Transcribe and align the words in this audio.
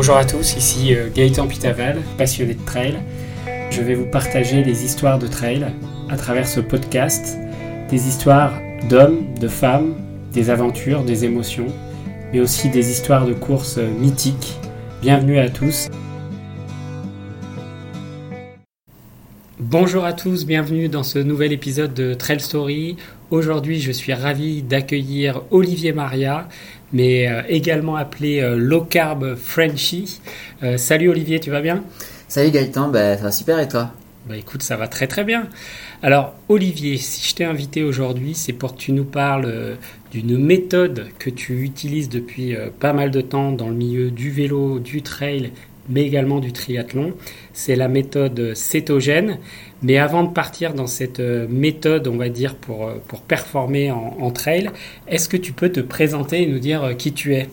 Bonjour 0.00 0.16
à 0.16 0.24
tous, 0.24 0.56
ici 0.56 0.94
euh, 0.94 1.10
Gaëtan 1.14 1.46
Pitaval, 1.46 1.98
passionné 2.16 2.54
de 2.54 2.64
trail. 2.64 2.96
Je 3.70 3.82
vais 3.82 3.94
vous 3.94 4.06
partager 4.06 4.62
des 4.62 4.86
histoires 4.86 5.18
de 5.18 5.26
trail 5.26 5.66
à 6.08 6.16
travers 6.16 6.48
ce 6.48 6.60
podcast, 6.60 7.36
des 7.90 8.08
histoires 8.08 8.54
d'hommes, 8.88 9.34
de 9.38 9.46
femmes, 9.46 9.96
des 10.32 10.48
aventures, 10.48 11.04
des 11.04 11.26
émotions, 11.26 11.66
mais 12.32 12.40
aussi 12.40 12.70
des 12.70 12.90
histoires 12.90 13.26
de 13.26 13.34
courses 13.34 13.76
mythiques. 13.76 14.56
Bienvenue 15.02 15.38
à 15.38 15.50
tous. 15.50 15.90
Bonjour 19.58 20.06
à 20.06 20.14
tous, 20.14 20.46
bienvenue 20.46 20.88
dans 20.88 21.02
ce 21.02 21.18
nouvel 21.18 21.52
épisode 21.52 21.92
de 21.92 22.14
Trail 22.14 22.40
Story. 22.40 22.96
Aujourd'hui, 23.30 23.78
je 23.78 23.92
suis 23.92 24.14
ravi 24.14 24.62
d'accueillir 24.62 25.42
Olivier 25.50 25.92
Maria, 25.92 26.48
mais 26.92 27.28
euh, 27.28 27.42
également 27.48 27.96
appelé 27.96 28.40
euh, 28.40 28.56
Low 28.56 28.82
Carb 28.82 29.34
Frenchy. 29.36 30.20
Euh, 30.62 30.76
salut 30.76 31.08
Olivier, 31.08 31.40
tu 31.40 31.50
vas 31.50 31.60
bien? 31.60 31.84
Salut 32.28 32.50
Gaëtan, 32.50 32.88
bah, 32.88 33.16
ça 33.16 33.24
va 33.24 33.32
super 33.32 33.58
et 33.58 33.68
toi? 33.68 33.92
Bah 34.28 34.36
écoute, 34.36 34.62
ça 34.62 34.76
va 34.76 34.86
très 34.86 35.06
très 35.06 35.24
bien. 35.24 35.48
Alors 36.02 36.34
Olivier, 36.48 36.98
si 36.98 37.26
je 37.26 37.34
t'ai 37.34 37.44
invité 37.44 37.82
aujourd'hui, 37.82 38.34
c'est 38.34 38.52
pour 38.52 38.74
que 38.74 38.78
tu 38.78 38.92
nous 38.92 39.04
parles 39.04 39.78
d'une 40.12 40.36
méthode 40.36 41.06
que 41.18 41.30
tu 41.30 41.62
utilises 41.62 42.10
depuis 42.10 42.54
pas 42.80 42.92
mal 42.92 43.10
de 43.10 43.22
temps 43.22 43.50
dans 43.50 43.68
le 43.68 43.74
milieu 43.74 44.10
du 44.10 44.30
vélo, 44.30 44.78
du 44.78 45.02
trail 45.02 45.52
mais 45.90 46.04
également 46.04 46.38
du 46.38 46.52
triathlon. 46.52 47.14
C'est 47.52 47.76
la 47.76 47.88
méthode 47.88 48.54
cétogène. 48.54 49.38
Mais 49.82 49.98
avant 49.98 50.24
de 50.24 50.30
partir 50.30 50.74
dans 50.74 50.86
cette 50.86 51.20
euh, 51.20 51.46
méthode, 51.48 52.06
on 52.06 52.16
va 52.16 52.28
dire, 52.28 52.54
pour, 52.54 52.86
euh, 52.86 52.94
pour 53.08 53.22
performer 53.22 53.90
en, 53.90 54.30
trail, 54.30 54.70
est-ce 55.08 55.28
que 55.28 55.36
tu 55.36 55.52
peux 55.52 55.70
te 55.70 55.80
présenter 55.80 56.42
et 56.42 56.46
nous 56.46 56.58
dire 56.58 56.84
euh, 56.84 56.92
qui 56.92 57.12
tu 57.12 57.34
es? 57.34 57.48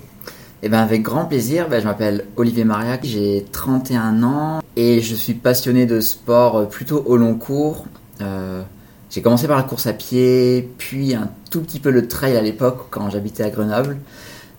Eh 0.64 0.70
ben 0.70 0.80
avec 0.80 1.04
grand 1.04 1.26
plaisir, 1.26 1.70
ben, 1.70 1.80
je 1.80 1.86
m'appelle 1.86 2.26
Olivier 2.36 2.66
Mariac, 2.66 3.02
j'ai 3.04 3.46
31 3.52 4.24
ans 4.24 4.62
et 4.76 5.02
je 5.02 5.16
suis 5.16 5.36
passionné 5.36 5.86
de 5.86 6.00
sport 6.02 6.68
plutôt 6.68 7.04
au 7.06 7.16
long 7.16 7.36
cours. 7.36 7.86
j'ai 9.12 9.22
commencé 9.22 9.48
par 9.48 9.58
la 9.58 9.64
course 9.64 9.86
à 9.86 9.94
pied, 9.94 10.68
puis 10.80 11.14
un 11.14 11.30
tout 11.52 11.62
petit 11.62 11.80
peu 11.80 11.92
le 11.92 12.08
trail 12.08 12.36
à 12.36 12.42
l'époque 12.42 12.88
quand 12.90 13.12
j'habitais 13.12 13.44
à 13.44 13.52
Grenoble. 13.52 13.98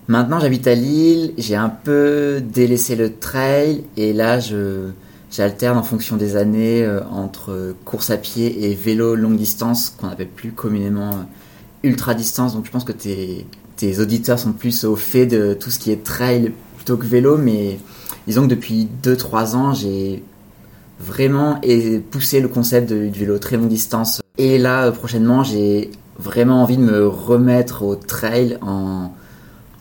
Maintenant, 0.07 0.39
j'habite 0.39 0.67
à 0.67 0.73
Lille, 0.73 1.33
j'ai 1.37 1.55
un 1.55 1.69
peu 1.69 2.41
délaissé 2.41 2.95
le 2.95 3.13
trail 3.13 3.83
et 3.97 4.13
là, 4.13 4.39
je 4.39 4.91
j'alterne 5.31 5.77
en 5.77 5.83
fonction 5.83 6.17
des 6.17 6.35
années 6.35 6.83
euh, 6.83 7.01
entre 7.11 7.75
course 7.85 8.09
à 8.09 8.17
pied 8.17 8.69
et 8.69 8.75
vélo 8.75 9.15
longue 9.15 9.37
distance, 9.37 9.89
qu'on 9.89 10.07
appelle 10.07 10.27
plus 10.27 10.51
communément 10.51 11.11
euh, 11.11 11.23
ultra 11.83 12.13
distance. 12.13 12.53
Donc, 12.53 12.65
je 12.65 12.71
pense 12.71 12.83
que 12.83 12.91
tes, 12.91 13.45
auditeurs 13.99 14.39
sont 14.39 14.51
plus 14.51 14.83
au 14.83 14.95
fait 14.95 15.25
de 15.25 15.53
tout 15.53 15.69
ce 15.69 15.79
qui 15.79 15.91
est 15.91 16.03
trail 16.03 16.51
plutôt 16.75 16.97
que 16.97 17.05
vélo, 17.05 17.37
mais 17.37 17.79
disons 18.27 18.43
que 18.43 18.49
depuis 18.49 18.89
2-3 19.03 19.55
ans, 19.55 19.73
j'ai 19.73 20.23
vraiment 20.99 21.61
poussé 22.11 22.41
le 22.41 22.49
concept 22.49 22.91
du 22.91 23.19
vélo 23.19 23.39
très 23.39 23.55
longue 23.55 23.69
distance. 23.69 24.21
Et 24.37 24.57
là, 24.57 24.85
euh, 24.85 24.91
prochainement, 24.91 25.43
j'ai 25.43 25.91
vraiment 26.17 26.61
envie 26.63 26.77
de 26.77 26.83
me 26.83 27.07
remettre 27.07 27.83
au 27.83 27.95
trail 27.95 28.57
en 28.61 29.13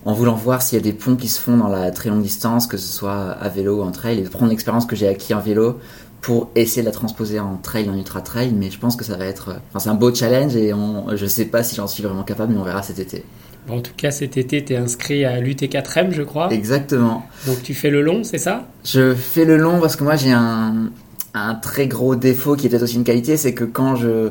en 0.09 0.15
voulant 0.15 0.37
voir 0.37 0.63
s'il 0.63 0.79
y 0.79 0.81
a 0.81 0.83
des 0.83 0.95
ponts 0.95 1.17
qui 1.17 1.29
se 1.29 1.39
font 1.39 1.59
dans 1.59 1.69
la 1.69 1.91
très 1.91 2.09
longue 2.09 2.23
distance, 2.23 2.67
que 2.67 2.79
ce 2.79 2.89
soit 2.89 3.33
à 3.33 3.51
vélo 3.51 3.81
ou 3.81 3.83
en 3.83 3.91
trail, 3.91 4.19
et 4.19 4.23
de 4.23 4.29
prendre 4.31 4.49
l'expérience 4.49 4.87
que 4.87 4.97
j'ai 4.97 5.07
acquis 5.07 5.35
en 5.35 5.41
vélo 5.41 5.79
pour 6.23 6.49
essayer 6.55 6.81
de 6.81 6.87
la 6.87 6.93
transposer 6.93 7.39
en 7.39 7.59
trail, 7.59 7.91
en 7.91 7.95
ultra 7.95 8.23
trail. 8.23 8.55
Mais 8.57 8.71
je 8.71 8.79
pense 8.79 8.97
que 8.97 9.05
ça 9.05 9.19
va 9.19 9.27
être, 9.27 9.57
enfin, 9.69 9.81
c'est 9.81 9.91
un 9.91 9.95
beau 9.95 10.15
challenge 10.15 10.57
et 10.57 10.73
on, 10.73 11.15
je 11.15 11.27
sais 11.27 11.45
pas 11.45 11.63
si 11.63 11.77
j'en 11.77 11.87
suis 11.87 12.03
vraiment 12.03 12.23
capable, 12.23 12.55
mais 12.55 12.59
on 12.59 12.63
verra 12.63 12.83
cet 12.83 12.99
été. 12.99 13.23
Bon, 13.67 13.77
en 13.77 13.81
tout 13.83 13.93
cas, 13.99 14.11
cet 14.11 14.39
été, 14.39 14.65
tu 14.65 14.73
es 14.73 14.77
inscrit 14.79 15.27
à 15.27 15.43
l'UT4M, 15.43 16.13
je 16.13 16.23
crois. 16.23 16.51
Exactement. 16.55 17.27
Donc 17.47 17.63
tu 17.63 17.75
fais 17.75 17.91
le 17.91 18.01
long, 18.01 18.25
c'est 18.25 18.39
ça? 18.39 18.67
Je 18.87 19.15
fais 19.15 19.45
le 19.45 19.59
long 19.59 19.79
parce 19.79 19.97
que 19.97 20.05
moi 20.05 20.17
j'ai 20.17 20.33
un, 20.33 20.89
un 21.35 21.55
très 21.55 21.87
gros 21.87 22.17
défaut 22.17 22.57
qui 22.57 22.67
est 22.67 22.71
peut-être 22.71 22.85
aussi 22.85 22.97
une 22.97 23.05
qualité, 23.05 23.37
c'est 23.37 23.53
que 23.53 23.65
quand 23.65 23.95
je 23.95 24.31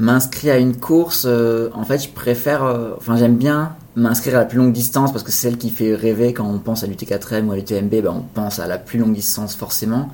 m'inscris 0.00 0.50
à 0.50 0.58
une 0.58 0.74
course, 0.74 1.26
euh, 1.28 1.70
en 1.74 1.84
fait, 1.84 2.02
je 2.02 2.08
préfère, 2.08 2.64
euh, 2.64 2.90
enfin, 2.96 3.16
j'aime 3.16 3.36
bien 3.36 3.76
m'inscrire 3.96 4.36
à 4.36 4.40
la 4.40 4.44
plus 4.44 4.58
longue 4.58 4.72
distance 4.72 5.10
parce 5.10 5.24
que 5.24 5.32
c'est 5.32 5.48
celle 5.48 5.56
qui 5.56 5.70
fait 5.70 5.94
rêver 5.94 6.32
quand 6.34 6.46
on 6.46 6.58
pense 6.58 6.84
à 6.84 6.86
l'UT4M 6.86 7.46
ou 7.46 7.52
à 7.52 7.56
l'UTMB, 7.56 7.90
ben, 7.90 8.14
on 8.14 8.20
pense 8.20 8.58
à 8.58 8.66
la 8.66 8.78
plus 8.78 8.98
longue 8.98 9.14
distance 9.14 9.56
forcément. 9.56 10.10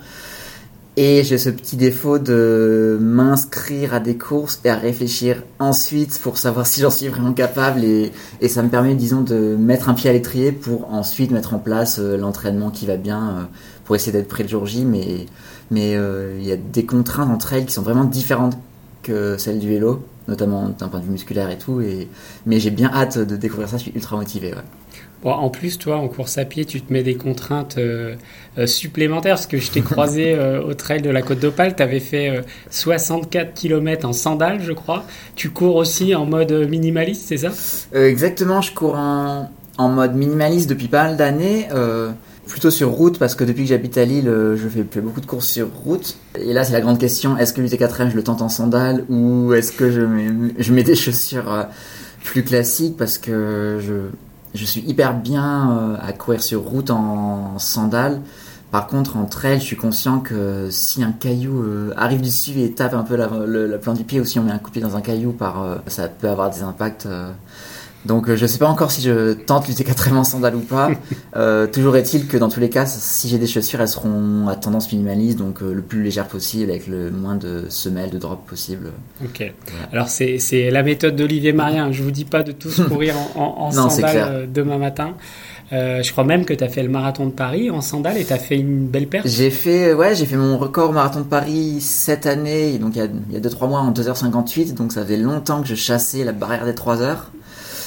Et 0.96 1.24
j'ai 1.24 1.38
ce 1.38 1.48
petit 1.48 1.76
défaut 1.76 2.18
de 2.18 2.98
m'inscrire 3.00 3.94
à 3.94 4.00
des 4.00 4.18
courses 4.18 4.60
et 4.64 4.68
à 4.68 4.76
réfléchir 4.76 5.42
ensuite 5.58 6.18
pour 6.22 6.38
savoir 6.38 6.66
si 6.68 6.80
j'en 6.80 6.90
suis 6.90 7.08
vraiment 7.08 7.32
capable 7.32 7.82
et, 7.82 8.12
ça 8.48 8.62
me 8.62 8.68
permet, 8.68 8.94
disons, 8.94 9.22
de 9.22 9.56
mettre 9.56 9.88
un 9.88 9.94
pied 9.94 10.10
à 10.10 10.12
l'étrier 10.12 10.52
pour 10.52 10.92
ensuite 10.92 11.30
mettre 11.30 11.54
en 11.54 11.58
place 11.58 11.98
euh, 11.98 12.16
l'entraînement 12.16 12.70
qui 12.70 12.86
va 12.86 12.96
bien 12.96 13.48
pour 13.84 13.96
essayer 13.96 14.12
d'être 14.12 14.28
prêt 14.28 14.44
le 14.44 14.48
jour 14.48 14.66
J. 14.66 14.84
Mais 14.84 15.26
mais 15.70 15.92
il 15.92 16.46
y 16.46 16.52
a 16.52 16.56
des 16.56 16.84
contraintes 16.84 17.30
entre 17.30 17.54
elles 17.54 17.64
qui 17.64 17.72
sont 17.72 17.80
vraiment 17.80 18.04
différentes 18.04 18.58
que 19.02 19.36
celle 19.36 19.58
du 19.58 19.68
vélo, 19.68 20.06
notamment 20.28 20.68
d'un 20.68 20.88
point 20.88 21.00
de 21.00 21.04
vue 21.04 21.12
musculaire 21.12 21.50
et 21.50 21.58
tout. 21.58 21.80
Et... 21.80 22.08
Mais 22.46 22.60
j'ai 22.60 22.70
bien 22.70 22.90
hâte 22.92 23.18
de 23.18 23.36
découvrir 23.36 23.68
ça, 23.68 23.76
je 23.76 23.84
suis 23.84 23.92
ultra 23.94 24.16
motivé. 24.16 24.52
Bon, 25.22 25.30
en 25.30 25.50
plus, 25.50 25.78
toi, 25.78 25.98
en 25.98 26.08
course 26.08 26.36
à 26.38 26.44
pied, 26.44 26.64
tu 26.64 26.80
te 26.80 26.92
mets 26.92 27.04
des 27.04 27.14
contraintes 27.14 27.76
euh, 27.78 28.16
euh, 28.58 28.66
supplémentaires, 28.66 29.36
parce 29.36 29.46
que 29.46 29.58
je 29.58 29.70
t'ai 29.70 29.80
croisé 29.80 30.34
euh, 30.36 30.60
au 30.62 30.74
trail 30.74 31.00
de 31.00 31.10
la 31.10 31.22
Côte 31.22 31.38
d'Opale, 31.38 31.76
tu 31.76 31.82
avais 31.82 32.00
fait 32.00 32.42
64 32.70 33.54
km 33.54 34.08
en 34.08 34.12
sandales, 34.12 34.60
je 34.62 34.72
crois. 34.72 35.04
Tu 35.36 35.50
cours 35.50 35.76
aussi 35.76 36.14
en 36.16 36.26
mode 36.26 36.52
minimaliste, 36.68 37.22
c'est 37.28 37.36
ça? 37.36 37.50
Exactement, 37.94 38.62
je 38.62 38.72
cours 38.72 38.96
en, 38.96 39.48
en, 39.78 39.88
mode 39.88 40.16
minimaliste 40.16 40.68
depuis 40.68 40.88
pas 40.88 41.04
mal 41.04 41.16
d'années 41.16 41.68
plutôt 42.52 42.70
sur 42.70 42.90
route 42.90 43.18
parce 43.18 43.34
que 43.34 43.44
depuis 43.44 43.62
que 43.62 43.70
j'habite 43.70 43.96
à 43.96 44.04
Lille, 44.04 44.28
euh, 44.28 44.58
je 44.58 44.68
fais, 44.68 44.82
beaucoup 45.00 45.22
de 45.22 45.26
courses 45.26 45.48
sur 45.48 45.68
route. 45.72 46.18
Et 46.38 46.52
là, 46.52 46.64
c'est 46.64 46.74
la 46.74 46.82
grande 46.82 46.98
question 46.98 47.38
est-ce 47.38 47.54
que 47.54 47.62
l'UT4M 47.62 48.10
je 48.10 48.14
le 48.14 48.22
tente 48.22 48.42
en 48.42 48.50
sandales 48.50 49.06
ou 49.08 49.54
est-ce 49.54 49.72
que 49.72 49.90
je 49.90 50.02
mets, 50.02 50.82
des 50.82 50.94
chaussures 50.94 51.50
euh, 51.50 51.62
plus 52.24 52.44
classiques 52.44 52.98
parce 52.98 53.16
que 53.16 53.80
je, 54.54 54.64
suis 54.66 54.82
hyper 54.82 55.14
bien 55.14 55.70
euh, 55.70 55.96
à 56.06 56.12
courir 56.12 56.42
sur 56.42 56.60
route 56.60 56.90
en 56.90 57.58
sandales. 57.58 58.20
Par 58.70 58.86
contre, 58.86 59.16
en 59.16 59.24
trail, 59.24 59.58
je 59.58 59.64
suis 59.64 59.76
conscient 59.76 60.20
que 60.20 60.68
si 60.70 61.02
un 61.02 61.12
caillou 61.12 61.64
arrive 61.96 62.20
dessus 62.20 62.58
et 62.60 62.72
tape 62.72 62.94
un 62.94 63.02
peu 63.02 63.16
la, 63.16 63.28
la, 63.46 63.78
plante 63.78 63.98
du 63.98 64.04
pied 64.04 64.18
ou 64.20 64.24
si 64.24 64.38
on 64.38 64.44
met 64.44 64.52
un 64.52 64.58
coup 64.58 64.68
de 64.68 64.72
pied 64.72 64.82
dans 64.82 64.96
un 64.96 65.02
caillou, 65.02 65.32
par, 65.32 65.82
ça 65.88 66.08
peut 66.08 66.28
avoir 66.28 66.50
des 66.50 66.62
impacts 66.62 67.06
donc 68.04 68.28
euh, 68.28 68.36
je 68.36 68.42
ne 68.42 68.46
sais 68.48 68.58
pas 68.58 68.68
encore 68.68 68.90
si 68.90 69.02
je 69.02 69.32
tente 69.32 69.68
l'UT4M 69.68 70.14
en 70.14 70.24
sandales 70.24 70.56
ou 70.56 70.60
pas. 70.60 70.90
Euh, 71.34 71.66
toujours 71.66 71.96
est-il 71.96 72.26
que 72.26 72.36
dans 72.36 72.50
tous 72.50 72.60
les 72.60 72.68
cas, 72.68 72.84
si 72.84 73.26
j'ai 73.26 73.38
des 73.38 73.46
chaussures, 73.46 73.80
elles 73.80 73.88
seront 73.88 74.48
à 74.48 74.54
tendance 74.54 74.92
minimaliste, 74.92 75.38
donc 75.38 75.62
euh, 75.62 75.72
le 75.72 75.80
plus 75.80 76.02
légère 76.02 76.26
possible, 76.26 76.70
avec 76.70 76.86
le 76.86 77.10
moins 77.10 77.36
de 77.36 77.64
semelles, 77.70 78.10
de 78.10 78.18
drops 78.18 78.46
possible. 78.46 78.92
Ok. 79.24 79.50
Alors 79.92 80.08
c'est 80.08 80.70
la 80.70 80.82
méthode 80.82 81.16
d'Olivier 81.16 81.52
Marien. 81.52 81.90
Je 81.90 82.02
vous 82.02 82.10
dis 82.10 82.26
pas 82.26 82.42
de 82.42 82.52
tous 82.52 82.82
courir 82.82 83.14
en, 83.34 83.70
sandales 83.72 84.46
demain 84.52 84.76
matin. 84.76 85.14
je 85.70 86.10
crois 86.12 86.24
même 86.24 86.44
que 86.44 86.52
tu 86.52 86.62
as 86.62 86.68
fait 86.68 86.82
le 86.82 86.90
marathon 86.90 87.26
de 87.26 87.32
Paris 87.32 87.70
en 87.70 87.80
sandales 87.80 88.18
et 88.18 88.24
tu 88.24 88.32
as 88.34 88.38
fait 88.38 88.58
une 88.58 88.86
belle 88.86 89.06
perte. 89.06 89.26
J'ai 89.26 89.50
fait, 89.50 89.94
ouais, 89.94 90.14
j'ai 90.14 90.26
fait 90.26 90.36
mon 90.36 90.58
record 90.58 90.92
marathon 90.92 91.20
de 91.20 91.24
Paris 91.24 91.80
cette 91.80 92.26
année, 92.26 92.78
donc 92.78 92.94
il 92.94 93.32
y 93.32 93.36
a 93.36 93.40
2-3 93.40 93.68
mois 93.68 93.80
en 93.80 93.90
2h58, 93.90 94.74
donc 94.74 94.92
ça 94.92 95.02
faisait 95.02 95.16
longtemps 95.16 95.62
que 95.62 95.68
je 95.68 95.76
chassais 95.76 96.24
la 96.24 96.32
barrière 96.32 96.66
des 96.66 96.74
3 96.74 97.00
heures. 97.00 97.30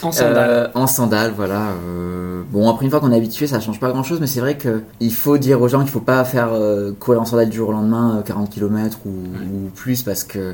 En 0.02 0.12
sandales. 0.12 0.50
Euh, 0.50 0.68
en 0.74 0.88
sandales, 0.88 1.34
voilà. 1.36 1.70
Euh, 1.88 2.44
bon, 2.50 2.70
après 2.70 2.86
une 2.86 2.92
fois 2.92 3.00
qu'on 3.00 3.12
est 3.12 3.18
habitué, 3.18 3.48
ça 3.48 3.60
change 3.60 3.80
pas 3.80 3.90
grand 3.92 4.04
chose, 4.04 4.20
mais 4.20 4.28
c'est 4.28 4.40
vrai 4.40 4.58
qu'il 4.58 5.14
faut 5.14 5.38
dire 5.38 5.62
aux 5.62 5.68
gens 5.68 5.82
qu'il 5.82 5.90
faut 5.90 6.00
pas 6.00 6.24
faire 6.26 6.50
euh, 6.52 6.92
courir 7.00 7.22
en 7.22 7.26
sandales 7.26 7.50
du 7.50 7.58
jour 7.58 7.70
au 7.70 7.72
lendemain 7.72 8.22
40 8.26 8.50
km 8.50 9.00
ou, 9.06 9.70
plus 9.76 10.04
parce 10.04 10.24
que 10.24 10.54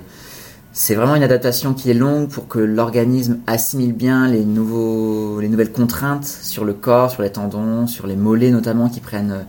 c'est 0.74 0.96
vraiment 0.96 1.16
une 1.16 1.24
adaptation 1.24 1.74
qui 1.74 1.92
est 1.92 1.94
longue 1.94 2.30
pour 2.30 2.48
que 2.48 2.60
l'organisme 2.60 3.40
assimile 3.48 3.94
bien 3.94 4.28
les, 4.28 4.46
nouveaux, 4.46 5.40
les 5.42 5.50
nouvelles 5.50 5.72
contraintes 5.72 6.26
sur 6.26 6.64
le 6.64 6.74
corps, 6.74 7.12
sur 7.12 7.24
les 7.24 7.32
tendons, 7.32 7.88
sur 7.88 8.08
les 8.08 8.16
mollets 8.16 8.52
notamment 8.52 8.90
qui 8.90 9.02
prennent, 9.02 9.46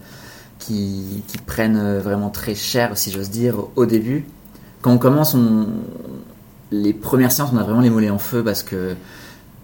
qui, 0.59 1.23
qui 1.29 1.39
prennent 1.39 1.99
vraiment 1.99 2.31
très 2.31 2.55
cher, 2.55 2.99
si 2.99 3.13
j'ose 3.13 3.31
dire, 3.31 3.57
au 3.77 3.87
début. 3.87 4.25
Quand 4.81 4.91
on 4.91 4.99
commence, 4.99 5.35
on, 5.35 5.69
les 6.73 6.93
premières 6.93 7.31
séances, 7.31 7.51
on 7.53 7.59
a 7.59 7.63
vraiment 7.63 7.81
les 7.81 7.91
mollets 7.91 8.11
en 8.11 8.19
feu 8.19 8.43
parce 8.43 8.63
que 8.63 8.97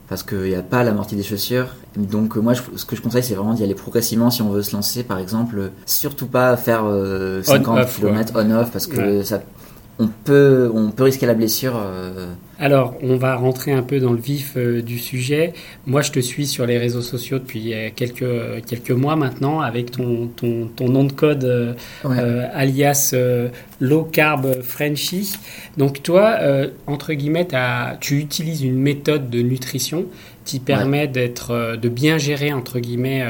parce 0.08 0.22
qu'il 0.22 0.42
n'y 0.42 0.54
a 0.54 0.62
pas 0.62 0.82
l'amorti 0.84 1.16
des 1.16 1.22
chaussures. 1.22 1.68
Donc 1.96 2.36
moi, 2.36 2.54
ce 2.54 2.84
que 2.84 2.96
je 2.96 3.02
conseille, 3.02 3.22
c'est 3.22 3.34
vraiment 3.34 3.54
d'y 3.54 3.62
aller 3.62 3.74
progressivement 3.74 4.30
si 4.30 4.40
on 4.42 4.50
veut 4.50 4.62
se 4.62 4.74
lancer. 4.74 5.02
Par 5.02 5.18
exemple, 5.18 5.70
surtout 5.84 6.26
pas 6.26 6.56
faire 6.56 6.84
50 7.42 7.86
km 7.88 8.32
on-off 8.36 8.70
parce 8.70 8.86
que 8.86 9.22
ça 9.22 9.42
on 10.00 10.06
peut, 10.06 10.70
on 10.72 10.90
peut 10.90 11.04
risquer 11.04 11.26
la 11.26 11.34
blessure. 11.34 11.76
Euh. 11.76 12.32
Alors, 12.60 12.94
on 13.02 13.16
va 13.16 13.34
rentrer 13.34 13.72
un 13.72 13.82
peu 13.82 13.98
dans 13.98 14.12
le 14.12 14.18
vif 14.18 14.54
euh, 14.56 14.80
du 14.80 14.98
sujet. 14.98 15.52
Moi, 15.86 16.02
je 16.02 16.12
te 16.12 16.20
suis 16.20 16.46
sur 16.46 16.66
les 16.66 16.78
réseaux 16.78 17.02
sociaux 17.02 17.38
depuis 17.38 17.74
euh, 17.74 17.88
quelques, 17.94 18.64
quelques 18.66 18.92
mois 18.92 19.16
maintenant 19.16 19.60
avec 19.60 19.90
ton, 19.90 20.28
ton, 20.28 20.68
ton 20.68 20.88
nom 20.88 21.04
de 21.04 21.12
code 21.12 21.76
alias 22.04 23.14
Low 23.80 24.04
Carb 24.04 24.62
Frenchy. 24.62 25.34
Donc, 25.76 26.02
toi, 26.02 26.38
entre 26.86 27.12
guillemets, 27.14 27.48
tu 28.00 28.18
utilises 28.18 28.62
une 28.62 28.78
méthode 28.78 29.30
de 29.30 29.42
nutrition 29.42 30.06
qui 30.44 30.60
permet 30.60 31.08
d'être, 31.08 31.76
de 31.76 31.88
bien 31.88 32.18
gérer 32.18 32.52
entre 32.52 32.78
guillemets 32.78 33.24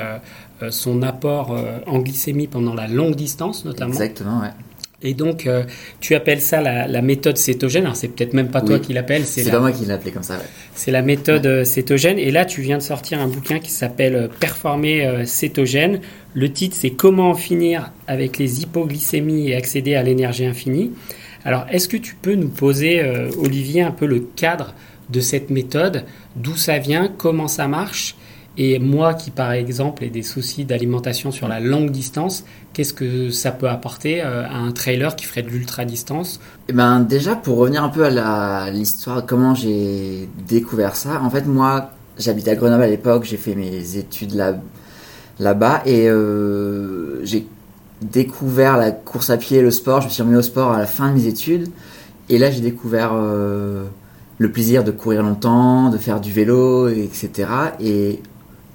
son 0.71 1.03
apport 1.03 1.57
en 1.87 1.99
glycémie 1.99 2.47
pendant 2.47 2.75
la 2.75 2.87
longue 2.87 3.15
distance 3.15 3.65
notamment. 3.65 3.93
Exactement, 3.93 4.41
ouais. 4.41 4.51
Et 5.01 5.15
donc, 5.15 5.47
euh, 5.47 5.63
tu 6.01 6.17
appelles 6.17 6.41
ça 6.41 6.61
la, 6.61 7.03
méthode 7.03 7.37
cétogène. 7.37 7.85
Alors, 7.85 7.95
c'est 7.95 8.09
peut-être 8.09 8.35
même 8.35 8.51
pas 8.51 8.61
toi 8.63 8.81
qui 8.81 8.93
l'appelles. 8.93 9.25
C'est 9.27 9.49
pas 9.49 9.61
moi 9.61 9.71
qui 9.71 9.85
l'appelais 9.85 10.11
comme 10.11 10.25
ça. 10.25 10.35
Ouais. 10.35 10.45
C'est 10.75 10.91
la 10.91 11.03
méthode 11.03 11.47
euh, 11.47 11.65
cétogène. 11.65 12.19
Et 12.19 12.33
là, 12.33 12.45
tu 12.45 12.63
viens 12.63 12.79
de 12.79 12.83
sortir 12.83 13.21
un 13.21 13.29
bouquin 13.29 13.61
qui 13.61 13.71
s'appelle 13.71 14.17
euh, 14.17 14.29
Performer 14.41 15.25
cétogène. 15.25 16.01
Le 16.35 16.53
titre, 16.53 16.77
c'est 16.79 16.91
Comment 16.91 17.31
en 17.31 17.35
finir 17.35 17.93
avec 18.09 18.39
les 18.39 18.63
hypoglycémies 18.63 19.51
et 19.51 19.55
accéder 19.55 19.95
à 19.95 20.03
l'énergie 20.03 20.47
infinie. 20.47 20.91
Alors, 21.45 21.65
est-ce 21.71 21.87
que 21.87 21.97
tu 21.97 22.17
peux 22.17 22.35
nous 22.35 22.49
poser, 22.49 23.03
Olivier, 23.39 23.83
un 23.83 23.93
peu 23.93 24.07
le 24.07 24.21
cadre 24.21 24.75
de 25.11 25.21
cette 25.21 25.51
méthode, 25.51 26.05
d'où 26.37 26.57
ça 26.57 26.79
vient, 26.79 27.09
comment 27.17 27.49
ça 27.49 27.69
marche? 27.69 28.17
Et 28.61 28.81
moi 28.81 29.15
qui, 29.15 29.31
par 29.31 29.53
exemple, 29.53 30.03
ai 30.03 30.11
des 30.11 30.25
soucis 30.25 30.65
d'alimentation 30.65 31.31
sur 31.31 31.47
la 31.47 31.61
longue 31.61 31.93
distance, 31.93 32.45
qu'est-ce 32.73 32.93
que 32.93 33.31
ça 33.31 33.53
peut 33.53 33.69
apporter 33.69 34.21
euh, 34.21 34.45
à 34.45 34.57
un 34.57 34.73
trailer 34.73 35.15
qui 35.15 35.27
ferait 35.27 35.43
de 35.43 35.49
l'ultra-distance 35.49 36.41
Eh 36.69 36.73
ben, 36.73 36.99
déjà, 36.99 37.37
pour 37.37 37.59
revenir 37.59 37.85
un 37.85 37.89
peu 37.89 38.05
à 38.05 38.69
l'histoire, 38.73 39.25
comment 39.25 39.55
j'ai 39.55 40.29
découvert 40.49 40.97
ça. 40.97 41.23
En 41.23 41.31
fait, 41.31 41.47
moi, 41.47 41.93
j'habite 42.19 42.49
à 42.49 42.57
Grenoble 42.57 42.83
à 42.83 42.89
l'époque, 42.89 43.23
j'ai 43.25 43.37
fait 43.37 43.55
mes 43.55 43.97
études 43.97 44.35
là, 44.35 44.55
là-bas 45.39 45.83
et 45.87 46.09
euh, 46.09 47.25
j'ai 47.25 47.47
découvert 48.03 48.77
la 48.77 48.91
course 48.91 49.31
à 49.31 49.37
pied, 49.37 49.63
le 49.63 49.71
sport. 49.71 50.01
Je 50.01 50.07
me 50.07 50.11
suis 50.11 50.23
remis 50.23 50.37
au 50.37 50.43
sport 50.43 50.73
à 50.73 50.79
la 50.79 50.87
fin 50.87 51.11
de 51.11 51.15
mes 51.15 51.27
études. 51.27 51.69
Et 52.29 52.39
là, 52.39 52.51
j'ai 52.51 52.61
découvert 52.61 53.13
euh, 53.15 53.85
le 54.39 54.51
plaisir 54.51 54.83
de 54.83 54.91
courir 54.91 55.23
longtemps, 55.23 55.91
de 55.91 55.97
faire 55.97 56.21
du 56.21 56.33
vélo, 56.33 56.89
etc. 56.89 57.49
Et 57.81 58.21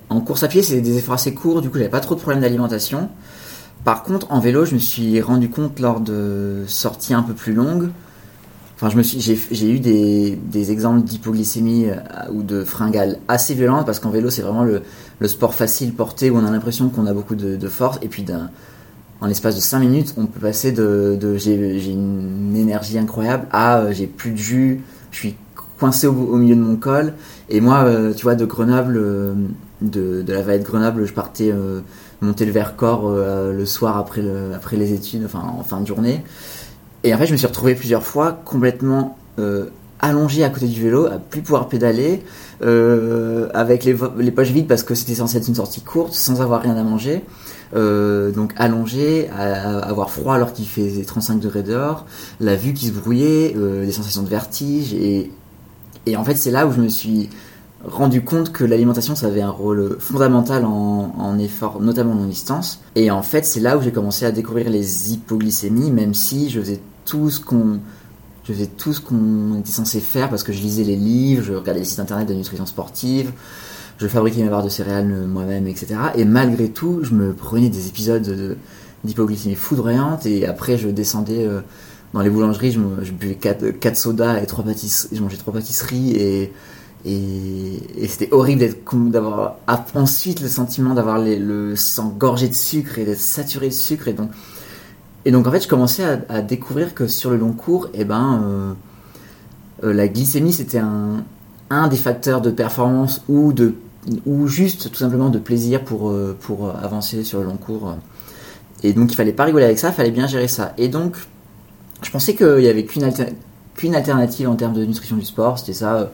en 0.09 0.21
course 0.21 0.43
à 0.43 0.47
pied, 0.47 0.61
c'est 0.61 0.81
des 0.81 0.97
efforts 0.97 1.15
assez 1.15 1.33
courts, 1.33 1.61
du 1.61 1.69
coup, 1.69 1.77
j'avais 1.77 1.89
pas 1.89 1.99
trop 1.99 2.15
de 2.15 2.19
problèmes 2.19 2.41
d'alimentation. 2.41 3.09
Par 3.83 4.03
contre, 4.03 4.31
en 4.31 4.39
vélo, 4.39 4.65
je 4.65 4.75
me 4.75 4.79
suis 4.79 5.19
rendu 5.21 5.49
compte 5.49 5.79
lors 5.79 5.99
de 5.99 6.63
sorties 6.67 7.13
un 7.13 7.23
peu 7.23 7.33
plus 7.33 7.53
longues. 7.53 7.89
Enfin, 8.75 9.01
j'ai, 9.01 9.69
eu 9.69 9.79
des, 9.79 10.71
exemples 10.71 11.03
d'hypoglycémie 11.03 11.89
euh, 11.89 11.95
ou 12.31 12.43
de 12.43 12.63
fringales 12.63 13.19
assez 13.27 13.53
violentes 13.53 13.85
parce 13.85 13.99
qu'en 13.99 14.09
vélo, 14.09 14.29
c'est 14.29 14.41
vraiment 14.41 14.63
le, 14.63 14.81
sport 15.27 15.53
facile 15.53 15.93
porté 15.93 16.29
où 16.29 16.37
on 16.37 16.45
a 16.45 16.51
l'impression 16.51 16.89
qu'on 16.89 17.05
a 17.05 17.13
beaucoup 17.13 17.35
de, 17.35 17.67
force 17.67 17.97
et 18.01 18.09
puis 18.09 18.25
en 19.21 19.27
l'espace 19.27 19.55
de 19.55 19.61
5 19.61 19.79
minutes, 19.79 20.13
on 20.17 20.25
peut 20.25 20.41
passer 20.41 20.73
de, 20.73 21.37
j'ai, 21.37 21.55
une 21.55 22.55
énergie 22.57 22.97
incroyable 22.97 23.47
à 23.51 23.79
euh, 23.79 23.93
j'ai 23.93 24.07
plus 24.07 24.31
de 24.31 24.37
jus, 24.37 24.81
je 25.11 25.17
suis 25.17 25.35
coincé 25.79 26.07
au, 26.07 26.35
milieu 26.35 26.55
de 26.55 26.61
mon 26.61 26.75
col. 26.75 27.13
Et 27.49 27.61
moi, 27.61 27.83
euh, 27.83 28.13
tu 28.13 28.23
vois, 28.23 28.35
de 28.35 28.45
Grenoble, 28.45 28.97
de, 29.83 30.23
la 30.27 30.41
vallée 30.41 30.59
de 30.59 30.63
Grenoble, 30.63 31.05
je 31.05 31.13
partais 31.13 31.51
euh, 31.51 31.81
monter 32.21 32.45
le 32.45 32.51
Vercors 32.51 33.03
euh, 33.05 33.53
le 33.53 33.65
soir 33.65 33.97
après, 33.97 34.21
les 34.77 34.93
études, 34.93 35.23
enfin 35.25 35.39
en 35.39 35.63
fin 35.63 35.81
de 35.81 35.87
journée. 35.87 36.23
Et 37.03 37.13
en 37.13 37.17
fait, 37.17 37.25
je 37.25 37.33
me 37.33 37.37
suis 37.37 37.47
retrouvé 37.47 37.75
plusieurs 37.75 38.03
fois 38.03 38.39
complètement 38.45 39.17
euh, 39.39 39.65
allongé 39.99 40.43
à 40.43 40.49
côté 40.49 40.67
du 40.67 40.81
vélo, 40.81 41.05
à 41.05 41.17
plus 41.17 41.41
pouvoir 41.41 41.67
pédaler, 41.67 42.23
avec 42.61 43.83
les, 43.83 43.93
poches 44.31 44.51
vides 44.51 44.67
parce 44.67 44.83
que 44.83 44.95
c'était 44.95 45.15
censé 45.15 45.37
être 45.37 45.47
une 45.47 45.55
sortie 45.55 45.81
courte, 45.81 46.13
sans 46.13 46.41
avoir 46.41 46.61
rien 46.61 46.77
à 46.77 46.83
manger. 46.83 47.23
donc 47.73 48.53
allongé, 48.55 49.29
à, 49.37 49.79
avoir 49.79 50.09
froid 50.09 50.35
alors 50.35 50.53
qu'il 50.53 50.65
fait 50.65 51.03
35 51.05 51.39
degrés 51.39 51.63
dehors, 51.63 52.05
la 52.39 52.55
vue 52.55 52.73
qui 52.73 52.87
se 52.87 52.91
brouillait, 52.91 53.53
des 53.53 53.91
sensations 53.91 54.23
de 54.23 54.29
vertige. 54.29 54.93
Et 54.93 56.17
en 56.17 56.23
fait, 56.23 56.35
c'est 56.35 56.51
là 56.51 56.67
où 56.67 56.71
je 56.71 56.81
me 56.81 56.89
suis 56.89 57.29
rendu 57.85 58.23
compte 58.23 58.51
que 58.51 58.63
l'alimentation 58.63 59.15
ça 59.15 59.27
avait 59.27 59.41
un 59.41 59.49
rôle 59.49 59.97
fondamental 59.99 60.65
en, 60.65 61.37
effort, 61.39 61.81
notamment 61.81 62.13
en 62.13 62.25
distance. 62.25 62.81
Et 62.95 63.11
en 63.11 63.23
fait, 63.23 63.45
c'est 63.45 63.59
là 63.59 63.77
où 63.77 63.81
j'ai 63.81 63.91
commencé 63.91 64.25
à 64.25 64.31
découvrir 64.31 64.69
les 64.69 65.13
hypoglycémies, 65.13 65.91
même 65.91 66.13
si 66.13 66.49
je 66.49 66.59
faisais 66.59 66.79
tout 67.05 67.29
ce 67.29 67.39
qu'on 67.39 67.79
je 68.45 68.51
faisais 68.51 68.67
tout 68.67 68.91
ce 68.91 68.99
qu'on 68.99 69.57
était 69.57 69.71
censé 69.71 70.01
faire 70.01 70.29
parce 70.29 70.43
que 70.43 70.51
je 70.51 70.59
lisais 70.59 70.83
les 70.83 70.97
livres, 70.97 71.43
je 71.43 71.53
regardais 71.53 71.79
les 71.79 71.85
sites 71.85 71.99
internet 71.99 72.27
de 72.27 72.33
nutrition 72.33 72.65
sportive, 72.65 73.31
je 73.97 74.07
fabriquais 74.07 74.43
mes 74.43 74.49
barres 74.49 74.65
de 74.65 74.69
céréales 74.69 75.07
moi-même, 75.07 75.65
etc. 75.65 75.95
Et 76.15 76.25
malgré 76.25 76.67
tout, 76.67 76.99
je 77.03 77.13
me 77.13 77.33
prenais 77.33 77.69
des 77.69 77.87
épisodes 77.87 78.57
d'hypoglycémie 79.05 79.55
foudroyante 79.55 80.25
et 80.25 80.45
après 80.45 80.77
je 80.77 80.89
descendais 80.89 81.45
euh, 81.45 81.61
dans 82.13 82.21
les 82.21 82.29
boulangeries, 82.29 82.73
je, 82.73 82.79
je 83.01 83.11
buvais 83.13 83.35
4, 83.35 83.79
4 83.79 83.97
sodas 83.97 84.41
et 84.41 84.45
trois 84.45 84.63
pâtisseries, 84.65 85.15
je 85.15 85.21
mangeais 85.21 85.37
trois 85.37 85.53
pâtisseries 85.53 86.11
et 86.11 86.53
et, 87.05 88.07
c'était 88.07 88.29
horrible 88.31 88.65
d'avoir 89.11 89.57
ensuite 89.95 90.41
le 90.41 90.47
sentiment 90.47 90.93
d'avoir 90.93 91.19
le 91.19 91.75
sang 91.75 92.13
gorgé 92.17 92.47
de 92.47 92.53
sucre 92.53 92.97
et 92.99 93.05
d'être 93.05 93.19
saturé 93.19 93.67
de 93.67 93.73
sucre. 93.73 94.07
Et 94.07 94.13
donc, 94.13 94.29
et 95.25 95.31
donc 95.31 95.47
en 95.47 95.51
fait, 95.51 95.63
je 95.63 95.67
commençais 95.67 96.03
à, 96.29 96.41
découvrir 96.41 96.93
que 96.93 97.07
sur 97.07 97.29
le 97.29 97.37
long 97.37 97.53
cours, 97.53 97.89
eh 97.93 98.05
ben, 98.05 98.41
euh, 98.43 98.73
euh, 99.83 99.93
la 99.93 100.07
glycémie 100.07 100.53
c'était 100.53 100.79
un, 100.79 101.23
des 101.89 101.97
facteurs 101.97 102.41
de 102.41 102.51
performance 102.51 103.23
ou 103.27 103.51
de 103.51 103.73
ou 104.25 104.47
juste 104.47 104.91
tout 104.91 104.97
simplement 104.97 105.29
de 105.29 105.39
plaisir 105.39 105.81
pour, 105.81 106.09
euh, 106.09 106.37
pour 106.41 106.69
avancer 106.69 107.23
sur 107.23 107.39
le 107.39 107.45
long 107.45 107.57
cours. 107.57 107.95
Et 108.83 108.93
donc 108.93 109.11
il 109.11 109.15
fallait 109.15 109.31
pas 109.33 109.45
rigoler 109.45 109.65
avec 109.65 109.79
ça, 109.79 109.89
il 109.89 109.93
fallait 109.93 110.11
bien 110.11 110.27
gérer 110.27 110.49
ça. 110.49 110.73
Et 110.77 110.87
donc 110.87 111.15
je 112.01 112.11
pensais 112.11 112.35
qu'il 112.35 112.61
y 112.61 112.67
avait 112.67 112.85
qu'une 112.85 113.11
qu'une 113.75 113.95
alternative 113.95 114.49
en 114.49 114.55
termes 114.55 114.73
de 114.73 114.85
nutrition 114.85 115.15
du 115.15 115.25
sport, 115.25 115.57
c'était 115.57 115.73
ça 115.73 116.11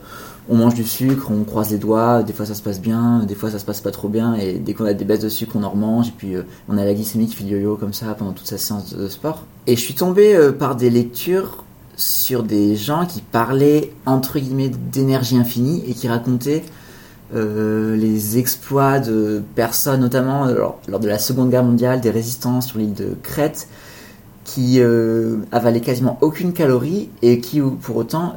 on 0.50 0.56
mange 0.56 0.74
du 0.74 0.84
sucre, 0.84 1.30
on 1.30 1.44
croise 1.44 1.70
les 1.70 1.78
doigts, 1.78 2.24
des 2.24 2.32
fois 2.32 2.44
ça 2.44 2.54
se 2.54 2.62
passe 2.62 2.80
bien, 2.80 3.20
des 3.20 3.36
fois 3.36 3.50
ça 3.50 3.60
se 3.60 3.64
passe 3.64 3.80
pas 3.80 3.92
trop 3.92 4.08
bien, 4.08 4.34
et 4.34 4.54
dès 4.54 4.74
qu'on 4.74 4.84
a 4.84 4.92
des 4.92 5.04
baisses 5.04 5.20
de 5.20 5.28
sucre, 5.28 5.54
on 5.56 5.62
en 5.62 5.70
remange, 5.70 6.08
et 6.08 6.14
puis 6.16 6.34
euh, 6.34 6.42
on 6.68 6.76
a 6.76 6.84
la 6.84 6.92
glycémie 6.92 7.28
qui 7.28 7.36
fait 7.36 7.44
du 7.44 7.52
yo-yo 7.52 7.76
comme 7.76 7.92
ça 7.92 8.06
pendant 8.14 8.32
toute 8.32 8.48
sa 8.48 8.58
séance 8.58 8.92
de 8.92 9.08
sport. 9.08 9.44
Et 9.68 9.76
je 9.76 9.80
suis 9.80 9.94
tombé 9.94 10.34
euh, 10.34 10.50
par 10.50 10.74
des 10.74 10.90
lectures 10.90 11.64
sur 11.96 12.42
des 12.42 12.74
gens 12.74 13.06
qui 13.06 13.20
parlaient 13.20 13.92
entre 14.06 14.40
guillemets 14.40 14.70
d'énergie 14.70 15.36
infinie 15.36 15.84
et 15.86 15.94
qui 15.94 16.08
racontaient 16.08 16.64
euh, 17.32 17.94
les 17.96 18.38
exploits 18.38 18.98
de 18.98 19.42
personnes, 19.54 20.00
notamment 20.00 20.46
lors, 20.46 20.80
de 20.98 21.08
la 21.08 21.18
Seconde 21.18 21.50
Guerre 21.50 21.62
mondiale, 21.62 22.00
des 22.00 22.10
résistants 22.10 22.60
sur 22.60 22.78
l'île 22.78 22.94
de 22.94 23.14
Crète, 23.22 23.68
qui 24.44 24.80
avalaient 25.52 25.80
quasiment 25.80 26.18
aucune 26.22 26.52
calorie 26.52 27.08
et 27.22 27.38
qui 27.38 27.60
pour 27.60 27.96
autant 27.96 28.34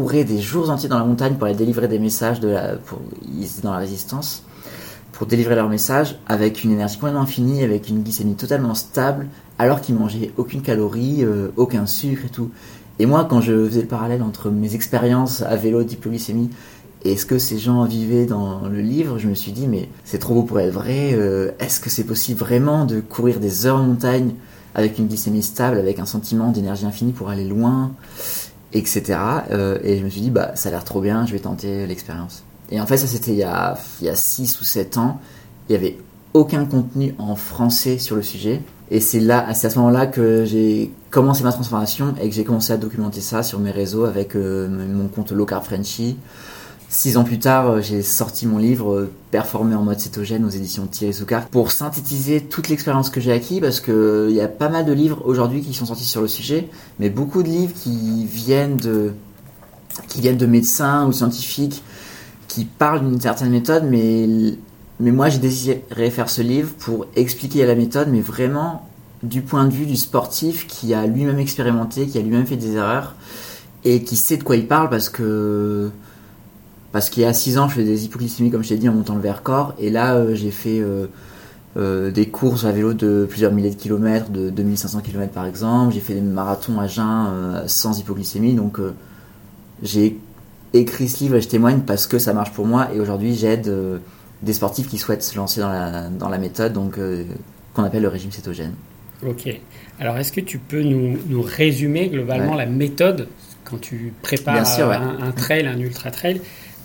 couraient 0.00 0.24
des 0.24 0.40
jours 0.40 0.70
entiers 0.70 0.88
dans 0.88 0.98
la 0.98 1.04
montagne 1.04 1.34
pour 1.34 1.44
aller 1.44 1.54
délivrer 1.54 1.88
des 1.88 1.98
messages 1.98 2.40
la, 2.40 2.76
dans 3.62 3.72
la 3.72 3.78
résistance 3.78 4.44
pour 5.12 5.26
délivrer 5.26 5.54
leurs 5.54 5.68
messages 5.68 6.18
avec 6.26 6.64
une 6.64 6.70
énergie 6.70 6.96
complètement 6.96 7.20
infinie, 7.20 7.62
avec 7.62 7.90
une 7.90 8.02
glycémie 8.02 8.36
totalement 8.36 8.74
stable, 8.74 9.26
alors 9.58 9.82
qu'ils 9.82 9.94
mangeaient 9.94 10.30
aucune 10.38 10.62
calorie, 10.62 11.18
euh, 11.24 11.48
aucun 11.56 11.84
sucre 11.84 12.24
et 12.24 12.30
tout. 12.30 12.50
Et 12.98 13.04
moi, 13.04 13.26
quand 13.28 13.42
je 13.42 13.66
faisais 13.66 13.82
le 13.82 13.86
parallèle 13.86 14.22
entre 14.22 14.48
mes 14.48 14.74
expériences 14.74 15.42
à 15.42 15.56
vélo 15.56 15.82
d'hypoglycémie 15.82 16.48
et 17.04 17.18
ce 17.18 17.26
que 17.26 17.38
ces 17.38 17.58
gens 17.58 17.84
vivaient 17.84 18.24
dans 18.24 18.66
le 18.66 18.80
livre, 18.80 19.18
je 19.18 19.28
me 19.28 19.34
suis 19.34 19.52
dit, 19.52 19.66
mais 19.66 19.90
c'est 20.04 20.18
trop 20.18 20.32
beau 20.32 20.42
pour 20.42 20.58
être 20.58 20.72
vrai. 20.72 21.10
Euh, 21.12 21.50
est-ce 21.58 21.80
que 21.80 21.90
c'est 21.90 22.04
possible 22.04 22.40
vraiment 22.40 22.86
de 22.86 23.00
courir 23.00 23.40
des 23.40 23.66
heures 23.66 23.76
en 23.76 23.82
montagne 23.82 24.32
avec 24.74 24.98
une 24.98 25.06
glycémie 25.06 25.42
stable, 25.42 25.76
avec 25.76 25.98
un 25.98 26.06
sentiment 26.06 26.50
d'énergie 26.50 26.86
infinie 26.86 27.12
pour 27.12 27.28
aller 27.28 27.44
loin? 27.44 27.92
Etc. 28.72 29.18
Euh, 29.50 29.78
et 29.82 29.98
je 29.98 30.04
me 30.04 30.10
suis 30.10 30.20
dit, 30.20 30.30
bah, 30.30 30.52
ça 30.54 30.68
a 30.68 30.72
l'air 30.72 30.84
trop 30.84 31.00
bien, 31.00 31.26
je 31.26 31.32
vais 31.32 31.40
tenter 31.40 31.86
l'expérience. 31.86 32.42
Et 32.70 32.80
en 32.80 32.86
fait, 32.86 32.96
ça 32.96 33.06
c'était 33.06 33.32
il 33.32 33.38
y 33.38 33.42
a, 33.42 33.78
il 34.00 34.06
y 34.06 34.10
a 34.10 34.14
6 34.14 34.60
ou 34.60 34.64
7 34.64 34.98
ans. 34.98 35.20
Il 35.68 35.72
y 35.72 35.76
avait 35.76 35.98
aucun 36.34 36.64
contenu 36.64 37.14
en 37.18 37.34
français 37.34 37.98
sur 37.98 38.16
le 38.16 38.22
sujet. 38.22 38.62
Et 38.90 39.00
c'est 39.00 39.20
là, 39.20 39.52
c'est 39.54 39.68
à 39.68 39.70
ce 39.70 39.78
moment-là 39.78 40.06
que 40.06 40.44
j'ai 40.44 40.90
commencé 41.10 41.44
ma 41.44 41.52
transformation 41.52 42.14
et 42.20 42.28
que 42.28 42.34
j'ai 42.34 42.44
commencé 42.44 42.72
à 42.72 42.76
documenter 42.76 43.20
ça 43.20 43.42
sur 43.42 43.60
mes 43.60 43.70
réseaux 43.70 44.04
avec 44.04 44.34
euh, 44.34 44.68
mon 44.68 45.08
compte 45.08 45.30
Low 45.32 45.46
Carb 45.46 45.64
Frenchy, 45.64 46.16
Six 46.92 47.16
ans 47.16 47.22
plus 47.22 47.38
tard, 47.38 47.70
euh, 47.70 47.80
j'ai 47.80 48.02
sorti 48.02 48.48
mon 48.48 48.58
livre 48.58 48.92
euh, 48.92 49.12
Performer 49.30 49.76
en 49.76 49.84
mode 49.84 50.00
cétogène 50.00 50.44
aux 50.44 50.48
éditions 50.48 50.88
Thierry 50.88 51.14
Soucard 51.14 51.46
pour 51.46 51.70
synthétiser 51.70 52.40
toute 52.40 52.68
l'expérience 52.68 53.10
que 53.10 53.20
j'ai 53.20 53.30
acquis 53.30 53.60
parce 53.60 53.78
que 53.78 54.26
il 54.28 54.34
y 54.34 54.40
a 54.40 54.48
pas 54.48 54.68
mal 54.68 54.84
de 54.84 54.92
livres 54.92 55.22
aujourd'hui 55.24 55.60
qui 55.62 55.72
sont 55.72 55.86
sortis 55.86 56.04
sur 56.04 56.20
le 56.20 56.26
sujet, 56.26 56.68
mais 56.98 57.08
beaucoup 57.08 57.44
de 57.44 57.48
livres 57.48 57.74
qui 57.74 58.26
viennent 58.26 58.76
de 58.76 59.12
qui 60.08 60.20
viennent 60.20 60.36
de 60.36 60.46
médecins 60.46 61.06
ou 61.06 61.12
scientifiques 61.12 61.84
qui 62.48 62.64
parlent 62.64 63.08
d'une 63.08 63.20
certaine 63.20 63.50
méthode, 63.50 63.84
mais 63.88 64.28
mais 64.98 65.12
moi 65.12 65.28
j'ai 65.28 65.38
désiré 65.38 66.10
faire 66.10 66.28
ce 66.28 66.42
livre 66.42 66.72
pour 66.76 67.06
expliquer 67.14 67.64
la 67.66 67.76
méthode, 67.76 68.08
mais 68.10 68.20
vraiment 68.20 68.88
du 69.22 69.42
point 69.42 69.64
de 69.64 69.72
vue 69.72 69.86
du 69.86 69.96
sportif 69.96 70.66
qui 70.66 70.92
a 70.92 71.06
lui-même 71.06 71.38
expérimenté, 71.38 72.08
qui 72.08 72.18
a 72.18 72.20
lui-même 72.20 72.46
fait 72.46 72.56
des 72.56 72.72
erreurs 72.72 73.14
et 73.84 74.02
qui 74.02 74.16
sait 74.16 74.38
de 74.38 74.42
quoi 74.42 74.56
il 74.56 74.66
parle 74.66 74.90
parce 74.90 75.08
que 75.08 75.92
parce 76.92 77.08
qu'il 77.08 77.22
y 77.22 77.26
a 77.26 77.32
6 77.32 77.58
ans, 77.58 77.68
je 77.68 77.74
faisais 77.74 77.86
des 77.86 78.04
hypoglycémies, 78.04 78.50
comme 78.50 78.64
je 78.64 78.70
t'ai 78.70 78.76
dit, 78.76 78.88
en 78.88 78.94
montant 78.94 79.14
le 79.14 79.20
Vercors. 79.20 79.74
Et 79.78 79.90
là, 79.90 80.14
euh, 80.14 80.34
j'ai 80.34 80.50
fait 80.50 80.80
euh, 80.80 81.06
euh, 81.76 82.10
des 82.10 82.26
courses 82.26 82.64
à 82.64 82.72
vélo 82.72 82.94
de 82.94 83.26
plusieurs 83.28 83.52
milliers 83.52 83.70
de 83.70 83.76
kilomètres, 83.76 84.30
de 84.30 84.50
2500 84.50 85.00
km 85.00 85.32
par 85.32 85.46
exemple. 85.46 85.94
J'ai 85.94 86.00
fait 86.00 86.14
des 86.14 86.20
marathons 86.20 86.80
à 86.80 86.88
jeun 86.88 87.62
sans 87.66 87.98
hypoglycémie. 87.98 88.54
Donc, 88.54 88.78
j'ai 89.82 90.18
écrit 90.72 91.08
ce 91.08 91.22
livre 91.22 91.36
et 91.36 91.40
je 91.40 91.48
témoigne 91.48 91.80
parce 91.80 92.06
que 92.06 92.18
ça 92.18 92.32
marche 92.32 92.52
pour 92.52 92.66
moi. 92.66 92.88
Et 92.92 92.98
aujourd'hui, 92.98 93.34
j'aide 93.36 93.72
des 94.42 94.52
sportifs 94.52 94.88
qui 94.88 94.98
souhaitent 94.98 95.22
se 95.22 95.36
lancer 95.36 95.60
dans 95.60 95.68
la, 95.68 96.08
dans 96.08 96.28
la 96.28 96.38
méthode 96.38 96.72
donc 96.72 96.98
qu'on 97.74 97.84
appelle 97.84 98.02
le 98.02 98.08
régime 98.08 98.32
cétogène. 98.32 98.74
Ok. 99.24 99.48
Alors, 100.00 100.16
est-ce 100.16 100.32
que 100.32 100.40
tu 100.40 100.58
peux 100.58 100.82
nous, 100.82 101.18
nous 101.28 101.42
résumer 101.42 102.08
globalement 102.08 102.54
la 102.54 102.66
méthode 102.66 103.28
quand 103.64 103.80
tu 103.80 104.12
prépares 104.22 104.66
un, 104.80 105.18
un, 105.20 105.30
trail, 105.30 105.66
un 105.66 105.78
ultra 105.78 106.10
trail? 106.10 106.40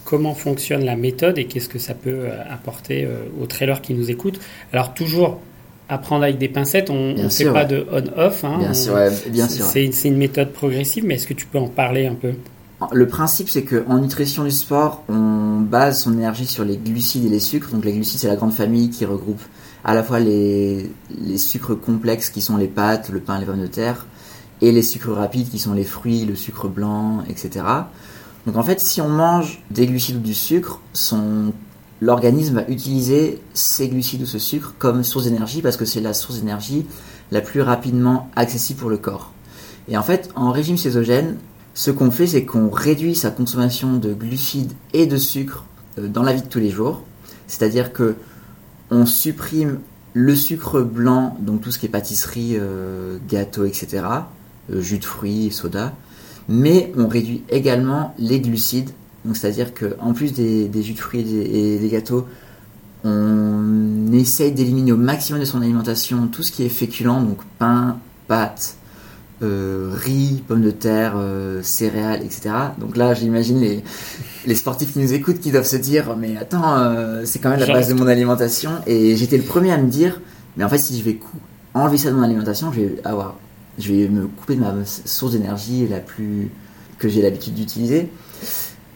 Comment 0.05 0.33
fonctionne 0.33 0.85
la 0.85 0.95
méthode 0.95 1.37
et 1.37 1.45
qu'est-ce 1.45 1.67
que 1.67 1.79
ça 1.79 1.93
peut 1.93 2.27
apporter 2.49 3.07
aux 3.41 3.47
trailers 3.47 3.81
qui 3.81 3.93
nous 3.93 4.09
écoutent 4.09 4.39
Alors, 4.71 4.93
toujours 4.93 5.41
apprendre 5.89 6.23
avec 6.23 6.37
des 6.37 6.47
pincettes, 6.47 6.89
on 6.89 7.13
ne 7.13 7.29
fait 7.29 7.51
pas 7.51 7.65
de 7.65 7.85
on-off. 7.91 8.43
Hein, 8.43 8.57
bien 8.59 8.73
sûr, 8.73 8.95
bien 9.29 9.47
sûr. 9.47 9.65
C'est 9.65 9.89
une 10.05 10.17
méthode 10.17 10.51
progressive, 10.51 11.05
mais 11.05 11.15
est-ce 11.15 11.27
que 11.27 11.33
tu 11.33 11.45
peux 11.45 11.59
en 11.59 11.67
parler 11.67 12.07
un 12.07 12.15
peu? 12.15 12.33
Le 12.91 13.07
principe, 13.07 13.49
c'est 13.49 13.63
qu'en 13.63 13.99
nutrition 13.99 14.43
du 14.43 14.51
sport, 14.51 15.03
on 15.07 15.61
base 15.61 16.01
son 16.01 16.13
énergie 16.13 16.45
sur 16.45 16.65
les 16.65 16.77
glucides 16.77 17.25
et 17.25 17.29
les 17.29 17.39
sucres. 17.39 17.71
Donc 17.71 17.85
les 17.85 17.93
glucides, 17.93 18.19
c'est 18.19 18.27
la 18.27 18.35
grande 18.35 18.53
famille 18.53 18.89
qui 18.89 19.05
regroupe 19.05 19.41
à 19.83 19.93
la 19.93 20.03
fois 20.03 20.19
les, 20.19 20.89
les 21.17 21.37
sucres 21.37 21.79
complexes 21.79 22.29
qui 22.29 22.41
sont 22.41 22.57
les 22.57 22.67
pâtes, 22.67 23.09
le 23.09 23.19
pain, 23.19 23.39
les 23.39 23.45
pommes 23.45 23.61
de 23.61 23.67
terre, 23.67 24.07
et 24.61 24.71
les 24.71 24.81
sucres 24.81 25.11
rapides 25.11 25.49
qui 25.49 25.59
sont 25.59 25.73
les 25.73 25.83
fruits, 25.83 26.25
le 26.25 26.35
sucre 26.35 26.67
blanc, 26.67 27.23
etc. 27.29 27.65
Donc 28.45 28.57
en 28.57 28.63
fait, 28.63 28.79
si 28.79 29.01
on 29.01 29.09
mange 29.09 29.63
des 29.71 29.87
glucides 29.87 30.17
ou 30.17 30.19
du 30.19 30.33
sucre, 30.33 30.81
l'organisme 32.01 32.55
va 32.55 32.67
utiliser 32.67 33.41
ces 33.53 33.87
glucides 33.87 34.21
ou 34.21 34.25
ce 34.25 34.39
sucre 34.39 34.75
comme 34.77 35.03
source 35.03 35.25
d'énergie 35.25 35.61
parce 35.61 35.77
que 35.77 35.85
c'est 35.85 36.01
la 36.01 36.13
source 36.13 36.39
d'énergie 36.39 36.85
la 37.31 37.41
plus 37.41 37.61
rapidement 37.61 38.29
accessible 38.35 38.79
pour 38.79 38.89
le 38.89 38.97
corps. 38.97 39.31
Et 39.87 39.97
en 39.97 40.03
fait, 40.03 40.29
en 40.35 40.51
régime 40.51 40.77
cétogène, 40.77 41.37
ce 41.73 41.91
qu'on 41.91 42.11
fait, 42.11 42.27
c'est 42.27 42.45
qu'on 42.45 42.69
réduit 42.69 43.15
sa 43.15 43.31
consommation 43.31 43.97
de 43.97 44.13
glucides 44.13 44.73
et 44.93 45.07
de 45.07 45.17
sucre 45.17 45.65
euh, 45.99 46.07
dans 46.07 46.23
la 46.23 46.33
vie 46.33 46.41
de 46.41 46.47
tous 46.47 46.59
les 46.59 46.69
jours. 46.69 47.03
C'est-à-dire 47.47 47.93
que 47.93 48.15
on 48.91 49.05
supprime 49.05 49.79
le 50.13 50.35
sucre 50.35 50.81
blanc, 50.81 51.35
donc 51.41 51.61
tout 51.61 51.71
ce 51.71 51.79
qui 51.79 51.87
est 51.87 51.89
pâtisserie, 51.89 52.53
euh, 52.55 53.17
gâteau, 53.27 53.65
etc., 53.65 54.03
euh, 54.71 54.81
jus 54.81 54.99
de 54.99 55.05
fruits, 55.05 55.51
soda, 55.51 55.93
mais 56.47 56.91
on 56.97 57.07
réduit 57.07 57.43
également 57.49 58.13
les 58.19 58.39
glucides 58.39 58.91
donc 59.25 59.35
c'est-à-dire 59.35 59.73
qu'en 59.73 60.13
plus 60.13 60.33
des, 60.33 60.69
jus 60.81 60.93
de 60.93 60.99
fruits 60.99 61.21
et 61.21 61.79
des, 61.79 61.89
gâteaux, 61.89 62.27
on 63.03 64.11
essaye 64.13 64.51
d'éliminer 64.51 64.91
au 64.91 64.97
maximum 64.97 65.39
de 65.41 65.45
son 65.45 65.61
alimentation 65.61 66.27
tout 66.27 66.43
ce 66.43 66.51
qui 66.51 66.63
est 66.63 66.69
féculent, 66.69 67.07
donc 67.07 67.39
pain, 67.57 67.97
pâtes, 68.27 68.77
euh, 69.41 69.91
riz, 69.93 70.43
pommes 70.47 70.61
de 70.61 70.71
terre, 70.71 71.15
euh, 71.17 71.61
céréales, 71.63 72.21
etc. 72.23 72.51
Donc 72.77 72.97
là, 72.97 73.15
j'imagine 73.15 73.59
les, 73.59 73.83
les 74.45 74.55
sportifs 74.55 74.93
qui 74.93 74.99
nous 74.99 75.13
écoutent 75.13 75.39
qui 75.39 75.51
doivent 75.51 75.65
se 75.65 75.75
dire, 75.75 76.15
mais 76.15 76.37
attends, 76.37 76.77
euh, 76.77 77.23
c'est 77.25 77.39
quand 77.39 77.49
même 77.49 77.59
la 77.59 77.65
base 77.65 77.89
de 77.89 77.95
mon 77.95 78.07
alimentation. 78.07 78.71
Et 78.85 79.17
j'étais 79.17 79.37
le 79.37 79.43
premier 79.43 79.71
à 79.71 79.77
me 79.77 79.89
dire, 79.89 80.21
mais 80.55 80.63
en 80.63 80.69
fait, 80.69 80.77
si 80.77 80.97
je 80.99 81.03
vais 81.03 81.19
enlever 81.73 81.97
ça 81.97 82.11
de 82.11 82.15
mon 82.15 82.23
alimentation, 82.23 82.71
je 82.71 82.81
vais 82.81 82.95
avoir, 83.03 83.35
je 83.77 83.93
vais 83.93 84.07
me 84.07 84.27
couper 84.27 84.55
de 84.55 84.61
ma 84.61 84.73
source 84.85 85.33
d'énergie 85.33 85.87
la 85.87 85.99
plus 85.99 86.49
que 86.97 87.09
j'ai 87.09 87.21
l'habitude 87.21 87.53
d'utiliser. 87.53 88.09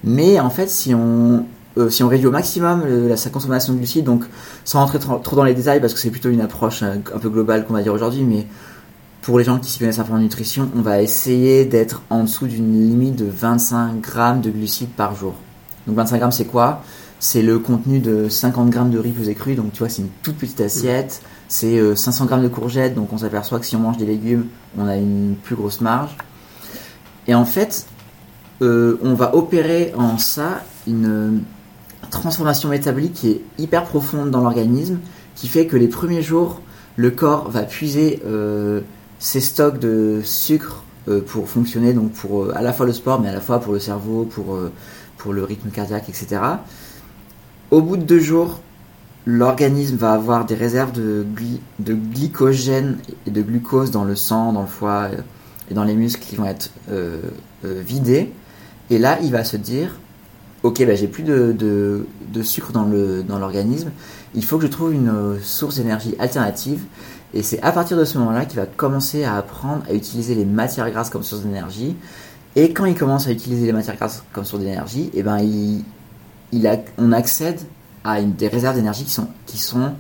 Mais 0.04 0.40
en 0.40 0.50
fait, 0.50 0.70
si 0.70 0.94
on, 0.96 1.46
euh, 1.78 1.90
si 1.90 2.04
on 2.04 2.08
réduit 2.08 2.28
au 2.28 2.32
maximum 2.32 2.84
sa 3.16 3.30
consommation 3.30 3.74
de 3.74 3.78
glucides, 3.80 4.06
donc 4.06 4.26
sans 4.64 4.80
rentrer 4.80 5.00
trop, 5.00 5.36
dans 5.36 5.44
les 5.44 5.54
détails, 5.54 5.82
parce 5.82 5.94
que 5.94 6.00
c'est 6.00 6.12
plutôt 6.12 6.30
une 6.30 6.42
approche 6.42 6.84
euh, 6.84 6.96
un, 7.14 7.20
peu 7.20 7.30
globale 7.30 7.66
qu'on 7.66 7.74
va 7.74 7.82
dire 7.82 7.94
aujourd'hui, 7.94 8.24
mais 8.24 8.48
pour 9.22 9.38
les 9.38 9.44
gens 9.44 9.60
qui 9.60 9.70
s'y 9.70 9.80
connaissent 9.80 10.00
un 10.00 10.04
peu 10.04 10.14
en 10.14 10.20
nutrition, 10.20 10.70
on 10.76 10.82
va 10.82 11.02
essayer 11.02 11.66
d'être 11.66 12.02
en 12.10 12.24
dessous 12.24 12.48
d'une 12.48 12.88
limite 12.88 13.18
de 13.18 13.26
25 13.26 14.00
grammes 14.00 14.42
de 14.42 14.50
glucides 14.50 14.90
par 14.90 15.16
jour. 15.16 15.36
Donc 15.88 15.98
25 15.98 16.18
grammes, 16.18 16.32
c'est 16.32 16.46
quoi? 16.46 16.84
C'est 17.20 17.42
le 17.42 17.60
contenu 17.60 18.00
de 18.00 18.30
50 18.30 18.70
grammes 18.70 18.92
de 18.92 19.00
riz 19.00 19.12
plus 19.12 19.34
cru, 19.36 19.56
donc 19.56 19.74
tu 19.74 19.80
vois, 19.80 19.90
c'est 19.90 20.02
une 20.02 20.10
toute 20.24 20.38
petite 20.38 20.62
assiette. 20.62 21.22
C'est 21.52 21.96
500 21.96 22.26
grammes 22.26 22.44
de 22.44 22.48
courgettes, 22.48 22.94
donc 22.94 23.12
on 23.12 23.18
s'aperçoit 23.18 23.60
que 23.60 23.66
si 23.66 23.76
on 23.76 23.80
mange 23.80 23.98
des 23.98 24.06
légumes, 24.06 24.46
on 24.78 24.88
a 24.88 24.96
une 24.96 25.36
plus 25.36 25.56
grosse 25.56 25.82
marge. 25.82 26.16
Et 27.28 27.36
en 27.36 27.46
fait, 27.46 27.86
euh, 28.62 28.98
on 29.04 29.14
va 29.14 29.36
opérer 29.36 29.94
en 29.96 30.18
ça 30.18 30.64
une 30.88 31.44
transformation 32.10 32.70
métabolique 32.70 33.14
qui 33.14 33.30
est 33.30 33.42
hyper 33.58 33.86
profonde 33.86 34.32
dans 34.32 34.42
l'organisme, 34.42 35.00
qui 35.36 35.48
fait 35.48 35.68
que 35.68 35.78
les 35.78 35.88
premiers 35.88 36.22
jours, 36.22 36.62
le 36.96 37.12
corps 37.12 37.50
va 37.50 37.64
puiser 37.64 38.22
euh, 38.26 38.82
ses 39.20 39.40
stocks 39.40 39.80
de 39.80 40.22
sucre 40.24 40.84
euh, 41.08 41.22
pour 41.22 41.48
fonctionner, 41.48 41.94
donc 41.94 42.12
pour 42.14 42.54
à 42.56 42.62
la 42.62 42.74
fois 42.74 42.86
le 42.86 42.94
sport, 42.94 43.22
mais 43.22 43.30
à 43.30 43.34
la 43.34 43.42
fois 43.42 43.60
pour 43.60 43.74
le 43.74 43.80
cerveau, 43.80 44.24
pour, 44.26 44.58
pour 45.18 45.32
le 45.32 45.44
rythme 45.44 45.70
cardiaque, 45.70 46.10
etc. 46.10 46.42
Au 47.72 47.82
bout 47.82 47.96
de 47.96 48.04
deux 48.04 48.20
jours, 48.20 48.60
l'organisme 49.26 49.98
va 49.98 50.14
avoir 50.14 50.46
des 50.46 50.56
réserves 50.56 50.92
de, 50.92 51.26
glycogène 51.80 52.98
et 53.28 53.32
de 53.32 53.42
glucose 53.42 53.92
dans 53.92 54.04
le 54.04 54.16
sang, 54.16 54.54
dans 54.54 54.62
le 54.62 54.68
foie 54.68 55.10
et 55.70 55.74
dans 55.74 55.84
les 55.84 55.96
muscles 55.96 56.24
qui 56.26 56.36
vont 56.36 56.46
être 56.46 56.72
vidés. 57.64 58.32
Et 58.90 58.98
là, 58.98 59.20
il 59.22 59.32
va 59.32 59.44
se 59.44 59.58
dire, 59.58 60.00
ok, 60.64 60.86
bah, 60.86 60.96
j'ai 60.96 61.08
plus 61.08 61.24
de, 61.24 62.06
sucre 62.42 62.72
dans 62.72 63.40
l'organisme, 63.40 63.92
il 64.36 64.46
faut 64.46 64.58
que 64.58 64.66
je 64.66 64.72
trouve 64.72 64.94
une 64.94 65.10
euh, 65.10 65.40
source 65.42 65.76
d'énergie 65.76 66.16
alternative. 66.20 66.82
Et 67.34 67.44
c'est 67.44 67.62
à 67.62 67.72
partir 67.72 67.98
de 67.98 68.06
ce 68.06 68.18
moment-là 68.18 68.46
qu'il 68.46 68.60
va 68.60 68.66
commencer 68.66 69.24
à 69.24 69.36
apprendre 69.38 69.84
à 69.88 69.94
utiliser 69.94 70.36
les 70.36 70.46
matières 70.46 70.90
grasses 70.90 71.10
comme 71.10 71.24
source 71.24 71.44
d'énergie. 71.44 71.96
Et 72.56 72.74
quand 72.74 72.86
il 72.86 72.96
commence 72.96 73.28
à 73.28 73.32
utiliser 73.32 73.66
les 73.66 73.74
matières 73.74 73.96
grasses 73.96 74.24
comme 74.34 74.46
source 74.46 74.62
d'énergie, 74.62 75.12
et 75.14 75.20
eh 75.20 75.24
ben 75.24 75.40
on 76.98 77.12
accède 77.12 77.60
à 78.04 78.20
une, 78.20 78.34
des 78.34 78.48
réserves 78.48 78.76
d'énergie 78.76 79.04
qui 79.04 79.12
sont, 79.12 79.28
qui 79.46 79.58
sont 79.58 79.94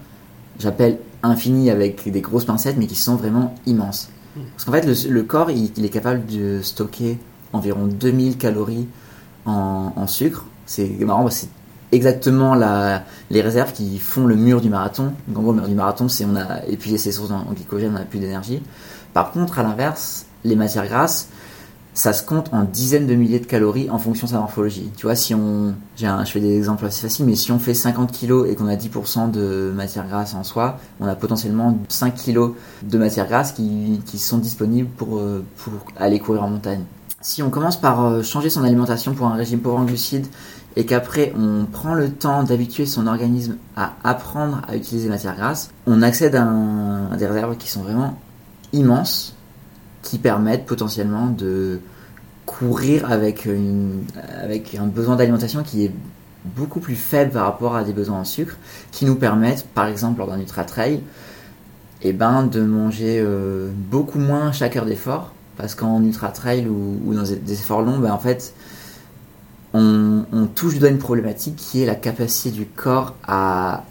j'appelle 0.59 0.99
infinies 1.23 1.69
avec 1.69 2.09
des 2.09 2.21
grosses 2.21 2.45
pincettes, 2.45 2.77
mais 2.77 2.87
qui 2.87 2.95
sont 2.95 3.15
vraiment 3.15 3.55
immenses. 3.65 4.09
Mmh. 4.35 4.39
Parce 4.55 4.65
qu'en 4.65 4.71
fait, 4.71 4.85
le, 4.85 5.11
le 5.11 5.23
corps, 5.23 5.51
il, 5.51 5.71
il, 5.75 5.85
est 5.85 5.89
capable 5.89 6.25
de 6.25 6.61
stocker 6.61 7.17
environ 7.53 7.87
2000 7.87 8.37
calories 8.37 8.87
en, 9.45 10.07
sucre. 10.07 10.45
C'est 10.65 10.87
marrant, 10.99 11.27
c'est 11.29 11.49
exactement 11.91 12.53
la, 12.53 13.03
les 13.31 13.41
réserves 13.41 13.73
qui 13.73 13.97
font 13.97 14.25
le 14.25 14.35
mur 14.35 14.61
du 14.61 14.69
marathon. 14.69 15.13
en 15.35 15.41
gros, 15.41 15.51
le 15.51 15.61
mur 15.61 15.67
du 15.67 15.75
marathon, 15.75 16.07
c'est 16.07 16.25
on 16.25 16.35
a 16.35 16.65
épuisé 16.67 16.97
ses 16.97 17.11
sources 17.11 17.31
en, 17.31 17.51
glycogène, 17.53 17.91
on 17.91 17.99
n'a 17.99 18.05
plus 18.05 18.19
d'énergie. 18.19 18.61
Par 19.13 19.31
contre, 19.31 19.57
à 19.59 19.63
l'inverse, 19.63 20.25
les 20.43 20.55
matières 20.55 20.87
grasses, 20.87 21.29
ça 21.93 22.13
se 22.13 22.23
compte 22.23 22.53
en 22.53 22.63
dizaines 22.63 23.07
de 23.07 23.15
milliers 23.15 23.39
de 23.39 23.45
calories 23.45 23.89
en 23.89 23.99
fonction 23.99 24.27
de 24.27 24.31
sa 24.31 24.39
morphologie. 24.39 24.89
Tu 24.95 25.05
vois, 25.05 25.15
si 25.15 25.35
on, 25.35 25.73
un, 26.03 26.25
je 26.25 26.31
fais 26.31 26.39
des 26.39 26.55
exemples 26.55 26.85
assez 26.85 27.01
faciles, 27.01 27.25
mais 27.25 27.35
si 27.35 27.51
on 27.51 27.59
fait 27.59 27.73
50 27.73 28.17
kg 28.17 28.45
et 28.47 28.55
qu'on 28.55 28.67
a 28.67 28.75
10% 28.75 29.31
de 29.31 29.71
matières 29.75 30.07
grasses 30.07 30.33
en 30.33 30.43
soi, 30.43 30.77
on 30.99 31.07
a 31.07 31.15
potentiellement 31.15 31.77
5 31.89 32.15
kg 32.15 32.51
de 32.83 32.97
matières 32.97 33.27
grasses 33.27 33.51
qui, 33.51 33.99
sont 34.17 34.37
disponibles 34.37 34.89
pour, 34.97 35.17
euh, 35.17 35.43
pour 35.57 35.73
aller 35.97 36.19
courir 36.19 36.43
en 36.43 36.49
montagne 36.49 36.83
si 37.21 37.43
on 37.43 37.49
commence 37.49 37.79
par 37.79 38.05
euh, 38.05 38.23
changer 38.23 38.49
son 38.49 38.63
alimentation 38.63 39.13
pour 39.13 39.27
un 39.27 39.35
régime 39.35 39.59
pauvre 39.59 39.77
en 39.77 39.85
glucides 39.85 40.27
et 40.75 40.85
qu'après 40.85 41.33
on 41.37 41.65
prend 41.65 41.93
le 41.93 42.11
temps 42.11 42.43
d'habituer 42.43 42.85
son 42.85 43.07
organisme 43.07 43.57
à 43.75 43.93
apprendre 44.03 44.61
à 44.67 44.75
utiliser 44.75 45.07
les 45.07 45.13
matières 45.13 45.35
grasses, 45.35 45.71
on 45.87 46.01
accède 46.01 46.35
à, 46.35 47.15
des 47.17 47.27
réserves 47.27 47.57
qui 47.57 47.69
sont 47.69 47.81
vraiment 47.81 48.17
immenses, 48.71 49.35
qui 50.01 50.17
permettent 50.17 50.65
potentiellement 50.65 51.27
de 51.27 51.79
courir 52.45 53.11
avec, 53.11 53.47
avec 54.41 54.75
un 54.75 54.87
besoin 54.87 55.15
d'alimentation 55.15 55.61
qui 55.63 55.85
est 55.85 55.91
beaucoup 56.45 56.79
plus 56.79 56.95
faible 56.95 57.31
par 57.31 57.45
rapport 57.45 57.75
à 57.75 57.83
des 57.83 57.93
besoins 57.93 58.19
en 58.19 58.25
sucre, 58.25 58.57
qui 58.91 59.05
nous 59.05 59.15
permettent, 59.15 59.67
par 59.67 59.87
exemple 59.87 60.19
lors 60.19 60.27
d'un 60.27 60.39
ultra 60.39 60.63
trail, 60.63 61.01
eh 62.01 62.13
ben, 62.13 62.43
de 62.43 62.61
manger 62.61 63.19
euh, 63.19 63.69
beaucoup 63.75 64.19
moins 64.19 64.51
chaque 64.51 64.75
heure 64.77 64.85
d'effort 64.85 65.33
parce 65.57 65.75
qu'en 65.75 66.01
ultra 66.01 66.29
trail 66.29 66.67
ou, 66.67 67.13
dans 67.13 67.23
des 67.23 67.53
efforts 67.53 67.81
longs, 67.81 67.99
ben, 67.99 68.13
en 68.13 68.19
fait, 68.19 68.53
on, 69.73 70.23
touche 70.55 70.79
du 70.79 70.87
une 70.87 70.97
problématique 70.97 71.57
qui 71.57 71.83
est 71.83 71.85
la 71.85 71.95
capacité 71.95 72.49
du 72.51 72.65
corps 72.65 73.15
à, 73.27 73.83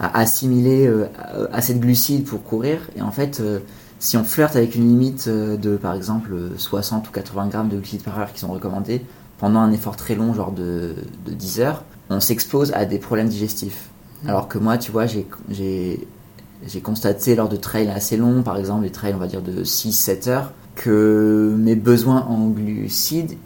assimiler 0.00 0.86
euh, 0.86 1.08
assez 1.52 1.74
de 1.74 1.80
glucides 1.80 2.24
pour 2.24 2.42
courir. 2.42 2.78
Et 2.96 3.02
en 3.02 3.10
fait, 3.10 3.40
euh, 3.40 3.58
si 3.98 4.16
on 4.16 4.24
flirte 4.24 4.56
avec 4.56 4.74
une 4.74 4.88
limite 4.88 5.26
euh, 5.28 5.56
de 5.56 5.76
par 5.76 5.94
exemple 5.94 6.30
60 6.56 7.08
ou 7.08 7.12
80 7.12 7.46
grammes 7.48 7.68
de 7.68 7.76
glucides 7.76 8.02
par 8.02 8.18
heure 8.18 8.32
qui 8.32 8.40
sont 8.40 8.52
recommandés 8.52 9.04
pendant 9.38 9.60
un 9.60 9.72
effort 9.72 9.96
très 9.96 10.14
long, 10.14 10.34
genre 10.34 10.52
de, 10.52 10.94
de 11.26 11.32
10 11.32 11.60
heures, 11.60 11.84
on 12.10 12.20
s'expose 12.20 12.72
à 12.72 12.84
des 12.84 12.98
problèmes 12.98 13.28
digestifs. 13.28 13.88
Mmh. 14.22 14.28
Alors 14.28 14.48
que 14.48 14.58
moi, 14.58 14.78
tu 14.78 14.90
vois, 14.90 15.06
j'ai 15.06 16.00
constaté 16.82 17.36
lors 17.36 17.48
de 17.48 17.56
trails 17.56 17.88
assez 17.88 18.16
longs, 18.16 18.42
par 18.42 18.56
exemple 18.56 18.82
des 18.82 18.90
trails 18.90 19.14
on 19.14 19.18
va 19.18 19.28
dire 19.28 19.42
de 19.42 19.62
6-7 19.62 20.28
heures, 20.28 20.52
que 20.74 21.54
mes 21.56 21.76
besoins 21.76 22.22
en 22.22 22.48
glucides, 22.48 23.36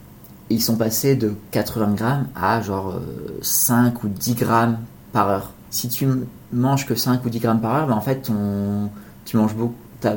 ils 0.50 0.62
sont 0.62 0.76
passés 0.76 1.14
de 1.14 1.34
80 1.50 1.94
grammes 1.94 2.26
à 2.34 2.60
genre 2.60 3.00
5 3.40 3.94
euh, 3.94 3.98
ou 4.04 4.08
10 4.08 4.34
grammes 4.34 4.78
par 5.12 5.28
heure. 5.28 5.52
Si 5.70 5.88
tu 5.88 6.06
manges 6.52 6.86
que 6.86 6.94
5 6.94 7.24
ou 7.24 7.30
10 7.30 7.38
grammes 7.38 7.60
par 7.60 7.74
heure, 7.74 7.86
ben 7.86 7.94
en 7.94 8.00
fait 8.00 8.30
tu 9.24 9.36
manges 9.36 9.54
beaucoup, 9.54 9.74
as 10.06 10.16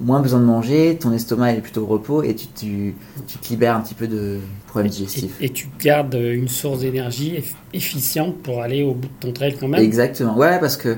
moins 0.00 0.20
besoin 0.20 0.40
de 0.40 0.44
manger, 0.44 0.96
ton 0.98 1.12
estomac 1.12 1.52
est 1.52 1.60
plutôt 1.60 1.82
au 1.82 1.86
repos 1.86 2.22
et 2.22 2.34
tu, 2.34 2.46
tu, 2.48 2.94
tu 3.26 3.38
te 3.38 3.48
libères 3.50 3.76
un 3.76 3.80
petit 3.80 3.94
peu 3.94 4.08
de 4.08 4.38
problèmes 4.66 4.90
digestifs. 4.90 5.36
Et, 5.40 5.46
et 5.46 5.48
tu 5.50 5.68
gardes 5.78 6.14
une 6.14 6.48
source 6.48 6.80
d'énergie 6.80 7.42
efficiente 7.74 8.38
pour 8.38 8.62
aller 8.62 8.82
au 8.82 8.94
bout 8.94 9.08
de 9.08 9.20
ton 9.20 9.32
trail 9.32 9.56
quand 9.58 9.68
même. 9.68 9.80
Exactement, 9.80 10.36
ouais, 10.36 10.58
parce 10.58 10.76
que 10.76 10.96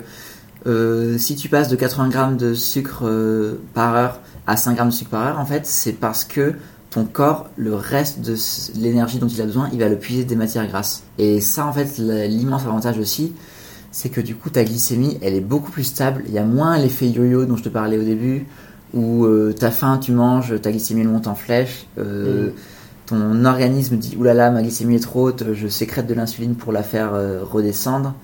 euh, 0.66 1.18
si 1.18 1.34
tu 1.34 1.48
passes 1.48 1.68
de 1.68 1.76
80 1.76 2.08
grammes 2.08 2.36
de 2.36 2.54
sucre 2.54 3.02
euh, 3.04 3.60
par 3.74 3.94
heure 3.94 4.20
à 4.46 4.56
5 4.56 4.74
grammes 4.74 4.90
de 4.90 4.94
sucre 4.94 5.10
par 5.10 5.26
heure, 5.26 5.38
en 5.40 5.46
fait, 5.46 5.66
c'est 5.66 5.92
parce 5.92 6.24
que 6.24 6.54
ton 6.90 7.04
corps, 7.04 7.48
le 7.56 7.74
reste 7.74 8.20
de 8.20 8.36
l'énergie 8.78 9.18
dont 9.18 9.26
il 9.26 9.40
a 9.40 9.46
besoin, 9.46 9.70
il 9.72 9.80
va 9.80 9.88
le 9.88 9.98
puiser 9.98 10.24
des 10.24 10.36
matières 10.36 10.66
grasses. 10.66 11.02
Et 11.18 11.40
ça, 11.40 11.66
en 11.66 11.72
fait, 11.72 11.98
l'immense 11.98 12.62
avantage 12.62 12.98
aussi, 12.98 13.32
c'est 13.92 14.08
que 14.08 14.22
du 14.22 14.34
coup, 14.34 14.48
ta 14.48 14.64
glycémie, 14.64 15.18
elle 15.20 15.34
est 15.34 15.42
beaucoup 15.42 15.70
plus 15.70 15.84
stable. 15.84 16.24
Il 16.26 16.32
y 16.32 16.38
a 16.38 16.44
moins 16.44 16.78
l'effet 16.78 17.08
yo-yo 17.08 17.44
dont 17.44 17.56
je 17.56 17.62
te 17.62 17.68
parlais 17.68 17.98
au 17.98 18.02
début, 18.02 18.46
où 18.94 19.26
euh, 19.26 19.54
t'as 19.56 19.70
faim, 19.70 19.98
tu 19.98 20.12
manges, 20.12 20.58
ta 20.60 20.70
glycémie 20.70 21.04
monte 21.04 21.26
en 21.26 21.34
flèche. 21.34 21.86
Euh, 21.98 22.48
mm. 22.48 22.52
Ton 23.04 23.44
organisme 23.44 23.96
dit 23.96 24.16
oulala, 24.18 24.50
ma 24.50 24.62
glycémie 24.62 24.96
est 24.96 25.00
trop 25.00 25.28
haute, 25.28 25.44
je 25.52 25.68
sécrète 25.68 26.06
de 26.06 26.14
l'insuline 26.14 26.54
pour 26.54 26.72
la 26.72 26.82
faire 26.82 27.12
euh, 27.12 27.44
redescendre. 27.44 28.14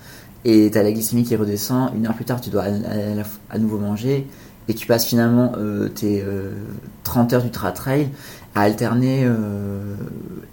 Et 0.47 0.71
t'as 0.73 0.83
la 0.83 0.91
glycémie 0.91 1.25
qui 1.25 1.37
redescend. 1.37 1.91
Une 1.95 2.07
heure 2.07 2.15
plus 2.15 2.25
tard, 2.25 2.41
tu 2.41 2.49
dois 2.49 2.65
à, 3.51 3.59
nouveau 3.59 3.77
manger. 3.77 4.27
Et 4.69 4.75
tu 4.75 4.87
passes 4.87 5.05
finalement 5.05 5.53
tes 5.95 6.25
30 7.03 7.33
heures 7.33 7.43
du 7.43 7.51
trail 7.51 8.09
à 8.55 8.63
alterner 8.63 9.29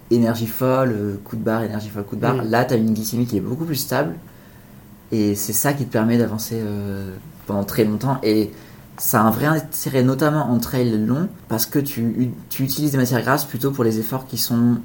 énergie 0.10 0.48
folle, 0.48 1.20
coup 1.24 1.36
de 1.36 1.44
barre, 1.44 1.64
énergie 1.64 1.90
folle, 1.90 2.04
coup 2.04 2.16
de 2.16 2.22
barre. 2.22 2.44
Mm. 2.44 2.50
Là, 2.50 2.66
tu 2.66 2.74
as 2.74 2.78
une 2.78 2.94
glycémie 2.94 3.28
qui 3.28 3.38
est 3.38 3.42
beaucoup 3.42 3.66
plus 3.66 3.76
stable. 3.76 4.16
Et 5.16 5.36
c'est 5.36 5.54
ça 5.54 5.74
qui 5.74 5.86
te 5.86 5.92
permet 5.92 6.18
d'avancer 6.18 6.62
pendant 7.48 7.64
très 7.64 7.86
longtemps. 7.86 8.18
Et 8.24 8.52
ça 8.98 9.22
a 9.22 9.24
un 9.24 9.32
vrai 9.32 9.46
intérêt, 9.46 10.04
notamment 10.04 10.50
en 10.50 10.60
trail 10.60 10.92
long, 10.98 11.28
parce 11.48 11.66
que 11.66 11.80
tu, 11.80 12.32
tu, 12.50 12.64
utilises 12.64 12.92
des 12.92 12.98
matières 12.98 13.22
grasses 13.22 13.46
plutôt 13.46 13.72
pour 13.72 13.84
les 13.84 14.00
efforts 14.00 14.28
qui 14.28 14.38
sont, 14.38 14.78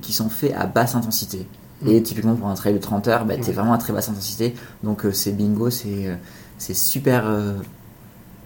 qui 0.00 0.12
sont 0.12 0.28
faits 0.28 0.54
à 0.56 0.66
basse 0.66 0.94
intensité. 0.94 1.46
Mm. 1.82 1.90
Et 1.90 2.02
typiquement 2.02 2.34
pour 2.34 2.48
un 2.48 2.54
trail 2.54 2.74
de 2.74 2.78
30 2.78 3.08
heures, 3.08 3.24
bah, 3.24 3.36
tu 3.36 3.50
es 3.50 3.52
vraiment 3.52 3.72
à 3.72 3.78
très 3.78 3.92
basse 3.92 4.08
intensité. 4.08 4.54
Donc 4.82 5.04
euh, 5.04 5.12
c'est 5.12 5.32
bingo, 5.32 5.70
c'est 5.70 6.06
euh, 6.06 6.14
super 6.58 7.26
euh, 7.26 7.54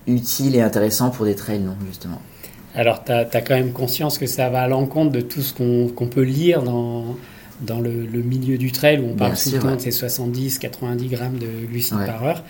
utile 0.07 0.57
et 0.57 0.61
intéressant 0.61 1.11
pour 1.11 1.25
des 1.25 1.35
trails 1.35 1.63
longs, 1.63 1.77
justement. 1.87 2.21
Alors 2.75 3.03
tu 3.03 3.13
as, 3.13 3.25
quand 3.25 3.55
même 3.55 3.73
conscience 3.73 4.19
que 4.19 4.27
ça 4.27 4.51
va 4.51 4.63
à 4.63 4.69
l'encontre 4.69 5.11
de 5.11 5.21
tout 5.21 5.41
ce 5.43 5.53
qu'on 5.53 6.07
peut 6.07 6.23
lire 6.23 6.63
dans, 6.63 7.17
dans 7.61 7.81
le, 7.81 7.91
milieu 7.91 8.59
du 8.59 8.73
trail, 8.73 9.01
où 9.01 9.11
on 9.11 9.15
parle 9.15 9.37
souvent 9.37 9.75
de 9.75 9.81
ces 9.81 9.91
70-90 9.91 11.09
grammes 11.09 11.39
de 11.39 11.67
glucides 11.71 12.05
par 12.07 12.25
heure. 12.25 12.45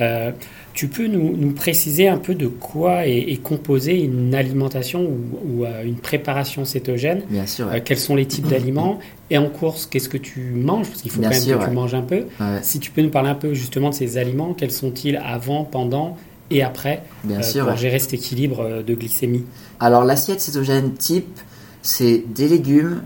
Euh, 0.00 0.32
tu 0.72 0.88
peux 0.88 1.06
nous, 1.06 1.52
préciser 1.52 2.08
un 2.08 2.16
peu 2.16 2.34
de 2.34 2.46
quoi 2.46 3.06
est, 3.06 3.40
composée 3.42 4.00
une 4.00 4.34
alimentation 4.34 5.02
ou, 5.02 5.64
euh, 5.64 5.84
une 5.84 5.96
préparation 5.96 6.64
cétogène? 6.64 7.22
Bien 7.28 7.46
sûr. 7.46 7.68
Euh, 7.68 7.80
quels 7.84 7.98
sont 7.98 8.16
les 8.16 8.26
types 8.26 8.48
d'aliments? 8.48 8.98
Et 9.30 9.38
en 9.38 9.48
course, 9.48 9.86
qu'est-ce 9.86 10.08
que 10.08 10.18
tu 10.18 10.40
manges? 10.54 10.88
Parce 10.88 11.02
qu'il 11.02 11.10
faut 11.10 11.22
quand 11.22 11.28
même 11.28 11.58
que 11.58 11.64
tu 11.64 11.70
manges 11.70 11.94
un 11.94 12.02
peu. 12.02 12.24
Si 12.62 12.80
tu 12.80 12.90
peux 12.90 13.02
nous 13.02 13.10
parler 13.10 13.30
un 13.30 13.34
peu 13.34 13.54
justement 13.54 13.90
de 13.90 13.94
ces 13.94 14.18
aliments, 14.18 14.54
quels 14.54 14.72
sont-ils 14.72 15.16
avant, 15.16 15.64
pendant 15.64 16.16
et 16.50 16.62
après 16.62 17.02
Bien 17.24 17.42
sûr, 17.42 17.66
pour 17.66 17.76
gérer 17.76 17.98
cet 17.98 18.14
équilibre 18.14 18.82
de 18.82 18.94
glycémie? 18.94 19.44
Alors 19.80 20.04
l'assiette 20.04 20.40
cétogène 20.40 20.92
type, 20.94 21.38
c'est 21.82 22.24
des 22.34 22.48
légumes, 22.48 23.02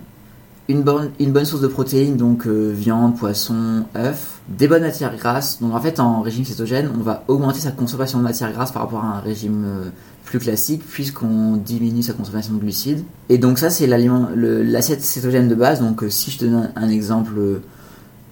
une 0.68 0.82
bonne, 0.82 1.10
une 1.18 1.32
bonne 1.32 1.46
source 1.46 1.62
de 1.62 1.66
protéines, 1.66 2.16
donc 2.16 2.46
euh, 2.46 2.70
viande, 2.70 3.16
poisson, 3.16 3.84
œufs, 3.96 4.40
des 4.48 4.68
bonnes 4.68 4.82
matières 4.82 5.16
grasses. 5.16 5.60
Donc 5.62 5.74
en 5.74 5.80
fait, 5.80 5.98
en 5.98 6.20
régime 6.20 6.44
cétogène, 6.44 6.90
on 6.94 7.02
va 7.02 7.24
augmenter 7.26 7.58
sa 7.58 7.70
consommation 7.70 8.18
de 8.18 8.22
matières 8.22 8.52
grasses 8.52 8.70
par 8.70 8.82
rapport 8.82 9.02
à 9.02 9.16
un 9.16 9.20
régime 9.20 9.64
euh, 9.64 9.88
plus 10.24 10.38
classique, 10.38 10.82
puisqu'on 10.86 11.56
diminue 11.56 12.02
sa 12.02 12.12
consommation 12.12 12.52
de 12.52 12.58
glucides. 12.58 13.02
Et 13.30 13.38
donc 13.38 13.58
ça, 13.58 13.70
c'est 13.70 13.86
l'assiette 13.86 15.00
cétogène 15.02 15.48
de 15.48 15.54
base. 15.54 15.80
Donc 15.80 16.02
euh, 16.02 16.10
si 16.10 16.30
je 16.30 16.38
te 16.38 16.44
donne 16.44 16.70
un, 16.76 16.88
exemple 16.90 17.32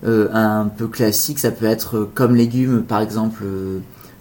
un 0.04 0.66
peu 0.66 0.88
classique, 0.88 1.38
ça 1.38 1.50
peut 1.50 1.64
être 1.64 2.08
comme 2.14 2.36
légumes, 2.36 2.82
par 2.82 3.00
exemple, 3.00 3.44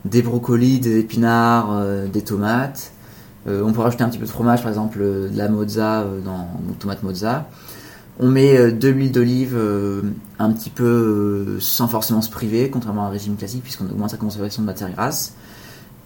des 0.05 0.21
brocolis, 0.21 0.79
des 0.79 0.99
épinards, 0.99 1.83
des 2.11 2.21
tomates. 2.21 2.91
on 3.45 3.71
peut 3.71 3.81
rajouter 3.81 4.03
un 4.03 4.09
petit 4.09 4.17
peu 4.17 4.25
de 4.25 4.31
fromage, 4.31 4.61
par 4.61 4.69
exemple 4.69 4.99
de 4.99 5.29
la 5.35 5.49
mozza 5.49 6.05
dans 6.23 6.47
tomate 6.79 7.03
mozza. 7.03 7.45
On 8.19 8.29
met 8.29 8.57
euh, 8.57 8.71
de 8.71 8.87
l'huile 8.87 9.11
d'olive 9.11 9.55
euh, 9.55 10.01
un 10.39 10.51
petit 10.51 10.69
peu 10.69 10.83
euh, 10.83 11.59
sans 11.59 11.87
forcément 11.87 12.21
se 12.21 12.29
priver, 12.29 12.69
contrairement 12.69 13.03
à 13.05 13.07
un 13.07 13.11
régime 13.11 13.35
classique, 13.35 13.63
puisqu'on 13.63 13.85
augmente 13.85 14.11
sa 14.11 14.17
consommation 14.17 14.61
de 14.61 14.67
matières 14.67 14.91
grasses. 14.91 15.33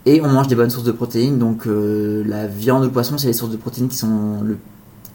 Et 0.06 0.22
on 0.22 0.30
mange 0.30 0.48
des 0.48 0.56
bonnes 0.56 0.69
sources 0.69 0.86
de 0.86 0.91
protéines, 0.91 1.38
donc 1.38 1.65
la 1.65 2.48
viande 2.48 2.84
ou 2.84 2.86
le 2.86 2.91
poisson, 2.91 3.17
c'est 3.17 3.28
les 3.28 3.34
sources 3.34 3.52
de 3.52 3.58
protéines 3.58 3.89
qui 3.89 3.98
sont 3.98 4.39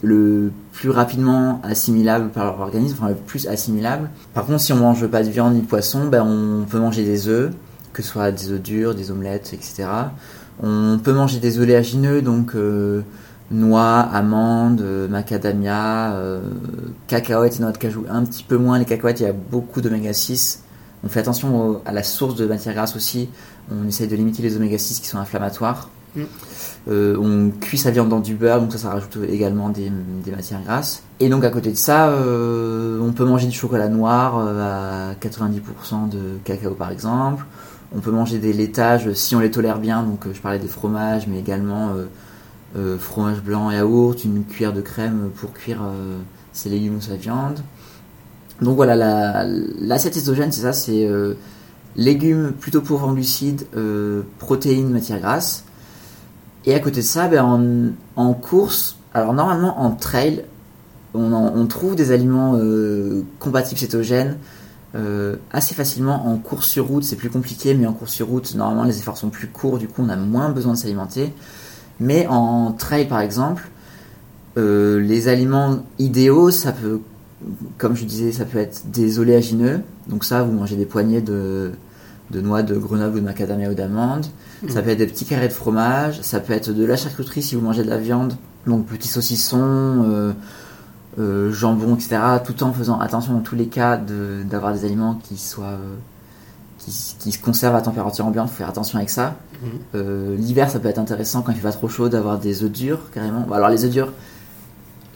le, 0.02 0.52
plus 0.72 0.90
rapidement 0.90 1.60
assimilables 1.64 2.28
par 2.28 2.44
leur 2.44 2.60
organisme, 2.60 2.96
enfin 3.00 3.08
le 3.08 3.14
plus 3.16 3.48
assimilables. 3.48 4.10
Par 4.34 4.44
contre, 4.44 4.60
si 4.60 4.74
on 4.74 4.76
mange 4.76 5.06
pas 5.06 5.22
de 5.22 5.30
viande 5.30 5.54
ni 5.54 5.62
de 5.62 5.66
poisson, 5.66 6.06
ben, 6.08 6.22
on 6.22 6.66
peut 6.66 6.78
manger 6.78 7.02
des 7.02 7.28
œufs, 7.28 7.50
que 7.94 8.02
ce 8.02 8.10
soit 8.10 8.30
des 8.30 8.50
œufs 8.50 8.60
durs, 8.60 8.94
des 8.94 9.10
omelettes, 9.10 9.54
etc. 9.54 9.88
On 10.62 10.98
peut 11.02 11.14
manger 11.14 11.40
des 11.40 11.58
oléagineux, 11.58 12.20
donc 12.20 12.54
noix, 13.50 14.00
amandes, 14.00 14.80
euh, 14.80 15.08
macadamia, 15.08 16.14
euh, 16.14 16.40
cacahuètes 17.06 17.56
et 17.58 17.62
noix 17.62 17.72
de 17.72 17.78
cajou. 17.78 18.04
Un 18.10 18.24
petit 18.24 18.42
peu 18.42 18.56
moins 18.56 18.78
les 18.78 18.84
cacahuètes, 18.84 19.20
il 19.20 19.24
y 19.24 19.26
a 19.26 19.32
beaucoup 19.32 19.80
d'oméga 19.80 20.12
6. 20.12 20.62
On 21.04 21.08
fait 21.08 21.20
attention 21.20 21.82
à 21.84 21.92
la 21.92 22.02
source 22.02 22.34
de 22.36 22.46
matière 22.46 22.74
grasse 22.74 22.96
aussi. 22.96 23.28
On 23.70 23.86
essaye 23.86 24.08
de 24.08 24.16
limiter 24.16 24.42
les 24.42 24.56
oméga 24.56 24.78
6 24.78 25.00
qui 25.00 25.06
sont 25.06 25.18
inflammatoires. 25.18 25.90
Mm. 26.16 26.22
Euh, 26.88 27.16
on 27.18 27.50
cuit 27.50 27.78
sa 27.78 27.90
viande 27.90 28.08
dans 28.08 28.20
du 28.20 28.34
beurre, 28.34 28.60
donc 28.60 28.72
ça, 28.72 28.78
ça 28.78 28.90
rajoute 28.90 29.18
également 29.28 29.68
des, 29.68 29.90
matières 30.30 30.62
grasses. 30.62 31.02
Et 31.20 31.28
donc 31.28 31.44
à 31.44 31.50
côté 31.50 31.70
de 31.70 31.76
ça, 31.76 32.10
on 32.10 33.12
peut 33.12 33.24
manger 33.24 33.46
du 33.46 33.56
chocolat 33.56 33.88
noir 33.88 34.38
à 34.38 35.14
90% 35.20 36.08
de 36.10 36.38
cacao 36.44 36.74
par 36.74 36.90
exemple. 36.90 37.44
On 37.96 38.00
peut 38.00 38.10
manger 38.10 38.38
des 38.38 38.52
laitages 38.52 39.12
si 39.12 39.34
on 39.36 39.40
les 39.40 39.50
tolère 39.50 39.78
bien, 39.78 40.02
donc 40.02 40.26
je 40.32 40.40
parlais 40.40 40.58
des 40.58 40.68
fromages, 40.68 41.26
mais 41.26 41.38
également 41.38 41.92
euh, 42.76 42.98
fromage 42.98 43.40
blanc, 43.40 43.70
yaourt, 43.70 44.24
une 44.24 44.44
cuillère 44.44 44.72
de 44.72 44.80
crème 44.80 45.30
pour 45.36 45.52
cuire 45.52 45.82
euh, 45.84 46.18
ses 46.52 46.68
légumes 46.68 46.96
ou 46.96 47.00
sa 47.00 47.14
viande. 47.14 47.60
Donc 48.60 48.74
voilà, 48.74 48.96
l'assiette 48.96 50.14
la, 50.16 50.20
cétogène, 50.20 50.50
c'est 50.50 50.62
ça, 50.62 50.72
c'est 50.72 51.06
euh, 51.06 51.34
légumes 51.94 52.52
plutôt 52.58 52.80
pauvres 52.80 53.08
en 53.08 53.12
glucides, 53.12 53.66
protéines, 54.38 54.90
matières 54.90 55.20
grasses. 55.20 55.64
Et 56.66 56.74
à 56.74 56.80
côté 56.80 56.96
de 56.96 57.06
ça, 57.06 57.28
ben, 57.28 57.94
en, 58.16 58.34
course, 58.34 58.96
alors 59.12 59.34
normalement 59.34 59.80
en 59.80 59.92
trail, 59.92 60.44
on, 61.14 61.32
on 61.32 61.66
trouve 61.66 61.94
des 61.94 62.10
aliments 62.10 62.58
compatibles 63.38 63.78
cétogènes 63.78 64.38
assez 65.52 65.74
facilement. 65.74 66.26
En 66.26 66.38
course 66.38 66.68
sur 66.68 66.86
route, 66.86 67.04
c'est 67.04 67.16
plus 67.16 67.30
compliqué, 67.30 67.74
mais 67.74 67.86
en 67.86 67.92
course 67.92 68.12
sur 68.12 68.28
route, 68.28 68.54
normalement 68.54 68.84
les 68.84 68.98
efforts 68.98 69.16
sont 69.16 69.30
plus 69.30 69.48
courts, 69.48 69.78
du 69.78 69.88
coup 69.88 70.02
on 70.02 70.08
a 70.08 70.16
moins 70.16 70.48
besoin 70.48 70.72
de 70.72 70.78
s'alimenter. 70.78 71.32
Mais 72.00 72.26
en 72.26 72.72
trail, 72.72 73.06
par 73.06 73.20
exemple, 73.20 73.68
euh, 74.56 75.00
les 75.00 75.28
aliments 75.28 75.84
idéaux, 75.98 76.50
ça 76.50 76.72
peut, 76.72 77.00
comme 77.78 77.96
je 77.96 78.04
disais, 78.04 78.32
ça 78.32 78.44
peut 78.44 78.58
être 78.58 78.90
des 78.90 79.18
oléagineux. 79.18 79.80
Donc 80.08 80.24
ça, 80.24 80.42
vous 80.42 80.52
mangez 80.52 80.76
des 80.76 80.86
poignées 80.86 81.20
de, 81.20 81.72
de 82.30 82.40
noix 82.40 82.62
de 82.62 82.76
Grenoble 82.76 83.16
ou 83.16 83.20
de 83.20 83.24
macadamia 83.24 83.70
ou 83.70 83.74
d'amande. 83.74 84.26
Mmh. 84.62 84.68
Ça 84.70 84.82
peut 84.82 84.90
être 84.90 84.98
des 84.98 85.06
petits 85.06 85.24
carrés 85.24 85.48
de 85.48 85.52
fromage. 85.52 86.20
Ça 86.22 86.40
peut 86.40 86.52
être 86.52 86.72
de 86.72 86.84
la 86.84 86.96
charcuterie 86.96 87.42
si 87.42 87.54
vous 87.54 87.62
mangez 87.62 87.84
de 87.84 87.90
la 87.90 87.98
viande. 87.98 88.34
Donc 88.66 88.86
petits 88.86 89.08
saucissons, 89.08 90.04
euh, 90.06 90.32
euh, 91.18 91.52
jambon, 91.52 91.94
etc. 91.94 92.18
Tout 92.44 92.62
en 92.62 92.72
faisant 92.72 92.98
attention 92.98 93.34
dans 93.34 93.40
tous 93.40 93.56
les 93.56 93.66
cas 93.66 93.96
d'avoir 93.96 94.72
des 94.72 94.84
aliments 94.84 95.18
qui 95.22 95.36
soient 95.36 95.78
qui, 96.84 97.32
se 97.32 97.38
conserve 97.38 97.74
à 97.74 97.80
température 97.80 98.26
ambiante, 98.26 98.48
faut 98.48 98.56
faire 98.56 98.68
attention 98.68 98.98
avec 98.98 99.10
ça. 99.10 99.36
Mhm. 99.62 99.68
Euh, 99.94 100.36
l'hiver, 100.36 100.70
ça 100.70 100.78
peut 100.78 100.88
être 100.88 100.98
intéressant 100.98 101.42
quand 101.42 101.52
il 101.52 101.56
fait 101.56 101.62
pas 101.62 101.72
trop 101.72 101.88
chaud 101.88 102.08
d'avoir 102.08 102.38
des 102.38 102.62
œufs 102.62 102.70
durs 102.70 103.10
carrément. 103.12 103.46
alors 103.52 103.68
les 103.68 103.84
œufs 103.84 103.90
durs, 103.90 104.12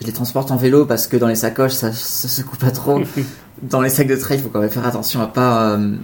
je 0.00 0.06
les 0.06 0.12
transporte 0.12 0.50
en 0.50 0.56
vélo 0.56 0.86
parce 0.86 1.06
que 1.06 1.16
dans 1.16 1.26
les 1.26 1.34
sacoches, 1.34 1.72
ça, 1.72 1.92
se 1.92 2.42
coupe 2.42 2.58
pas 2.58 2.70
trop. 2.70 3.00
dans 3.62 3.80
les 3.80 3.90
sacs 3.90 4.06
de 4.06 4.16
trail, 4.16 4.38
il 4.38 4.42
faut 4.42 4.48
quand 4.48 4.60
même 4.60 4.70
faire 4.70 4.86
attention 4.86 5.20
à 5.20 5.26
pas 5.26 5.72
euh, 5.72 5.96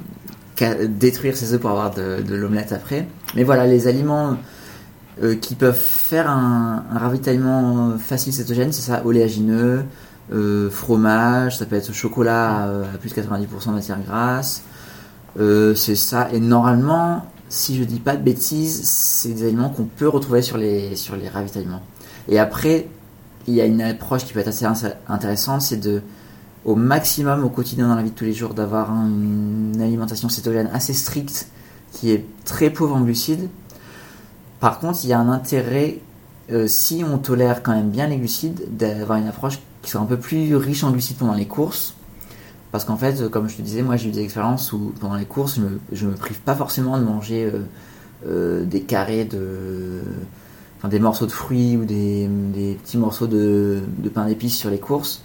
détruire 0.88 1.37
ces 1.37 1.55
œufs 1.55 1.61
pour 1.61 1.70
avoir 1.70 1.92
de, 1.94 2.22
l'omelette 2.35 2.72
après. 2.72 3.07
Mais 3.35 3.44
voilà, 3.44 3.66
les 3.66 3.87
aliments 3.87 4.37
euh, 5.22 5.37
qui 5.37 5.55
peuvent 5.55 5.79
faire 5.79 6.29
un, 6.29 6.85
ravitaillement 6.92 7.96
facile 7.98 8.33
cétogène, 8.33 8.72
c'est 8.72 8.83
ça, 8.83 9.03
oléagineux, 9.05 9.85
fromage, 10.70 11.59
ça 11.59 11.66
peut 11.66 11.77
être 11.77 11.92
chocolat 11.92 12.64
à 12.94 12.98
plus 12.98 13.14
de 13.14 13.20
90% 13.20 13.68
de 13.68 13.72
matière 13.72 13.98
grasse. 14.00 14.62
Euh, 15.38 15.74
c'est 15.74 15.96
ça. 15.96 16.28
Et 16.32 16.40
normalement, 16.40 17.24
si 17.48 17.76
je 17.76 17.84
dis 17.84 18.00
pas 18.00 18.16
de 18.16 18.22
bêtises, 18.22 18.82
c'est 18.84 19.30
des 19.30 19.44
aliments 19.44 19.68
qu'on 19.68 19.84
peut 19.84 20.08
retrouver 20.08 20.42
sur 20.42 20.56
les, 20.56 20.96
sur 20.96 21.16
les 21.16 21.28
ravitaillements. 21.28 21.82
Et 22.28 22.38
après, 22.38 22.88
il 23.46 23.54
y 23.54 23.60
a 23.60 23.66
une 23.66 23.82
approche 23.82 24.24
qui 24.24 24.32
peut 24.32 24.40
être 24.40 24.48
assez 24.48 24.66
intéressante, 25.08 25.62
c'est 25.62 25.76
de, 25.76 26.02
au 26.64 26.74
maximum 26.74 27.44
au 27.44 27.50
quotidien 27.50 27.88
dans 27.88 27.94
la 27.94 28.02
vie 28.02 28.10
de 28.10 28.14
tous 28.14 28.24
les 28.24 28.32
jours, 28.32 28.54
d'avoir 28.54 28.90
une 28.90 29.80
alimentation 29.80 30.28
cétogène 30.28 30.70
assez 30.72 30.94
stricte, 30.94 31.48
qui 31.92 32.10
est 32.10 32.24
très 32.44 32.70
pauvre 32.70 32.96
en 32.96 33.02
glucides. 33.02 33.48
Par 34.60 34.78
contre, 34.78 35.00
il 35.04 35.10
y 35.10 35.12
a 35.12 35.18
un 35.18 35.28
intérêt, 35.28 36.00
euh, 36.50 36.66
si 36.66 37.04
on 37.08 37.18
tolère 37.18 37.62
quand 37.62 37.72
même 37.72 37.90
bien 37.90 38.06
les 38.06 38.16
glucides, 38.16 38.76
d'avoir 38.76 39.18
une 39.18 39.28
approche 39.28 39.58
qui 39.82 39.90
soit 39.90 40.00
un 40.00 40.06
peu 40.06 40.16
plus 40.16 40.56
riche 40.56 40.82
en 40.82 40.90
glucides 40.90 41.18
pendant 41.18 41.34
les 41.34 41.46
courses. 41.46 41.94
Parce 42.74 42.84
qu'en 42.84 42.96
fait, 42.96 43.30
comme 43.30 43.48
je 43.48 43.54
te 43.54 43.62
disais, 43.62 43.82
moi 43.82 43.96
j'ai 43.96 44.08
eu 44.08 44.10
des 44.10 44.24
expériences 44.24 44.72
où 44.72 44.92
pendant 44.98 45.14
les 45.14 45.26
courses, 45.26 45.54
je 45.54 45.60
me, 45.60 45.80
je 45.92 46.08
me 46.08 46.14
prive 46.14 46.40
pas 46.40 46.56
forcément 46.56 46.98
de 46.98 47.04
manger 47.04 47.44
euh, 47.44 47.60
euh, 48.26 48.64
des 48.64 48.80
carrés 48.80 49.24
de. 49.24 50.00
Enfin, 50.78 50.88
des 50.88 50.98
morceaux 50.98 51.26
de 51.26 51.30
fruits 51.30 51.76
ou 51.76 51.84
des, 51.84 52.26
des 52.26 52.76
petits 52.82 52.98
morceaux 52.98 53.28
de, 53.28 53.78
de 53.98 54.08
pain 54.08 54.26
d'épices 54.26 54.56
sur 54.58 54.70
les 54.70 54.80
courses. 54.80 55.22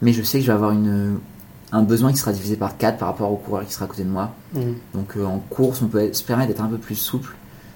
Mais 0.00 0.12
je 0.12 0.22
sais 0.22 0.38
que 0.38 0.44
je 0.44 0.52
vais 0.52 0.54
avoir 0.54 0.70
une, 0.70 1.18
un 1.72 1.82
besoin 1.82 2.12
qui 2.12 2.18
sera 2.18 2.32
divisé 2.32 2.54
par 2.54 2.78
4 2.78 2.98
par 2.98 3.08
rapport 3.08 3.32
au 3.32 3.36
coureur 3.36 3.66
qui 3.66 3.72
sera 3.72 3.86
à 3.86 3.88
côté 3.88 4.04
de 4.04 4.08
moi. 4.08 4.32
Mhm. 4.54 4.76
Donc 4.94 5.16
euh, 5.16 5.24
en 5.24 5.40
course, 5.40 5.82
on 5.82 5.88
peut 5.88 6.12
se 6.12 6.22
permettre 6.22 6.50
d'être 6.50 6.62
un 6.62 6.68
peu 6.68 6.78
plus 6.78 6.94
souple 6.94 7.34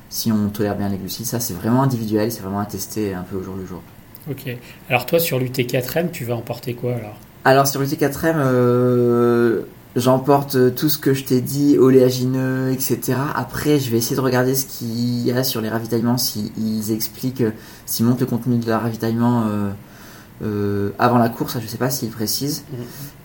si 0.09 0.31
on 0.31 0.51
tolère 0.51 0.77
bien 0.77 0.89
les 0.89 0.99
glucides. 0.99 1.27
Ça, 1.27 1.41
c'est 1.41 1.55
vraiment 1.55 1.83
individuel, 1.83 2.31
c'est 2.31 2.43
vraiment 2.43 2.61
à 2.61 2.67
tester 2.67 3.13
un 3.13 3.23
peu 3.23 3.39
au 3.39 3.43
jour 3.43 3.57
le 3.57 3.67
jour. 3.67 3.83
Ok. 4.31 4.57
Alors 4.89 5.05
toi, 5.05 5.19
sur 5.19 5.41
l'UT4M, 5.41 6.13
tu 6.13 6.25
vas 6.25 6.37
emporter 6.37 6.75
quoi 6.75 6.95
alors? 6.95 7.19
Alors 7.47 7.69
sur 7.69 7.81
l'UT4M, 7.81 8.35
euh, 8.39 9.61
j'emporte 9.95 10.75
tout 10.75 10.89
ce 10.89 10.99
que 10.99 11.15
je 11.15 11.23
t'ai 11.23 11.41
dit, 11.41 11.79
oléagineux, 11.79 12.73
etc. 12.73 13.17
Après, 13.37 13.79
je 13.79 13.89
vais 13.89 13.99
essayer 13.99 14.17
de 14.17 14.21
regarder 14.21 14.57
ce 14.57 14.67
qu'il 14.67 15.25
y 15.25 15.31
a 15.31 15.45
sur 15.45 15.61
les 15.61 15.69
ravitaillements, 15.69 16.19
s'ils 16.19 16.91
expliquent, 16.91 17.43
euh, 17.43 17.53
s'ils 17.87 18.05
montrent 18.05 18.19
le 18.23 18.27
contenu 18.27 18.59
de 18.59 18.69
la 18.69 18.81
ravitaillement 18.81 19.45
euh, 19.47 19.71
euh, 20.43 20.91
avant 20.99 21.19
la 21.19 21.29
course, 21.29 21.57
je 21.63 21.69
sais 21.69 21.77
pas 21.79 21.89
s'ils 21.89 22.11
précisent. 22.11 22.65
Mhm. 22.73 22.79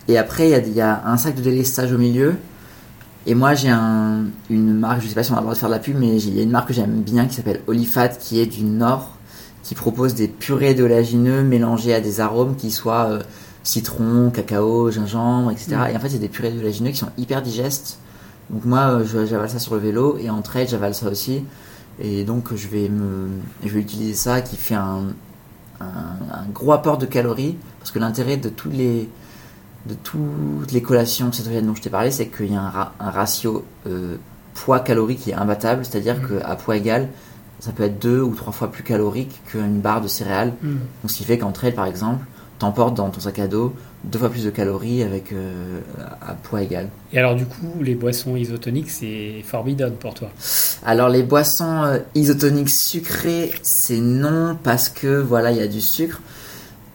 Et 0.09 0.19
après, 0.19 0.49
il 0.49 0.51
y 0.51 0.53
a- 0.53 0.59
il 0.59 0.73
y, 0.73 0.81
a 0.81 1.01
un 1.07 1.17
sac 1.17 1.33
de 1.33 1.41
délestage 1.41 1.91
au 1.91 1.97
milieu. 1.97 2.35
Et 3.25 3.33
moi, 3.33 3.55
j'ai 3.55 3.69
un, 3.69 4.25
une 4.51 4.77
marque, 4.77 5.01
je 5.01 5.07
sais 5.07 5.15
pas 5.15 5.23
si 5.23 5.31
on 5.31 5.35
a 5.35 5.37
le 5.37 5.45
droit 5.45 5.55
de 5.55 5.59
faire 5.59 5.69
de 5.69 5.73
la 5.73 5.79
pub, 5.79 5.97
mais 5.99 6.15
il 6.21 6.35
y 6.37 6.39
a 6.41 6.43
une 6.43 6.51
marque 6.51 6.67
que 6.67 6.75
j'aime 6.75 7.01
bien 7.01 7.25
qui 7.25 7.33
s'appelle 7.37 7.61
Olifat, 7.65 8.09
qui 8.09 8.39
est 8.39 8.45
du 8.45 8.65
Nord, 8.65 9.17
qui 9.63 9.73
propose 9.73 10.13
des 10.13 10.27
purées 10.27 10.75
d'oléagineux 10.75 11.41
mélangées 11.41 11.95
à 11.95 12.01
des 12.01 12.19
arômes 12.19 12.55
qui 12.55 12.69
soient 12.69 13.17
citron, 13.63 14.29
cacao, 14.31 14.91
gingembre, 14.91 15.51
etc. 15.51 15.75
Mm. 15.75 15.91
Et 15.93 15.97
en 15.97 15.99
fait, 15.99 16.09
c'est 16.09 16.19
des 16.19 16.29
purées 16.29 16.51
d'oléagineux 16.51 16.91
qui 16.91 16.97
sont 16.97 17.11
hyper 17.17 17.41
digestes. 17.41 17.99
Donc 18.49 18.65
moi, 18.65 18.79
euh, 19.01 19.25
j'avale 19.27 19.49
ça 19.49 19.59
sur 19.59 19.75
le 19.75 19.79
vélo 19.79 20.17
et 20.19 20.29
en 20.29 20.41
trail, 20.41 20.67
j'avale 20.67 20.93
ça 20.95 21.07
aussi. 21.09 21.43
Et 21.99 22.23
donc, 22.23 22.55
je 22.55 22.67
vais 22.67 22.89
me, 22.89 23.27
je 23.63 23.69
vais 23.69 23.79
utiliser 23.81 24.13
ça 24.13 24.41
qui 24.41 24.55
fait 24.55 24.75
un, 24.75 25.03
un, 25.79 25.85
un 25.85 26.45
gros 26.53 26.71
apport 26.73 26.97
de 26.97 27.05
calories 27.05 27.57
parce 27.79 27.91
que 27.91 27.99
l'intérêt 27.99 28.37
de 28.37 28.49
tous 28.49 28.69
les 28.69 29.09
de 29.87 29.95
toutes 29.95 30.71
les 30.71 30.81
collations 30.83 31.31
cétogènes 31.31 31.65
dont 31.65 31.73
je 31.73 31.81
t'ai 31.81 31.89
parlé, 31.89 32.11
c'est 32.11 32.27
qu'il 32.27 32.51
y 32.53 32.55
a 32.55 32.61
un, 32.61 32.69
ra- 32.69 32.93
un 32.99 33.09
ratio 33.09 33.65
euh, 33.87 34.15
poids-calorie 34.53 35.15
qui 35.15 35.31
est 35.31 35.33
imbattable, 35.33 35.83
c'est-à-dire 35.85 36.17
Mhm. 36.21 36.39
qu'à 36.39 36.55
poids 36.55 36.77
égal, 36.77 37.07
ça 37.59 37.71
peut 37.71 37.81
être 37.83 37.97
deux 37.99 38.21
ou 38.21 38.35
trois 38.35 38.53
fois 38.53 38.71
plus 38.71 38.83
calorique 38.83 39.41
qu'une 39.47 39.79
barre 39.81 40.01
de 40.01 40.07
céréales. 40.07 40.53
Mhm. 40.61 40.77
Donc, 41.01 41.09
ce 41.11 41.17
qui 41.17 41.23
fait 41.23 41.39
qu'en 41.39 41.51
trail, 41.51 41.71
par 41.73 41.85
exemple, 41.87 42.23
t'emportes 42.61 42.95
dans 42.95 43.09
ton 43.09 43.19
sac 43.19 43.37
à 43.39 43.47
dos 43.47 43.73
deux 44.03 44.17
fois 44.17 44.29
plus 44.29 44.43
de 44.45 44.49
calories 44.49 45.03
avec 45.03 45.31
euh, 45.31 45.79
à 46.27 46.33
poids 46.33 46.63
égal. 46.63 46.89
Et 47.13 47.19
alors 47.19 47.35
du 47.35 47.45
coup, 47.45 47.71
les 47.81 47.93
boissons 47.93 48.35
isotoniques, 48.35 48.89
c'est 48.89 49.43
forbidden 49.45 49.91
pour 49.93 50.15
toi. 50.15 50.29
Alors 50.83 51.09
les 51.09 51.21
boissons 51.21 51.83
euh, 51.83 51.99
isotoniques 52.15 52.69
sucrées, 52.71 53.51
c'est 53.61 53.99
non 53.99 54.57
parce 54.63 54.89
que 54.89 55.19
voilà, 55.21 55.51
il 55.51 55.57
y 55.57 55.61
a 55.61 55.67
du 55.67 55.81
sucre. 55.81 56.19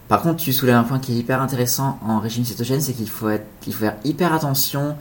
Par 0.09 0.21
contre, 0.21 0.37
tu 0.43 0.51
soulèves 0.51 0.75
un 0.75 0.83
point 0.83 0.99
qui 0.99 1.13
est 1.13 1.17
hyper 1.17 1.41
intéressant 1.41 1.97
en 2.05 2.19
régime 2.19 2.43
cétogène, 2.45 2.81
c'est 2.81 2.93
qu'il 2.93 3.09
faut 3.09 3.29
être, 3.29 3.45
il 3.67 3.73
faut 3.73 3.79
faire 3.85 3.95
hyper 4.03 4.33
attention 4.33 4.95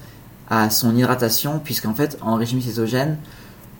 à 0.49 0.71
son 0.71 0.95
hydratation, 0.97 1.61
puisqu'en 1.63 1.95
fait, 1.95 2.19
en 2.23 2.35
régime 2.37 2.61
cétogène, 2.61 3.17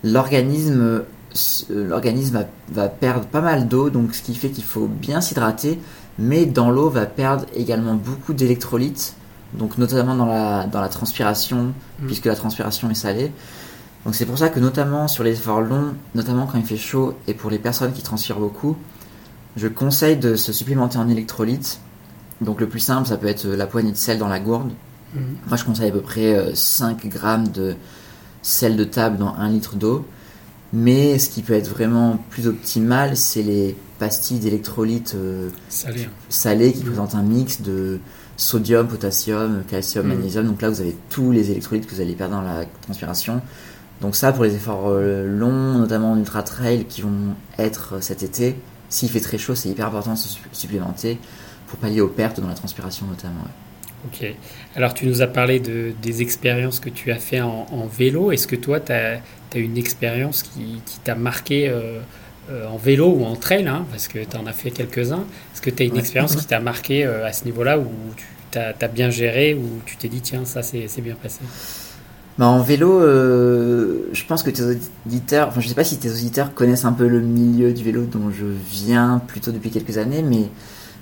l'organisme, 0.05 0.81
euh, 0.81 1.01
s- 1.33 1.67
l'organisme 1.71 2.39
va, 2.39 2.83
va 2.83 2.89
perdre 2.89 3.27
pas 3.27 3.41
mal 3.41 3.69
d'eau, 3.69 3.91
donc 3.91 4.15
ce 4.15 4.23
qui 4.23 4.35
fait 4.35 4.51
qu'il 4.51 4.65
faut 4.65 4.87
bien 4.89 5.21
s'hydrater, 5.21 5.79
mais 6.19 6.47
dans 6.47 6.71
l'eau 6.71 6.89
va 6.89 7.07
perdre 7.07 7.45
également 7.55 7.95
beaucoup 7.95 8.33
d'électrolytes, 8.33 9.15
donc 9.55 9.79
notamment 9.79 10.15
dans 10.15 10.27
la, 10.27 10.67
dans 10.67 10.81
la 10.81 10.89
transpiration, 10.89 11.73
Mm. 12.01 12.07
puisque 12.07 12.27
la 12.27 12.35
transpiration 12.35 12.91
est 12.91 12.95
salée. 12.95 13.33
Donc 14.05 14.15
c'est 14.15 14.27
pour 14.27 14.39
ça 14.39 14.49
que 14.49 14.61
notamment 14.61 15.09
sur 15.09 15.25
les 15.25 15.33
efforts 15.33 15.61
longs, 15.61 15.95
notamment 16.15 16.47
quand 16.47 16.59
il 16.59 16.65
fait 16.65 16.77
chaud 16.77 17.15
et 17.27 17.35
pour 17.35 17.51
les 17.51 17.59
personnes 17.59 17.93
qui 17.93 18.03
transpirent 18.03 18.39
beaucoup, 18.39 18.77
je 19.57 19.69
conseille 19.69 20.17
de 20.17 20.37
se 20.37 20.53
supplémenter 20.53 20.99
en 20.99 21.09
électrolytes. 21.09 21.81
Donc 22.41 22.61
le 22.61 22.69
plus 22.69 22.81
simple, 22.81 23.09
ça 23.09 23.17
peut 23.17 23.27
être 23.27 23.47
la 23.47 23.67
poignée 23.67 23.93
de 23.93 23.97
sel 23.97 24.19
dans 24.19 24.29
la 24.29 24.39
gourde. 24.39 24.71
Mhm. 25.15 25.23
Moi 25.49 25.57
je 25.57 25.65
conseille 25.65 25.89
à 25.89 25.93
peu 25.93 26.03
près 26.03 26.37
euh, 26.37 26.55
5 26.55 27.07
grammes 27.07 27.49
de 27.49 27.75
sel 28.43 28.77
de 28.77 28.85
table 28.85 29.17
dans 29.17 29.35
1 29.35 29.49
litre 29.49 29.77
d'eau. 29.77 30.07
Mais 30.73 31.19
ce 31.19 31.31
qui 31.31 31.43
peut 31.43 31.55
être 31.55 31.69
vraiment 31.69 32.19
plus 32.31 32.47
optimal, 32.47 33.17
c'est 33.17 33.43
les 33.43 33.77
pastilles 33.99 34.39
d'électrolytes 34.39 35.15
euh, 35.17 35.49
Salé. 35.69 36.05
hein. 36.05 36.71
qui 36.73 36.79
Mhm. 36.81 36.85
présentent 36.87 37.15
un 37.15 37.23
mix 37.23 37.63
de 37.63 37.99
sodium, 38.37 38.87
potassium, 38.89 39.63
calcium, 39.69 40.07
Mhm. 40.07 40.15
magnésium. 40.15 40.47
Donc 40.47 40.61
là, 40.63 40.69
vous 40.71 40.81
avez 40.81 40.97
tous 41.11 41.33
les 41.33 41.51
électrolytes 41.51 41.87
que 41.87 41.95
vous 41.95 42.01
allez 42.01 42.15
perdre 42.15 42.35
dans 42.37 42.43
la 42.43 42.65
transpiration. 42.83 43.41
Donc 44.03 44.15
ça, 44.15 44.33
pour 44.33 44.45
les 44.45 44.55
efforts 44.55 44.89
euh, 44.89 45.27
longs, 45.27 45.79
notamment 45.79 46.13
en 46.13 46.19
ultra 46.19 46.43
trail, 46.43 46.85
qui 46.85 47.01
vont 47.03 47.35
être 47.59 47.95
euh, 47.95 48.01
cet 48.01 48.23
été, 48.23 48.57
s'il 48.91 49.09
fait 49.09 49.21
très 49.21 49.39
chaud, 49.39 49.55
c'est 49.55 49.71
hyper 49.71 49.87
important 49.87 50.13
de 50.13 50.19
se 50.19 50.29
su- 50.29 50.41
supplémenter 50.53 51.19
pour 51.69 51.79
pallier 51.79 52.01
aux 52.03 52.09
pertes 52.09 52.39
dans 52.41 52.49
la 52.49 52.55
transpiration 52.55 53.07
notamment. 53.07 53.41
ouais. 53.41 53.51
Ok. 54.05 54.35
Alors 54.77 54.93
tu 54.95 55.07
nous 55.07 55.23
as 55.23 55.27
parlé 55.27 55.59
de, 55.59 55.93
des 56.03 56.21
expériences 56.23 56.79
que 56.79 56.91
tu 56.91 57.11
as 57.11 57.17
fait 57.19 57.41
en, 57.41 57.67
en 57.73 57.87
vélo. 57.87 58.31
Est-ce 58.31 58.47
que 58.47 58.55
toi, 58.55 58.79
tu 58.79 58.93
as, 58.93 59.21
une 59.57 59.79
expérience 59.79 60.43
qui, 60.43 60.81
qui 60.85 60.99
t'a 61.03 61.15
marqué 61.15 61.67
euh, 61.71 61.99
euh, 62.51 62.67
en 62.69 62.77
vélo 62.77 63.09
ou 63.09 63.25
en 63.25 63.37
trail 63.37 63.67
hein, 63.67 63.85
Parce 63.91 64.09
que 64.09 64.19
tu 64.19 64.37
en 64.37 64.47
as 64.47 64.53
fait 64.53 64.71
quelques-uns. 64.71 65.25
Est-ce 65.53 65.63
que 65.63 65.71
tu 65.71 65.83
as 65.83 65.87
une 65.87 65.93
Ouais. 65.95 66.01
expérience 66.01 66.37
qui 66.37 66.47
t'a 66.47 66.61
marqué 66.61 67.05
euh, 67.05 67.27
à 67.27 67.33
ce 67.33 67.45
niveau-là 67.45 67.79
où 67.79 67.87
tu 68.53 68.59
as, 68.59 68.89
bien 68.89 69.11
géré, 69.11 69.55
où 69.55 69.81
tu 69.85 69.97
t'es 69.97 70.09
dit, 70.09 70.21
tiens, 70.21 70.45
ça 70.45 70.63
c'est 70.63 70.87
c'est 70.89 71.03
bien 71.03 71.17
passé? 71.21 71.41
Bah, 72.39 72.47
en 72.47 72.61
vélo, 72.61 73.01
euh, 73.01 74.09
je 74.13 74.25
pense 74.25 74.43
que 74.43 74.51
tes 74.51 74.63
auditeurs, 75.07 75.49
enfin 75.49 75.61
je 75.61 75.69
sais 75.69 75.75
pas 75.75 75.85
si 75.85 75.97
tes 75.99 76.11
auditeurs 76.11 76.53
connaissent 76.55 76.85
un 76.85 76.93
peu 76.93 77.09
le 77.09 77.21
milieu 77.21 77.73
du 77.73 77.83
vélo 77.83 78.03
dont 78.05 78.31
je 78.31 78.45
viens 78.71 79.23
plutôt 79.27 79.53
depuis 79.53 79.71
quelques 79.71 79.97
années, 79.97 80.23
mais 80.23 80.45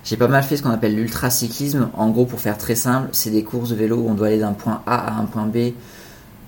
j'ai 0.05 0.17
pas 0.17 0.29
mal 0.29 0.45
fait 0.45 0.57
ce 0.57 0.63
qu'on 0.63 0.71
appelle 0.71 0.95
l'ultracyclisme. 0.95 1.89
En 1.95 2.11
gros, 2.11 2.25
pour 2.25 2.39
faire 2.41 2.57
très 2.57 2.77
simple, 2.77 3.09
c'est 3.13 3.31
des 3.31 3.43
courses 3.43 3.71
de 3.71 3.75
vélo 3.75 3.97
où 3.97 4.09
on 4.09 4.15
doit 4.15 4.29
aller 4.29 4.39
d'un 4.39 4.53
point 4.53 4.83
A 4.87 4.97
à 4.97 5.21
un 5.21 5.25
point 5.25 5.47
B 5.47 5.73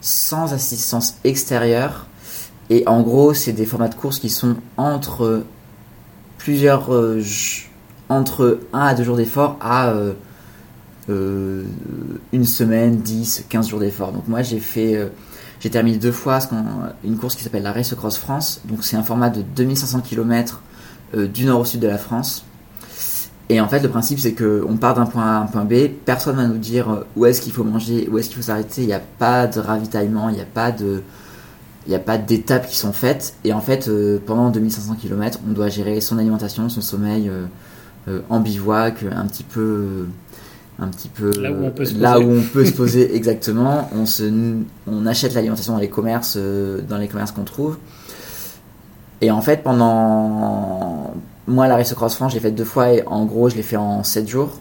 sans 0.01 0.53
assistance 0.53 1.17
extérieure. 1.25 2.07
Et 2.71 2.87
en 2.89 3.03
gros, 3.03 3.33
c'est 3.35 3.53
des 3.53 3.67
formats 3.67 3.89
de 3.89 3.95
courses 3.95 4.19
qui 4.19 4.29
sont 4.31 4.57
entre 4.77 5.45
plusieurs, 6.39 6.93
euh, 6.93 7.23
entre 8.09 8.61
1 8.73 8.81
à 8.81 8.95
2 8.95 9.05
jours 9.05 9.17
d'effort 9.17 9.57
à 9.61 9.89
euh, 9.91 10.13
euh, 11.09 11.65
une 12.33 12.45
semaine, 12.45 12.97
10, 12.99 13.45
15 13.49 13.69
jours 13.69 13.81
d'effort. 13.81 14.13
Donc 14.13 14.27
moi 14.29 14.43
j'ai 14.43 14.59
fait, 14.59 14.97
euh, 14.97 15.09
j'ai 15.61 15.71
terminé 15.71 15.97
deux 15.99 16.13
fois 16.13 16.41
qu'on- 16.41 16.65
une 17.05 17.17
course 17.17 17.37
qui 17.37 17.45
s'appelle 17.45 17.63
la 17.63 17.73
Race 17.73 17.95
Cross 17.95 18.19
France. 18.19 18.61
Donc 18.65 18.85
c'est 18.85 18.97
un 18.97 19.03
format 19.05 19.31
de 19.31 19.43
2500 19.43 20.01
km 20.01 20.63
euh, 21.15 21.29
du 21.29 21.45
nord 21.45 21.61
au 21.61 21.65
sud 21.65 21.81
de 21.81 21.87
la 21.89 21.99
France. 21.99 22.45
Et 23.49 23.61
en 23.61 23.69
fait 23.69 23.81
le 23.81 23.89
principe 23.89 24.19
c'est 24.19 24.33
que 24.33 24.65
on 24.69 24.77
part 24.77 24.95
d'un 24.95 25.07
point 25.07 25.23
A 25.25 25.37
à 25.39 25.41
un 25.43 25.47
point 25.47 25.65
B, 25.65 25.89
personne 26.05 26.35
va 26.37 26.47
nous 26.49 26.59
dire 26.59 26.91
euh, 26.91 27.07
où 27.17 27.27
est-ce 27.27 27.41
qu'il 27.41 27.53
faut 27.53 27.63
manger, 27.65 28.09
où 28.11 28.19
est-ce 28.19 28.27
qu'il 28.29 28.37
faut 28.39 28.43
s'arrêter, 28.43 28.83
il 28.83 28.89
n'y 28.89 28.93
a 28.93 29.01
pas 29.19 29.47
de 29.47 29.61
ravitaillement, 29.61 30.29
il 30.29 30.35
n'y 30.35 30.41
a 30.43 30.45
pas 30.47 30.73
de... 30.73 31.03
Il 31.87 31.91
n'y 31.91 31.97
a 31.97 32.01
pas 32.01 32.19
d'étapes 32.19 32.67
qui 32.67 32.77
sont 32.77 32.93
faites 32.93 33.35
et 33.45 33.53
en 33.53 33.61
fait 33.61 33.89
euh, 33.89 34.19
pendant 34.25 34.51
2500 34.51 34.97
km 35.01 35.39
on 35.49 35.53
doit 35.53 35.69
gérer 35.69 36.01
son 36.01 36.19
alimentation, 36.19 36.69
son 36.69 36.81
sommeil 36.81 37.29
euh, 37.29 37.45
euh, 38.09 38.21
en 38.29 38.41
bivouac, 38.41 39.05
un 39.05 39.27
petit 39.27 39.45
peu 39.45 40.07
un 40.79 40.89
petit 40.89 41.09
peu 41.09 41.31
Là 41.41 41.53
où 41.53 41.65
on 41.65 41.71
peut 41.71 41.85
se 41.85 41.99
là 41.99 42.15
poser. 42.15 42.25
où 42.27 42.39
on 42.39 42.43
peut 42.43 42.65
se 42.65 42.73
poser 42.73 43.17
exactement. 43.17 43.89
On 43.95 44.05
se, 44.05 44.25
on 44.87 45.07
achète 45.07 45.33
l'alimentation 45.35 45.73
dans 45.73 45.79
les 45.79 45.89
commerces, 45.89 46.37
dans 46.37 46.99
les 46.99 47.09
commerces 47.09 47.33
qu'on 47.33 47.45
trouve. 47.45 47.79
Et 49.23 49.31
en 49.31 49.41
fait, 49.41 49.63
pendant 49.63 51.15
moi 51.47 51.67
la 51.69 51.77
race 51.77 51.95
cross 51.95 52.15
France, 52.17 52.33
j'ai 52.33 52.41
fait 52.41 52.51
deux 52.51 52.65
fois 52.65 52.93
et 52.93 53.03
en 53.07 53.25
gros, 53.25 53.49
je 53.49 53.57
l'ai 53.57 53.63
fait 53.63 53.77
en 53.77 54.03
7 54.03 54.29
jours 54.29 54.61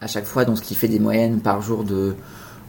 à 0.00 0.06
chaque 0.06 0.24
fois, 0.24 0.44
donc 0.44 0.58
ce 0.58 0.62
qui 0.62 0.74
fait 0.74 0.88
des 0.88 0.98
moyennes 1.00 1.40
par 1.40 1.60
jour 1.62 1.84
de 1.84 2.14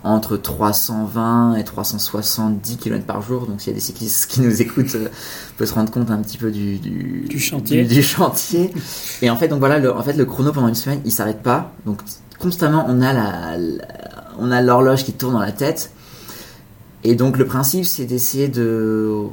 entre 0.04 0.38
320 0.38 1.56
et 1.56 1.64
370 1.64 2.78
km 2.78 3.06
par 3.06 3.22
jour. 3.22 3.46
Donc 3.48 3.60
s'il 3.62 3.72
y 3.72 3.74
a 3.74 3.76
des 3.76 3.80
cyclistes 3.82 4.30
qui 4.32 4.42
nous 4.42 4.62
écoutent, 4.62 4.96
euh, 4.96 5.10
peut 5.58 5.66
se 5.66 5.74
rendre 5.74 5.92
compte 5.92 6.10
un 6.12 6.18
petit 6.22 6.38
peu 6.38 6.52
du, 6.52 6.78
du, 6.78 7.26
Du 7.30 7.40
chantier. 7.40 7.84
du- 7.84 7.96
du 7.96 8.04
chantier. 8.04 8.72
Et 9.22 9.30
en 9.30 9.36
fait, 9.36 9.48
donc 9.50 9.60
voilà, 9.60 9.78
le, 9.80 9.94
en 9.94 10.02
fait, 10.04 10.14
le 10.14 10.26
chrono 10.26 10.52
pendant 10.52 10.68
une 10.70 10.76
semaine, 10.76 11.02
il 11.06 11.12
s'arrête 11.12 11.42
pas. 11.44 11.74
Donc 11.86 12.02
constamment, 12.40 12.86
on 12.88 13.02
a 13.02 13.12
la, 13.14 13.58
la- 13.58 13.84
on 14.40 14.52
a 14.52 14.62
l'horloge 14.62 15.04
qui 15.04 15.12
tourne 15.14 15.34
dans 15.34 15.40
la 15.40 15.52
tête. 15.52 15.92
Et 17.04 17.16
donc 17.16 17.38
le 17.38 17.46
principe, 17.46 17.86
c'est 17.86 18.06
d'essayer 18.06 18.48
de 18.48 19.24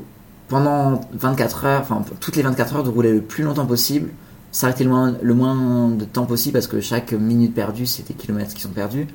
pendant 0.48 1.00
24 1.12 1.64
heures, 1.64 1.80
enfin 1.82 2.02
toutes 2.20 2.36
les 2.36 2.42
24 2.42 2.76
heures, 2.76 2.84
de 2.84 2.88
rouler 2.90 3.12
le 3.12 3.20
plus 3.20 3.42
longtemps 3.42 3.66
possible, 3.66 4.10
s'arrêter 4.52 4.84
le 4.84 4.90
moins, 4.90 5.14
le 5.20 5.34
moins 5.34 5.88
de 5.88 6.04
temps 6.04 6.24
possible 6.26 6.52
parce 6.54 6.68
que 6.68 6.80
chaque 6.80 7.12
minute 7.12 7.54
perdue, 7.54 7.86
c'est 7.86 8.06
des 8.06 8.14
kilomètres 8.14 8.54
qui 8.54 8.62
sont 8.62 8.68
perdus. 8.70 9.06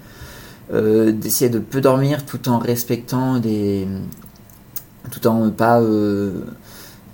Euh, 0.73 1.11
d'essayer 1.11 1.49
de 1.49 1.59
peu 1.59 1.81
dormir 1.81 2.25
tout 2.25 2.47
en 2.47 2.57
respectant 2.57 3.39
des 3.39 3.85
tout 5.11 5.27
en 5.27 5.49
pas 5.49 5.81
euh, 5.81 6.31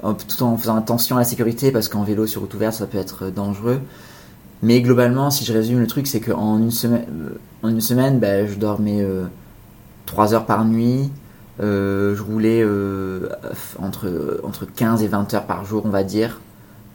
tout 0.04 0.44
en 0.44 0.58
faisant 0.58 0.76
attention 0.76 1.16
à 1.16 1.20
la 1.20 1.26
sécurité 1.26 1.72
parce 1.72 1.90
qu'en 1.90 2.04
vélo 2.04 2.28
sur 2.28 2.42
route 2.42 2.54
ouverte 2.54 2.76
ça 2.76 2.86
peut 2.86 3.00
être 3.00 3.32
dangereux. 3.32 3.82
Mais 4.62 4.82
globalement, 4.82 5.32
si 5.32 5.44
je 5.44 5.54
résume 5.54 5.80
le 5.80 5.88
truc, 5.88 6.08
c'est 6.08 6.20
qu'en 6.20 6.58
une 6.58 6.72
semaine, 6.72 7.06
en 7.64 7.70
une 7.70 7.82
semaine, 7.82 8.20
ben, 8.20 8.48
je 8.48 8.56
dormais 8.56 9.06
3 10.08 10.34
heures 10.34 10.48
par 10.48 10.66
nuit. 10.66 11.12
je 11.60 12.22
roulais 12.22 12.66
entre, 13.80 14.42
entre 14.44 14.66
15 14.66 15.04
et 15.04 15.08
20 15.08 15.34
heures 15.36 15.46
par 15.46 15.64
jour, 15.64 15.84
on 15.86 15.90
va 15.90 16.04
dire. 16.04 16.40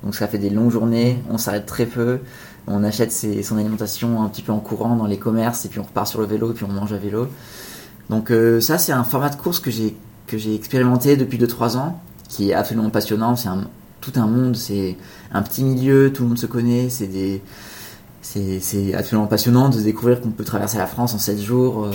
Donc 0.03 0.15
ça 0.17 0.27
fait 0.27 0.39
des 0.39 0.51
longues 0.51 0.71
journées, 0.71 1.23
on 1.31 1.39
s'arrête 1.39 1.67
très 1.67 1.87
peu, 1.87 2.19
on 2.67 2.85
achète 2.85 3.13
son 3.13 3.57
alimentation 3.57 4.23
un 4.23 4.29
petit 4.29 4.43
peu 4.43 4.53
en 4.53 4.61
courant 4.61 4.97
dans 4.97 5.07
les 5.07 5.19
commerces 5.19 5.65
et 5.65 5.69
puis 5.69 5.81
on 5.81 5.85
repart 5.85 6.07
sur 6.07 6.21
le 6.21 6.27
vélo 6.27 6.53
et 6.53 6.55
puis 6.55 6.65
on 6.65 6.73
mange 6.73 6.93
à 6.93 6.99
vélo. 6.99 7.29
Donc 8.11 8.31
euh, 8.31 8.61
ça 8.61 8.79
c'est 8.79 8.93
un 8.93 9.05
format 9.05 9.31
de 9.31 9.37
course 9.37 9.61
que 9.61 9.71
j'ai 9.71 9.97
que 10.27 10.39
j'ai 10.39 10.55
expérimenté 10.55 11.17
depuis 11.17 11.39
2-3 11.39 11.77
ans, 11.77 12.01
qui 12.29 12.51
est 12.51 12.55
absolument 12.55 12.91
passionnant. 12.91 13.37
C'est 13.37 13.49
tout 14.01 14.13
un 14.17 14.27
monde, 14.27 14.57
c'est 14.57 14.97
un 15.33 15.43
petit 15.43 15.63
milieu, 15.63 16.13
tout 16.13 16.23
le 16.23 16.29
monde 16.29 16.39
se 16.39 16.47
connaît, 16.47 16.89
c'est 16.89 17.41
c'est 18.23 18.95
absolument 18.95 19.27
passionnant 19.27 19.69
de 19.69 19.81
découvrir 19.81 20.21
qu'on 20.21 20.31
peut 20.31 20.45
traverser 20.45 20.79
la 20.79 20.87
France 20.87 21.13
en 21.13 21.19
7 21.19 21.41
jours 21.41 21.85
euh, 21.85 21.91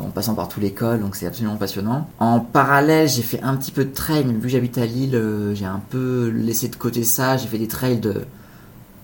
en 0.00 0.10
passant 0.10 0.34
par 0.34 0.48
tout 0.48 0.60
l'école, 0.60 1.00
donc 1.00 1.16
c'est 1.16 1.26
absolument 1.26 1.56
passionnant. 1.56 2.06
En 2.18 2.38
parallèle, 2.40 3.08
j'ai 3.08 3.22
fait 3.22 3.42
un 3.42 3.56
petit 3.56 3.72
peu 3.72 3.84
de 3.84 3.92
trail, 3.92 4.24
mais 4.26 4.34
vu 4.34 4.42
que 4.42 4.48
j'habite 4.48 4.76
à 4.76 4.84
Lille, 4.84 5.16
euh, 5.16 5.54
j'ai 5.54 5.64
un 5.64 5.80
peu 5.88 6.28
laissé 6.28 6.68
de 6.68 6.76
côté 6.76 7.02
ça. 7.02 7.38
J'ai 7.38 7.48
fait 7.48 7.58
des 7.58 7.66
trails 7.66 7.98
de 7.98 8.24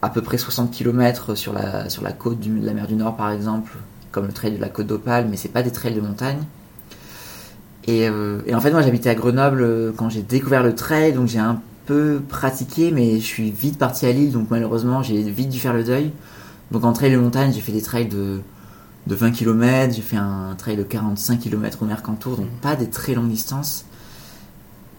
à 0.03 0.09
peu 0.09 0.23
près 0.23 0.39
60 0.39 0.71
km 0.71 1.35
sur 1.35 1.53
la, 1.53 1.89
sur 1.89 2.03
la 2.03 2.13
côte 2.13 2.41
de 2.41 2.65
la 2.65 2.73
mer 2.73 2.87
du 2.87 2.95
Nord 2.95 3.17
par 3.17 3.31
exemple, 3.31 3.73
comme 4.13 4.27
le 4.27 4.33
trail 4.33 4.53
de 4.53 4.61
la 4.61 4.69
côte 4.69 4.87
d'Opale, 4.87 5.27
mais 5.31 5.37
c'est 5.37 5.49
pas 5.49 5.63
des 5.63 5.73
trails 5.73 5.95
de 5.95 6.01
montagne. 6.01 6.39
Et, 7.87 8.09
euh, 8.09 8.41
en 8.53 8.61
fait, 8.61 8.73
moi 8.73 8.83
j'habitais 8.83 9.11
à 9.11 9.15
Grenoble 9.15 9.93
quand 9.97 10.09
j'ai 10.09 10.23
découvert 10.23 10.63
le 10.63 10.75
trail, 10.75 11.13
donc 11.13 11.29
j'ai 11.29 11.39
un 11.39 11.61
peu 11.87 12.21
pratiqué, 12.29 12.91
mais 12.91 13.21
je 13.21 13.27
suis 13.27 13.51
vite 13.51 13.79
parti 13.79 14.07
à 14.07 14.13
Lille, 14.13 14.33
donc 14.33 14.49
malheureusement 14.51 15.03
j'ai 15.03 15.23
vite 15.23 15.49
dû 15.49 15.59
faire 15.59 15.73
le 15.73 15.85
deuil. 15.85 16.13
Donc 16.73 16.85
en 16.85 16.93
trail 16.93 17.13
de 17.13 17.17
montagne, 17.17 17.53
j'ai 17.55 17.61
fait 17.61 17.73
des 17.73 17.83
trails 17.83 18.09
de, 18.09 18.41
de 19.07 19.15
20 19.15 19.31
km, 19.31 19.95
j'ai 19.95 20.03
fait 20.03 20.17
un 20.17 20.55
trail 20.59 20.77
de 20.77 20.83
45 20.83 21.39
km 21.39 21.83
au 21.83 21.87
Mercantour, 21.87 22.37
donc 22.37 22.49
pas 22.61 22.75
des 22.75 22.91
très 22.91 23.15
longues 23.15 23.31
distances. 23.31 23.85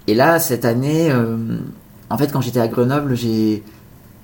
Et 0.07 0.13
là, 0.13 0.39
cette 0.39 0.63
année, 0.63 1.11
euh, 1.11 1.57
en 2.09 2.17
fait, 2.17 2.31
quand 2.31 2.39
j'étais 2.39 2.61
à 2.61 2.69
Grenoble, 2.69 3.15
j'ai 3.15 3.63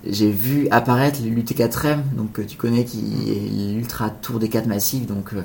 j'ai 0.07 0.29
vu 0.29 0.67
apparaître 0.71 1.19
l'UT4M, 1.21 1.99
donc 2.15 2.45
tu 2.47 2.57
connais 2.57 2.85
qui 2.85 2.99
est 3.29 3.73
l'Ultra 3.73 4.09
Tour 4.09 4.39
des 4.39 4.49
4 4.49 4.67
massifs, 4.67 5.05
donc 5.05 5.33
euh, 5.33 5.41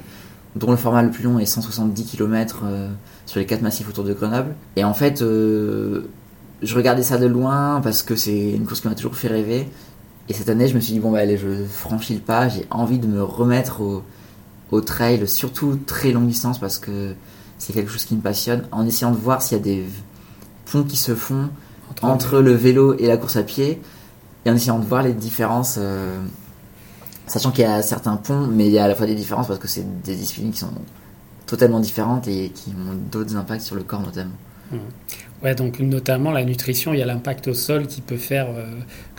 dont 0.57 0.71
le 0.71 0.77
format 0.77 1.03
le 1.03 1.11
plus 1.11 1.25
long 1.25 1.39
est 1.39 1.47
170 1.47 2.05
km 2.05 2.63
euh, 2.65 2.89
sur 3.27 3.39
les 3.39 3.47
4 3.47 3.63
massifs 3.63 3.89
autour 3.89 4.05
de 4.05 4.13
Grenoble. 4.13 4.55
Et 4.77 4.85
en 4.85 4.95
fait, 4.95 5.21
je 5.21 6.75
regardais 6.75 7.03
ça 7.03 7.19
de 7.19 7.27
loin 7.27 7.81
parce 7.83 8.03
que 8.03 8.17
c'est 8.17 8.51
une 8.51 8.67
course 8.67 8.81
qui 8.81 8.89
m'a 8.89 8.95
toujours 8.95 9.17
fait 9.17 9.29
rêver. 9.29 9.69
Et 10.29 10.35
cette 10.35 10.49
année, 10.49 10.69
je 10.69 10.75
me 10.75 10.81
suis 10.81 10.93
dit, 10.93 11.01
bon, 11.01 11.13
bah, 11.13 11.21
allez, 11.21 11.39
je 11.39 11.65
franchis 11.65 12.15
le 12.15 12.21
pas, 12.21 12.49
j'ai 12.49 12.67
envie 12.71 12.99
de 12.99 13.07
me 13.07 13.23
remettre 13.23 13.81
au, 13.81 14.03
au 14.71 14.81
trail, 14.81 15.27
surtout 15.27 15.79
très 15.87 16.13
longue 16.13 16.27
distance, 16.27 16.59
parce 16.59 16.79
que 16.79 17.15
c'est 17.59 17.73
quelque 17.73 17.91
chose 17.91 18.05
qui 18.05 18.15
me 18.15 18.21
passionne, 18.21 18.65
en 18.73 18.87
essayant 18.87 19.11
de 19.11 19.17
voir 19.17 19.43
s'il 19.43 19.57
y 19.59 19.61
a 19.61 19.65
des 19.65 19.85
ponts 20.71 20.85
qui 20.85 20.97
se 20.97 21.15
font 21.15 21.49
entre, 22.03 22.41
le 22.41 22.53
vélo 22.53 22.95
et 22.99 23.07
la 23.07 23.17
course 23.17 23.37
à 23.37 23.43
pied, 23.43 23.81
et 24.45 24.51
en 24.51 24.55
essayant 24.55 24.79
de 24.79 24.85
voir 24.85 25.03
les 25.03 25.13
différences, 25.13 25.77
euh, 25.79 26.21
sachant 27.27 27.51
qu'il 27.51 27.65
y 27.65 27.67
a 27.67 27.83
certains 27.83 28.17
ponts, 28.17 28.47
mais 28.47 28.67
il 28.67 28.73
y 28.73 28.79
a 28.79 28.85
à 28.85 28.89
la 28.89 28.95
fois 28.95 29.07
des 29.07 29.15
différences 29.15 29.49
parce 29.49 29.59
que 29.59 29.69
c'est 29.69 30.03
des 30.03 30.15
disciplines 30.15 30.51
qui 30.53 30.59
sont 30.59 30.73
totalement 31.47 31.81
différentes 31.81 32.29
et 32.29 32.51
qui 32.51 32.71
ont 32.71 32.95
d'autres 33.11 33.37
impacts 33.37 33.63
sur 33.63 33.77
le 33.77 33.83
corps 33.83 34.03
notamment. 34.03 34.35
Mmh. 34.71 34.77
Ouais, 35.43 35.55
donc 35.55 35.79
notamment 35.79 36.33
la 36.33 36.45
nutrition, 36.45 36.93
il 36.93 36.99
y 36.99 37.03
a 37.03 37.07
l'impact 37.07 37.49
au 37.49 37.55
sol 37.55 37.87
qui 37.87 38.01
peut 38.01 38.17
faire 38.17 38.49
euh, 38.51 38.67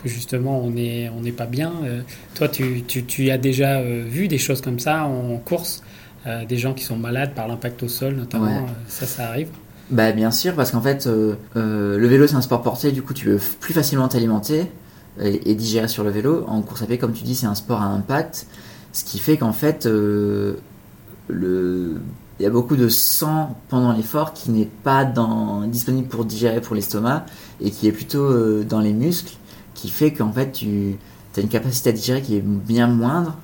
que 0.02 0.08
justement 0.08 0.60
on 0.60 0.70
n'est 0.70 1.08
on 1.08 1.22
n'est 1.22 1.32
pas 1.32 1.46
bien. 1.46 1.72
Euh, 1.84 2.02
toi, 2.34 2.48
tu, 2.48 2.82
tu, 2.86 3.04
tu, 3.04 3.30
as 3.30 3.38
déjà 3.38 3.78
euh, 3.78 4.04
vu 4.06 4.28
des 4.28 4.38
choses 4.38 4.60
comme 4.60 4.78
ça 4.78 5.04
en 5.04 5.36
course, 5.38 5.82
des 6.48 6.58
gens 6.58 6.74
qui 6.74 6.84
sont 6.84 6.96
malades 6.96 7.32
par 7.34 7.48
l'impact 7.48 7.82
au 7.82 7.88
sol 7.88 8.14
notamment, 8.14 8.66
ça, 8.88 9.06
ça 9.06 9.28
arrive? 9.28 9.48
Bah, 9.90 10.12
Bien 10.12 10.30
sûr, 10.30 10.54
parce 10.54 10.70
qu'en 10.70 10.82
fait, 10.82 11.06
le 11.06 12.06
vélo 12.06 12.26
c'est 12.26 12.34
un 12.34 12.42
sport 12.42 12.60
porté, 12.60 12.92
du 12.92 13.02
coup 13.02 13.14
tu 13.14 13.26
veux 13.26 13.40
plus 13.60 13.72
facilement 13.72 14.06
t'alimenter 14.06 14.66
et, 15.18 15.54
digérer 15.54 15.88
sur 15.88 16.04
le 16.04 16.10
vélo. 16.10 16.44
En 16.46 16.62
course 16.62 16.82
à 16.82 16.86
pied, 16.86 16.98
comme 16.98 17.12
tu 17.12 17.24
dis, 17.24 17.34
c'est 17.34 17.46
un 17.46 17.54
sport 17.54 17.80
à 17.80 17.86
impact, 17.86 18.46
ce 18.92 19.04
qui 19.04 19.18
fait 19.18 19.36
qu'en 19.36 19.52
fait, 19.52 19.86
le 19.86 20.60
il 22.40 22.44
y 22.44 22.46
a 22.46 22.50
beaucoup 22.50 22.76
de 22.76 22.88
sang 22.88 23.54
pendant 23.68 23.92
l'effort 23.92 24.32
qui 24.32 24.50
n'est 24.50 24.70
pas 24.82 25.04
dans, 25.04 25.66
disponible 25.66 26.08
pour 26.08 26.24
digérer 26.24 26.62
pour 26.62 26.74
l'estomac 26.74 27.26
et 27.60 27.70
qui 27.70 27.86
est 27.86 27.92
plutôt 27.92 28.24
euh, 28.24 28.64
dans 28.66 28.80
les 28.80 28.94
muscles, 28.94 29.34
qui 29.74 29.90
fait 29.90 30.14
qu'en 30.14 30.32
fait 30.32 30.52
tu 30.52 30.96
as 31.36 31.40
une 31.42 31.50
capacité 31.50 31.90
à 31.90 31.92
digérer 31.92 32.22
qui 32.22 32.36
est 32.36 32.42
bien 32.42 32.86
moindre. 32.86 33.36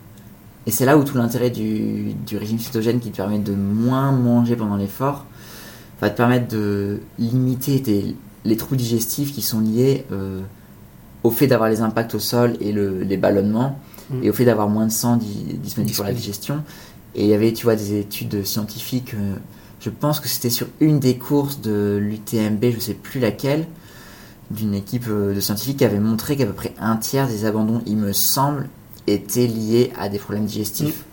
Et 0.65 0.71
c'est 0.71 0.87
là 0.87 0.97
où 0.97 1.05
tout 1.05 1.19
l'intérêt 1.19 1.51
du, 1.51 2.17
régime 2.33 2.59
cétogène 2.59 2.99
qui 2.99 3.11
te 3.11 3.19
permet 3.19 3.39
de 3.39 3.53
moins 3.53 4.13
manger 4.13 4.57
pendant 4.57 4.77
l'effort 4.77 5.27
va 6.01 6.09
te 6.09 6.17
permettre 6.17 6.49
de 6.49 7.01
limiter 7.19 8.17
les 8.47 8.57
troubles 8.57 8.79
digestifs 8.79 9.35
qui 9.35 9.43
sont 9.43 9.61
liés 9.61 10.07
euh, 10.11 10.41
au 11.27 11.31
fait 11.31 11.47
d'avoir 11.47 11.69
les 11.69 11.81
impacts 11.81 12.15
au 12.15 12.19
sol 12.19 12.57
et 12.61 12.73
le, 12.73 13.03
les 13.03 13.17
ballonnements 13.17 13.79
mmh. 14.11 14.23
et 14.23 14.31
au 14.31 14.33
fait 14.33 14.45
d'avoir 14.45 14.69
moins 14.69 14.87
de 14.87 14.93
sang 14.93 15.19
disponible 15.19 15.95
pour 15.95 16.05
la 16.05 16.13
digestion 16.13 16.63
et 17.17 17.25
il 17.25 17.29
y 17.29 17.35
avait, 17.35 17.53
tu 17.53 17.65
vois, 17.65 17.77
des 17.77 17.99
études 17.99 18.45
scientifiques. 18.45 19.15
Euh, 19.15 19.35
je 19.81 19.89
pense 19.91 20.21
que 20.21 20.29
c'était 20.29 20.51
sur 20.51 20.67
une 20.81 21.01
des 21.01 21.17
courses 21.17 21.61
de 21.61 21.99
l'UTMB, 22.01 22.65
je 22.75 22.79
sais 22.79 22.95
plus 22.95 23.21
laquelle, 23.21 23.67
d'une 24.51 24.75
équipe 24.75 25.07
euh, 25.09 25.35
de 25.35 25.41
scientifiques 25.41 25.79
qui 25.79 25.85
avait 25.85 25.99
montré 25.99 26.37
qu'à 26.37 26.45
peu 26.45 26.53
près 26.53 26.75
un 26.79 26.97
tiers 26.97 27.27
des 27.27 27.47
abandons, 27.47 27.81
il 27.87 27.97
me 27.97 28.13
semble, 28.13 28.69
étaient 29.07 29.47
liés 29.47 29.93
à 29.99 30.11
des 30.11 30.19
problèmes 30.19 30.45
digestifs. 30.45 31.05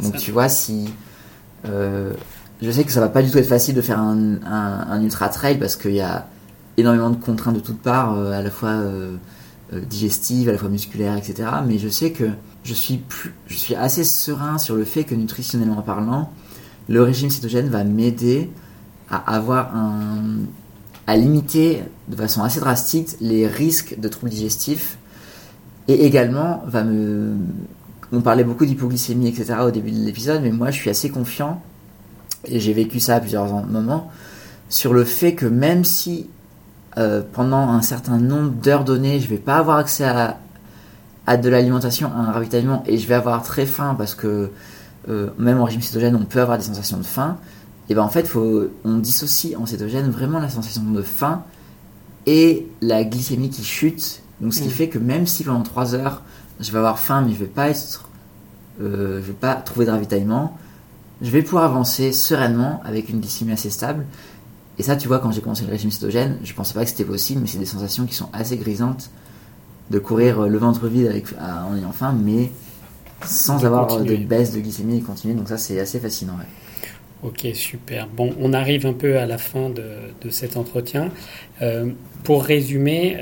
Donc 0.00 0.16
tu 0.16 0.32
vois, 0.32 0.48
si 0.48 0.92
euh, 1.66 2.12
je 2.60 2.70
sais 2.70 2.82
que 2.84 2.90
ça 2.90 3.00
va 3.00 3.08
pas 3.08 3.22
du 3.22 3.30
tout 3.30 3.38
être 3.38 3.48
facile 3.48 3.74
de 3.74 3.82
faire 3.82 4.00
un, 4.00 5.02
ultra 5.02 5.28
trail 5.28 5.58
parce 5.58 5.76
qu'il 5.76 5.94
y 5.94 6.00
a 6.00 6.26
énormément 6.78 7.10
de 7.10 7.16
contraintes 7.16 7.56
de 7.56 7.60
toutes 7.60 7.80
parts, 7.80 8.16
à 8.16 8.40
la 8.40 8.50
fois 8.50 8.82
digestives, 9.72 10.48
à 10.48 10.52
la 10.52 10.58
fois 10.58 10.68
musculaires, 10.70 11.16
etc. 11.16 11.48
Mais 11.66 11.78
je 11.78 11.88
sais 11.88 12.12
que 12.12 12.24
je 12.64 12.74
suis, 12.74 12.98
plus, 12.98 13.34
je 13.46 13.56
suis 13.56 13.74
assez 13.74 14.04
serein 14.04 14.58
sur 14.58 14.76
le 14.76 14.84
fait 14.84 15.04
que 15.04 15.14
nutritionnellement 15.14 15.82
parlant, 15.82 16.30
le 16.88 17.02
régime 17.02 17.30
cétogène 17.30 17.68
va 17.68 17.84
m'aider 17.84 18.50
à 19.10 19.34
avoir 19.34 19.74
un, 19.76 20.22
à 21.08 21.16
limiter 21.16 21.82
de 22.08 22.16
façon 22.16 22.42
assez 22.42 22.60
drastique 22.60 23.16
les 23.20 23.46
risques 23.46 23.98
de 23.98 24.08
troubles 24.08 24.30
digestifs 24.30 24.98
et 25.88 26.04
également 26.04 26.62
va 26.66 26.84
me 26.84 27.34
on 28.12 28.20
parlait 28.20 28.44
beaucoup 28.44 28.66
d'hypoglycémie 28.66 29.28
etc 29.28 29.60
au 29.64 29.70
début 29.70 29.90
de 29.90 30.04
l'épisode 30.04 30.42
mais 30.42 30.50
moi 30.50 30.70
je 30.70 30.76
suis 30.76 30.90
assez 30.90 31.08
confiant 31.08 31.62
et 32.44 32.60
j'ai 32.60 32.74
vécu 32.74 33.00
ça 33.00 33.16
à 33.16 33.20
plusieurs 33.20 33.64
moments 33.66 34.10
sur 34.68 34.92
le 34.92 35.04
fait 35.04 35.34
que 35.34 35.46
même 35.46 35.82
si 35.82 36.28
euh, 36.98 37.22
pendant 37.32 37.68
un 37.68 37.82
certain 37.82 38.18
nombre 38.18 38.50
d'heures 38.50 38.84
données 38.84 39.20
je 39.20 39.28
vais 39.28 39.38
pas 39.38 39.56
avoir 39.56 39.78
accès 39.78 40.04
à, 40.04 40.38
à 41.26 41.36
de 41.36 41.48
l'alimentation, 41.48 42.10
à 42.14 42.18
un 42.18 42.32
ravitaillement, 42.32 42.82
et 42.86 42.98
je 42.98 43.06
vais 43.06 43.14
avoir 43.14 43.42
très 43.42 43.66
faim 43.66 43.94
parce 43.96 44.14
que 44.14 44.50
euh, 45.08 45.28
même 45.38 45.60
en 45.60 45.64
régime 45.64 45.80
cétogène, 45.80 46.16
on 46.16 46.24
peut 46.24 46.40
avoir 46.40 46.58
des 46.58 46.64
sensations 46.64 46.98
de 46.98 47.02
faim, 47.02 47.38
et 47.88 47.94
ben 47.94 48.02
en 48.02 48.08
fait, 48.08 48.26
faut, 48.26 48.68
on 48.84 48.98
dissocie 48.98 49.56
en 49.56 49.64
cétogène 49.64 50.10
vraiment 50.10 50.38
la 50.38 50.50
sensation 50.50 50.82
de 50.82 51.02
faim 51.02 51.44
et 52.26 52.66
la 52.82 53.04
glycémie 53.04 53.48
qui 53.48 53.64
chute. 53.64 54.22
Donc 54.40 54.52
ce 54.52 54.60
qui 54.60 54.68
mm. 54.68 54.72
fait 54.72 54.88
que 54.88 54.98
même 54.98 55.26
si 55.26 55.44
pendant 55.44 55.62
3 55.62 55.94
heures, 55.94 56.22
je 56.60 56.70
vais 56.70 56.78
avoir 56.78 56.98
faim, 56.98 57.24
mais 57.26 57.32
je 57.32 57.38
vais 57.38 57.46
pas 57.46 57.70
être, 57.70 58.08
euh, 58.80 59.20
je 59.22 59.26
vais 59.26 59.32
pas 59.32 59.54
trouver 59.54 59.86
de 59.86 59.90
ravitaillement, 59.90 60.58
je 61.22 61.30
vais 61.30 61.42
pouvoir 61.42 61.64
avancer 61.64 62.12
sereinement 62.12 62.80
avec 62.84 63.08
une 63.08 63.20
glycémie 63.20 63.52
assez 63.52 63.70
stable. 63.70 64.04
Et 64.78 64.82
ça, 64.82 64.96
tu 64.96 65.08
vois, 65.08 65.18
quand 65.18 65.32
j'ai 65.32 65.40
commencé 65.40 65.64
le 65.64 65.70
régime 65.70 65.90
cétogène, 65.90 66.38
je 66.44 66.54
pensais 66.54 66.72
pas 66.74 66.84
que 66.84 66.90
c'était 66.90 67.04
possible, 67.04 67.40
mais 67.40 67.48
c'est 67.48 67.58
des 67.58 67.66
sensations 67.66 68.06
qui 68.06 68.14
sont 68.14 68.28
assez 68.32 68.56
grisantes 68.56 69.10
de 69.90 69.98
courir 69.98 70.40
euh, 70.40 70.48
le 70.48 70.58
ventre 70.58 70.86
vide 70.86 71.08
avec, 71.08 71.26
en 71.40 71.76
ayant 71.76 71.92
faim, 71.92 72.16
mais 72.22 72.50
sans 73.24 73.64
avoir 73.64 73.92
euh, 73.92 74.04
de 74.04 74.16
baisse 74.16 74.52
de 74.52 74.60
glycémie 74.60 74.98
et 74.98 75.00
continuer. 75.00 75.34
Donc 75.34 75.48
ça, 75.48 75.58
c'est 75.58 75.80
assez 75.80 75.98
fascinant. 75.98 76.34
Ok, 77.24 77.48
super. 77.54 78.06
Bon, 78.06 78.32
on 78.38 78.52
arrive 78.52 78.86
un 78.86 78.92
peu 78.92 79.18
à 79.18 79.26
la 79.26 79.38
fin 79.38 79.70
de, 79.70 79.84
de 80.22 80.30
cet 80.30 80.56
entretien. 80.56 81.10
Euh, 81.60 81.90
pour 82.22 82.44
résumer, 82.44 83.16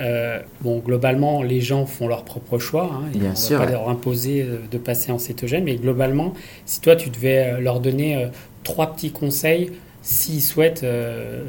bon, 0.62 0.78
globalement, 0.78 1.42
les 1.42 1.60
gens 1.60 1.86
font 1.86 2.08
leur 2.08 2.24
propre 2.24 2.58
choix. 2.58 2.90
Hein, 2.92 3.08
Bien 3.14 3.32
on 3.32 3.36
sûr. 3.36 3.58
Va 3.58 3.66
pas 3.66 3.70
leur 3.70 3.88
imposer 3.88 4.46
de 4.70 4.78
passer 4.78 5.12
en 5.12 5.18
cétogène, 5.18 5.64
mais 5.64 5.76
globalement, 5.76 6.32
si 6.64 6.80
toi, 6.80 6.96
tu 6.96 7.08
devais 7.10 7.60
leur 7.60 7.80
donner 7.80 8.28
trois 8.64 8.92
petits 8.94 9.12
conseils 9.12 9.70
s'ils 10.08 10.42
souhaitent 10.42 10.86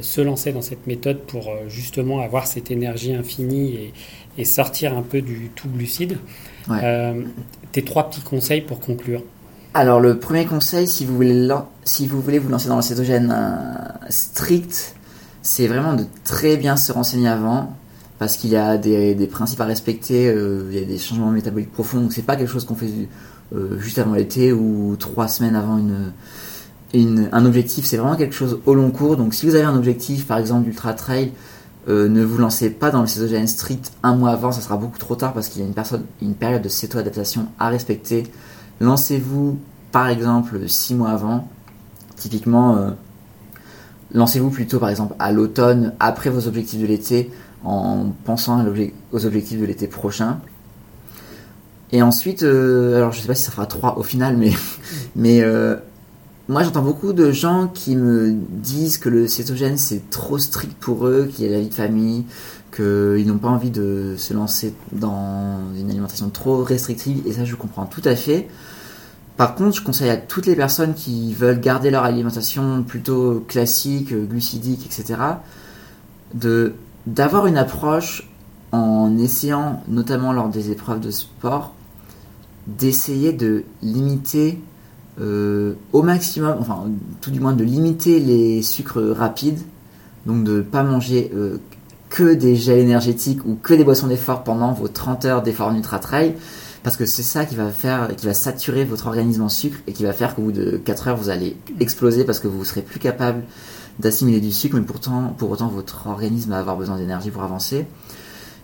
se 0.02 0.22
lancer 0.22 0.52
dans 0.52 0.64
cette 0.64 0.88
méthode 0.88 1.20
pour 1.20 1.52
justement 1.68 2.22
avoir 2.22 2.48
cette 2.48 2.72
énergie 2.72 3.14
infinie 3.14 3.76
et, 3.76 3.94
et 4.38 4.46
sortir 4.46 4.98
un 4.98 5.02
peu 5.02 5.22
du 5.22 5.50
tout 5.56 5.68
glucide. 5.68 6.18
Euh, 6.70 7.24
tes 7.72 7.84
trois 7.84 8.10
petits 8.10 8.22
conseils 8.22 8.62
pour 8.62 8.80
conclure. 8.80 9.24
Alors 9.74 10.00
le 10.00 10.20
premier 10.20 10.46
conseil, 10.46 10.88
si 10.88 11.06
vous 11.06 11.16
voulez, 11.16 11.50
si 11.84 12.08
vous, 12.08 12.22
voulez 12.22 12.40
vous 12.40 12.50
lancer 12.50 12.68
dans 12.68 12.76
le 12.76 12.82
cétogène 12.82 13.34
euh, 13.36 14.08
strict, 14.10 14.96
c'est 15.42 15.68
vraiment 15.68 15.94
de 15.94 16.06
très 16.24 16.58
bien 16.58 16.78
se 16.78 16.92
renseigner 16.92 17.30
avant 17.30 17.74
parce 18.20 18.36
qu'il 18.36 18.50
y 18.50 18.56
a 18.56 18.78
des, 18.78 19.30
principes 19.32 19.62
à 19.62 19.66
respecter, 19.66 20.28
euh, 20.28 20.68
il 20.72 20.80
y 20.80 20.82
a 20.82 20.86
des 20.86 20.98
changements 20.98 21.30
métaboliques 21.30 21.72
profonds, 21.72 22.02
donc 22.02 22.14
c'est 22.14 22.24
pas 22.24 22.36
quelque 22.36 22.50
chose 22.50 22.66
qu'on 22.66 22.76
fait 22.76 22.90
euh, 23.56 23.80
juste 23.80 24.00
avant 24.00 24.14
l'été 24.14 24.52
ou 24.52 24.96
trois 24.98 25.28
semaines 25.28 25.56
avant 25.56 25.78
une, 25.78 26.12
un 26.94 27.46
objectif, 27.46 27.86
c'est 27.86 27.98
vraiment 27.98 28.16
quelque 28.16 28.36
chose 28.36 28.60
au 28.66 28.74
long 28.74 28.92
cours. 28.92 29.18
Donc 29.18 29.34
si 29.34 29.46
vous 29.46 29.56
avez 29.56 29.66
un 29.66 29.76
objectif, 29.76 30.26
par 30.26 30.38
exemple 30.38 30.66
d'ultra 30.66 30.94
trail, 30.94 31.32
euh, 31.90 32.08
ne 32.10 32.24
vous 32.24 32.38
lancez 32.38 32.70
pas 32.70 32.92
dans 32.92 33.02
le 33.02 33.08
cétogène 33.08 33.48
strict 33.48 33.92
un 34.04 34.16
mois 34.16 34.32
avant, 34.32 34.52
ça 34.52 34.62
sera 34.62 34.78
beaucoup 34.78 34.98
trop 34.98 35.16
tard 35.16 35.34
parce 35.34 35.48
qu'il 35.48 35.62
y 35.62 35.66
a 35.66 35.68
une, 36.22 36.36
période 36.36 36.62
de 36.62 36.70
céto-adaptation 36.70 37.48
à 37.60 37.70
respecter. 37.70 38.24
Lancez-vous 38.80 39.60
par 39.92 40.08
exemple 40.08 40.68
six 40.68 40.96
mois 40.96 41.10
avant. 41.10 41.48
Typiquement, 42.16 42.96
lancez-vous 44.12 44.50
plutôt 44.50 44.80
par 44.80 44.90
exemple 44.90 45.16
à 45.20 45.32
l'automne, 45.32 45.94
après 46.00 46.30
vos 46.30 46.48
objectifs 46.48 46.82
de 46.82 46.88
l'été, 46.88 47.32
en 47.64 48.08
pensant 48.26 48.66
aux 49.12 49.26
objectifs 49.26 49.60
de 49.60 49.66
l'été 49.66 49.88
prochain. 49.88 50.40
Et 51.92 52.02
ensuite, 52.02 52.44
euh, 52.44 52.98
alors 52.98 53.12
je 53.14 53.22
sais 53.22 53.28
pas 53.28 53.36
si 53.36 53.44
ça 53.44 53.52
fera 53.52 53.66
3 53.66 53.98
au 53.98 54.04
final, 54.04 54.38
mais, 55.16 55.42
euh, 55.42 55.78
moi 56.50 56.64
j'entends 56.64 56.82
beaucoup 56.82 57.14
de 57.14 57.32
gens 57.32 57.68
qui 57.68 57.96
me 57.96 58.34
disent 58.50 58.98
que 58.98 59.10
le 59.10 59.28
cétogène 59.28 59.78
c'est 59.78 60.10
trop 60.10 60.38
strict 60.38 60.74
pour 60.80 61.08
eux, 61.08 61.30
qu'il 61.32 61.46
y 61.46 61.48
a 61.50 61.52
la 61.52 61.60
vie 61.60 61.70
de 61.70 61.74
famille, 61.74 62.26
qu'ils 62.76 63.28
n'ont 63.28 63.38
pas 63.38 63.50
envie 63.50 63.72
de 63.72 64.16
se 64.18 64.34
lancer 64.34 64.74
dans 64.92 65.60
une 65.78 65.90
alimentation 65.90 66.30
trop 66.30 66.64
restrictive, 66.64 67.22
et 67.26 67.34
ça 67.34 67.46
je 67.46 67.56
comprends 67.56 67.86
tout 67.86 68.02
à 68.06 68.16
fait. 68.16 68.48
Par 69.36 69.54
contre, 69.54 69.76
je 69.78 69.84
conseille 69.84 70.10
à 70.10 70.18
toutes 70.18 70.48
les 70.48 70.56
personnes 70.56 70.96
qui 70.96 71.32
veulent 71.34 71.60
garder 71.60 71.92
leur 71.92 72.04
alimentation 72.04 72.82
plutôt 72.82 73.46
classique, 73.48 74.12
glucidique, 74.12 74.86
etc., 74.88 75.22
d'avoir 77.06 77.46
une 77.46 77.58
approche 77.58 78.28
en 78.72 79.16
essayant, 79.20 79.84
notamment 79.88 80.34
lors 80.34 80.50
des 80.50 80.72
épreuves 80.72 81.00
de 81.00 81.12
sport, 81.12 81.76
d'essayer 82.66 83.32
de 83.32 83.64
limiter 83.84 84.60
euh, 85.20 85.74
au 85.94 86.04
maximum, 86.04 86.58
enfin 86.60 86.86
tout 87.22 87.32
du 87.32 87.40
moins 87.40 87.54
de 87.54 87.64
limiter 87.64 88.20
les 88.20 88.62
sucres 88.62 89.02
rapides, 89.16 89.60
donc 90.26 90.44
de 90.44 90.58
ne 90.58 90.62
pas 90.62 90.84
manger 90.84 91.32
euh, 91.36 91.58
que 92.10 92.34
des 92.34 92.56
gels 92.56 92.80
énergétiques 92.80 93.46
ou 93.46 93.56
que 93.56 93.74
des 93.74 93.84
boissons 93.84 94.08
d'effort 94.08 94.44
pendant 94.44 94.74
vos 94.74 94.88
30 94.88 95.26
heures 95.26 95.42
d'effort 95.42 95.72
Nutra 95.74 96.00
Trail, 96.00 96.36
parce 96.84 96.98
que 96.98 97.06
c'est 97.06 97.24
ça 97.24 97.46
qui 97.46 97.56
va 97.56 97.70
faire, 97.70 98.16
qui 98.16 98.26
va 98.26 98.34
saturer 98.34 98.86
votre 98.86 99.08
organisme 99.08 99.42
en 99.42 99.50
sucre 99.50 99.78
et 99.88 99.94
qui 99.94 100.04
va 100.04 100.14
faire 100.14 100.36
qu'au 100.36 100.44
bout 100.44 100.52
de 100.52 100.78
4 100.78 101.08
heures 101.08 101.18
vous 101.18 101.30
allez 101.30 101.58
exploser 101.80 102.24
parce 102.24 102.40
que 102.40 102.48
vous 102.48 102.64
serez 102.64 102.82
plus 102.82 103.00
capable 103.00 103.42
d'assimiler 104.00 104.40
du 104.40 104.52
sucre, 104.52 104.76
mais 104.76 104.84
pourtant, 104.84 105.34
pour 105.38 105.50
autant, 105.50 105.68
votre 105.68 106.08
organisme 106.08 106.52
va 106.52 106.60
avoir 106.60 106.78
besoin 106.78 106.98
d'énergie 106.98 107.32
pour 107.32 107.44
avancer. 107.44 107.86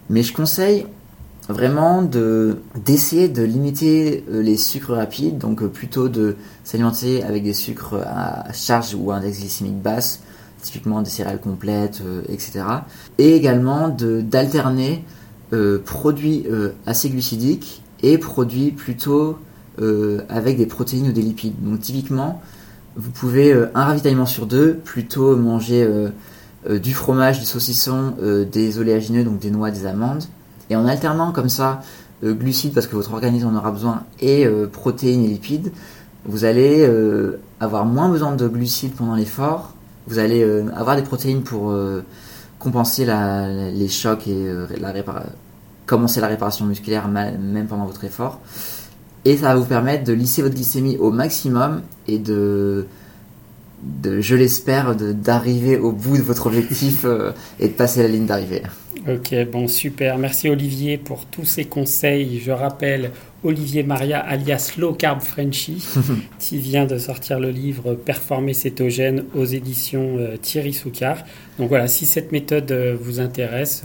Mais 0.10 0.22
je 0.22 0.34
conseille 0.34 0.86
vraiment 1.50 2.02
de 2.02 2.58
d'essayer 2.86 3.28
de 3.28 3.44
limiter 3.44 4.24
euh, 4.32 4.42
les 4.42 4.56
sucres 4.56 4.94
rapides, 4.94 5.38
donc 5.38 5.62
euh, 5.62 5.68
plutôt 5.68 6.08
de 6.08 6.38
s'alimenter 6.64 7.24
avec 7.24 7.44
des 7.44 7.54
sucres 7.54 7.96
à 8.06 8.54
charge 8.54 8.96
ou 8.96 9.12
à 9.12 9.16
index 9.16 9.40
glycémique 9.40 9.82
basse, 9.82 10.22
typiquement 10.62 11.02
des 11.02 11.10
céréales 11.10 11.42
complètes, 11.42 12.02
euh, 12.06 12.22
etc. 12.30 12.64
Et 13.18 13.36
également 13.36 13.90
d'alterner 13.90 15.04
produits 15.86 16.48
assez 16.88 17.12
glucidiques 17.12 17.84
et 18.02 18.18
produits 18.18 18.72
plutôt 18.72 19.38
avec 20.28 20.58
des 20.58 20.66
protéines 20.66 21.10
ou 21.10 21.12
des 21.12 21.22
lipides. 21.22 21.54
Donc 21.62 21.82
typiquement, 21.82 22.42
vous 22.96 23.12
pouvez 23.12 23.54
un 23.54 23.84
ravitaillement 23.84 24.26
sur 24.26 24.48
deux 24.48 24.74
plutôt 24.74 25.36
manger 25.36 25.88
du 26.68 26.96
fromage, 26.96 27.40
du 27.40 27.46
saucisson, 27.46 28.16
des 28.52 28.80
oléagineux, 28.80 29.24
donc 29.24 29.38
des 29.38 29.52
noix, 29.52 29.70
des 29.70 29.86
amandes. 29.86 30.24
Et 30.74 30.76
en 30.76 30.88
alternant 30.88 31.32
comme 31.32 31.50
ça 31.50 31.82
glucides 32.24 32.74
parce 32.74 32.88
que 32.88 32.96
votre 32.96 33.14
organisme 33.14 33.48
en 33.48 33.56
aura 33.56 33.70
besoin 33.70 34.04
et 34.20 34.48
protéines 34.72 35.24
et 35.24 35.28
lipides, 35.28 35.72
vous 36.26 36.46
allez 36.46 36.90
avoir 37.60 37.86
moins 37.86 38.10
besoin 38.10 38.36
de 38.36 38.48
glucides 38.48 38.94
pendant 38.94 39.14
l'effort. 39.14 39.74
Vous 40.08 40.18
allez 40.18 40.44
avoir 40.76 40.96
des 40.96 41.04
protéines 41.04 41.44
pour 41.44 41.72
compenser 42.58 43.06
les 43.06 43.88
chocs 43.88 44.28
et 44.28 44.52
commencer 45.86 46.22
la 46.22 46.28
réparation 46.28 46.66
musculaire 46.66 47.08
même 47.08 47.68
pendant 47.68 47.86
votre 47.86 48.04
effort. 48.04 48.40
Et 49.26 49.38
ça 49.38 49.54
va 49.54 49.56
vous 49.56 49.66
permettre 49.66 50.04
de 50.04 50.14
lisser 50.14 50.42
votre 50.42 50.56
glycémie 50.56 50.98
au 50.98 51.12
maximum 51.12 51.82
et 52.08 52.20
de, 52.20 52.88
je 54.04 54.36
l'espère, 54.36 54.96
d'arriver 54.96 55.78
au 55.78 55.92
bout 55.92 56.18
de 56.18 56.24
votre 56.24 56.48
objectif 56.48 57.06
euh, 57.06 57.32
et 57.60 57.70
de 57.70 57.74
passer 57.74 58.02
la 58.02 58.10
ligne 58.10 58.26
d'arrivée. 58.26 58.64
Ok, 59.08 59.36
bon, 59.52 59.68
super. 59.68 60.18
Merci 60.18 60.50
Olivier 60.50 60.98
pour 60.98 61.26
tous 61.26 61.44
ces 61.44 61.66
conseils. 61.66 62.40
Je 62.40 62.52
rappelle 62.52 63.12
Olivier 63.44 63.84
Maria, 63.84 64.20
alias 64.20 64.76
Low 64.78 64.94
Carb 64.94 65.20
Frenchy, 65.20 65.86
qui 66.40 66.58
vient 66.58 66.86
de 66.86 66.98
sortir 66.98 67.40
le 67.40 67.50
livre 67.50 67.96
Performer 67.96 68.54
cétogène 68.54 69.26
aux 69.36 69.44
éditions 69.44 70.18
euh, 70.18 70.38
Thierry 70.38 70.72
Soucard. 70.72 71.18
Donc 71.60 71.68
voilà, 71.68 71.88
si 71.90 72.06
cette 72.06 72.32
méthode 72.32 72.72
euh, 72.72 72.96
vous 72.98 73.20
intéresse, 73.20 73.84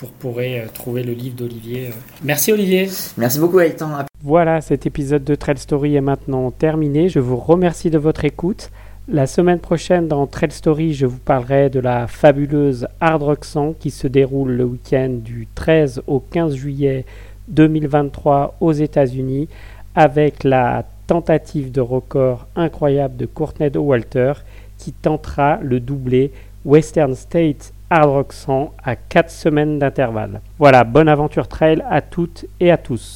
vous 0.00 0.08
pourrez 0.18 0.64
trouver 0.74 1.02
le 1.02 1.12
livre 1.12 1.36
d'Olivier. 1.36 1.90
Merci 2.22 2.52
Olivier. 2.52 2.88
Merci 3.16 3.38
beaucoup 3.38 3.58
Gaëtan. 3.58 4.04
Voilà, 4.22 4.60
cet 4.60 4.84
épisode 4.84 5.24
de 5.24 5.34
Trail 5.34 5.58
Story 5.58 5.96
est 5.96 6.00
maintenant 6.00 6.50
terminé. 6.50 7.08
Je 7.08 7.20
vous 7.20 7.36
remercie 7.36 7.88
de 7.88 7.98
votre 7.98 8.24
écoute. 8.24 8.70
La 9.10 9.26
semaine 9.26 9.58
prochaine, 9.58 10.06
dans 10.06 10.26
Trail 10.26 10.50
Story, 10.50 10.92
je 10.92 11.06
vous 11.06 11.18
parlerai 11.18 11.70
de 11.70 11.80
la 11.80 12.06
fabuleuse 12.06 12.86
Hard 13.00 13.22
Rock 13.22 13.46
100 13.46 13.72
qui 13.80 13.90
se 13.90 14.06
déroule 14.06 14.50
le 14.50 14.64
week-end 14.64 15.08
du 15.08 15.48
13 15.54 16.02
au 16.06 16.20
15 16.20 16.54
juillet 16.54 17.06
2023 17.48 18.56
aux 18.60 18.72
États-Unis 18.72 19.48
avec 19.94 20.44
la 20.44 20.84
tentative 21.06 21.72
de 21.72 21.80
record 21.80 22.48
incroyable 22.54 23.16
de 23.16 23.24
Courtney 23.24 23.74
Walter 23.78 24.34
qui 24.76 24.92
tentera 24.92 25.58
le 25.62 25.80
doublé 25.80 26.30
Western 26.66 27.14
State 27.14 27.72
Hard 27.88 28.10
Rock 28.10 28.34
100 28.34 28.74
à 28.84 28.94
4 28.94 29.30
semaines 29.30 29.78
d'intervalle. 29.78 30.42
Voilà, 30.58 30.84
bonne 30.84 31.08
aventure 31.08 31.48
trail 31.48 31.82
à 31.88 32.02
toutes 32.02 32.44
et 32.60 32.70
à 32.70 32.76
tous. 32.76 33.06